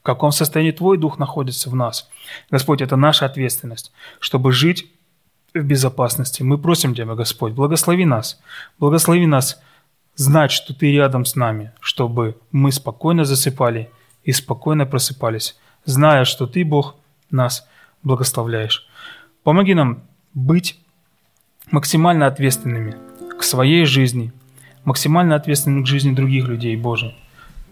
В 0.00 0.02
каком 0.02 0.32
состоянии 0.32 0.72
Твой 0.72 0.98
Дух 0.98 1.18
находится 1.18 1.70
в 1.70 1.74
нас. 1.74 2.10
Господь, 2.50 2.82
это 2.82 2.96
наша 2.96 3.24
ответственность, 3.24 3.92
чтобы 4.20 4.52
жить 4.52 4.90
в 5.54 5.62
безопасности. 5.62 6.42
Мы 6.42 6.58
просим 6.58 6.94
Тебя, 6.94 7.14
Господь, 7.14 7.54
благослови 7.54 8.04
нас. 8.04 8.38
Благослови 8.78 9.26
нас 9.26 9.62
знать, 10.16 10.52
что 10.52 10.74
Ты 10.74 10.92
рядом 10.92 11.24
с 11.24 11.34
нами, 11.34 11.72
чтобы 11.80 12.36
мы 12.52 12.72
спокойно 12.72 13.24
засыпали 13.24 13.90
и 14.22 14.32
спокойно 14.32 14.84
просыпались, 14.84 15.56
зная, 15.86 16.26
что 16.26 16.46
Ты, 16.46 16.64
Бог, 16.64 16.96
нас 17.30 17.66
благословляешь. 18.04 18.86
Помоги 19.42 19.74
нам 19.74 20.02
быть 20.32 20.78
максимально 21.70 22.26
ответственными 22.26 22.96
к 23.38 23.42
своей 23.42 23.84
жизни, 23.84 24.32
максимально 24.84 25.34
ответственными 25.34 25.82
к 25.82 25.86
жизни 25.86 26.14
других 26.14 26.46
людей, 26.46 26.76
Боже. 26.76 27.14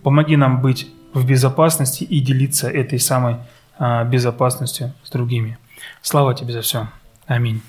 Помоги 0.02 0.36
нам 0.36 0.60
быть 0.60 0.88
в 1.14 1.26
безопасности 1.26 2.04
и 2.04 2.20
делиться 2.20 2.68
этой 2.68 2.98
самой 2.98 3.36
а, 3.78 4.04
безопасностью 4.04 4.92
с 5.04 5.10
другими. 5.10 5.58
Слава 6.00 6.34
Тебе 6.34 6.52
за 6.52 6.62
все. 6.62 6.88
Аминь. 7.26 7.62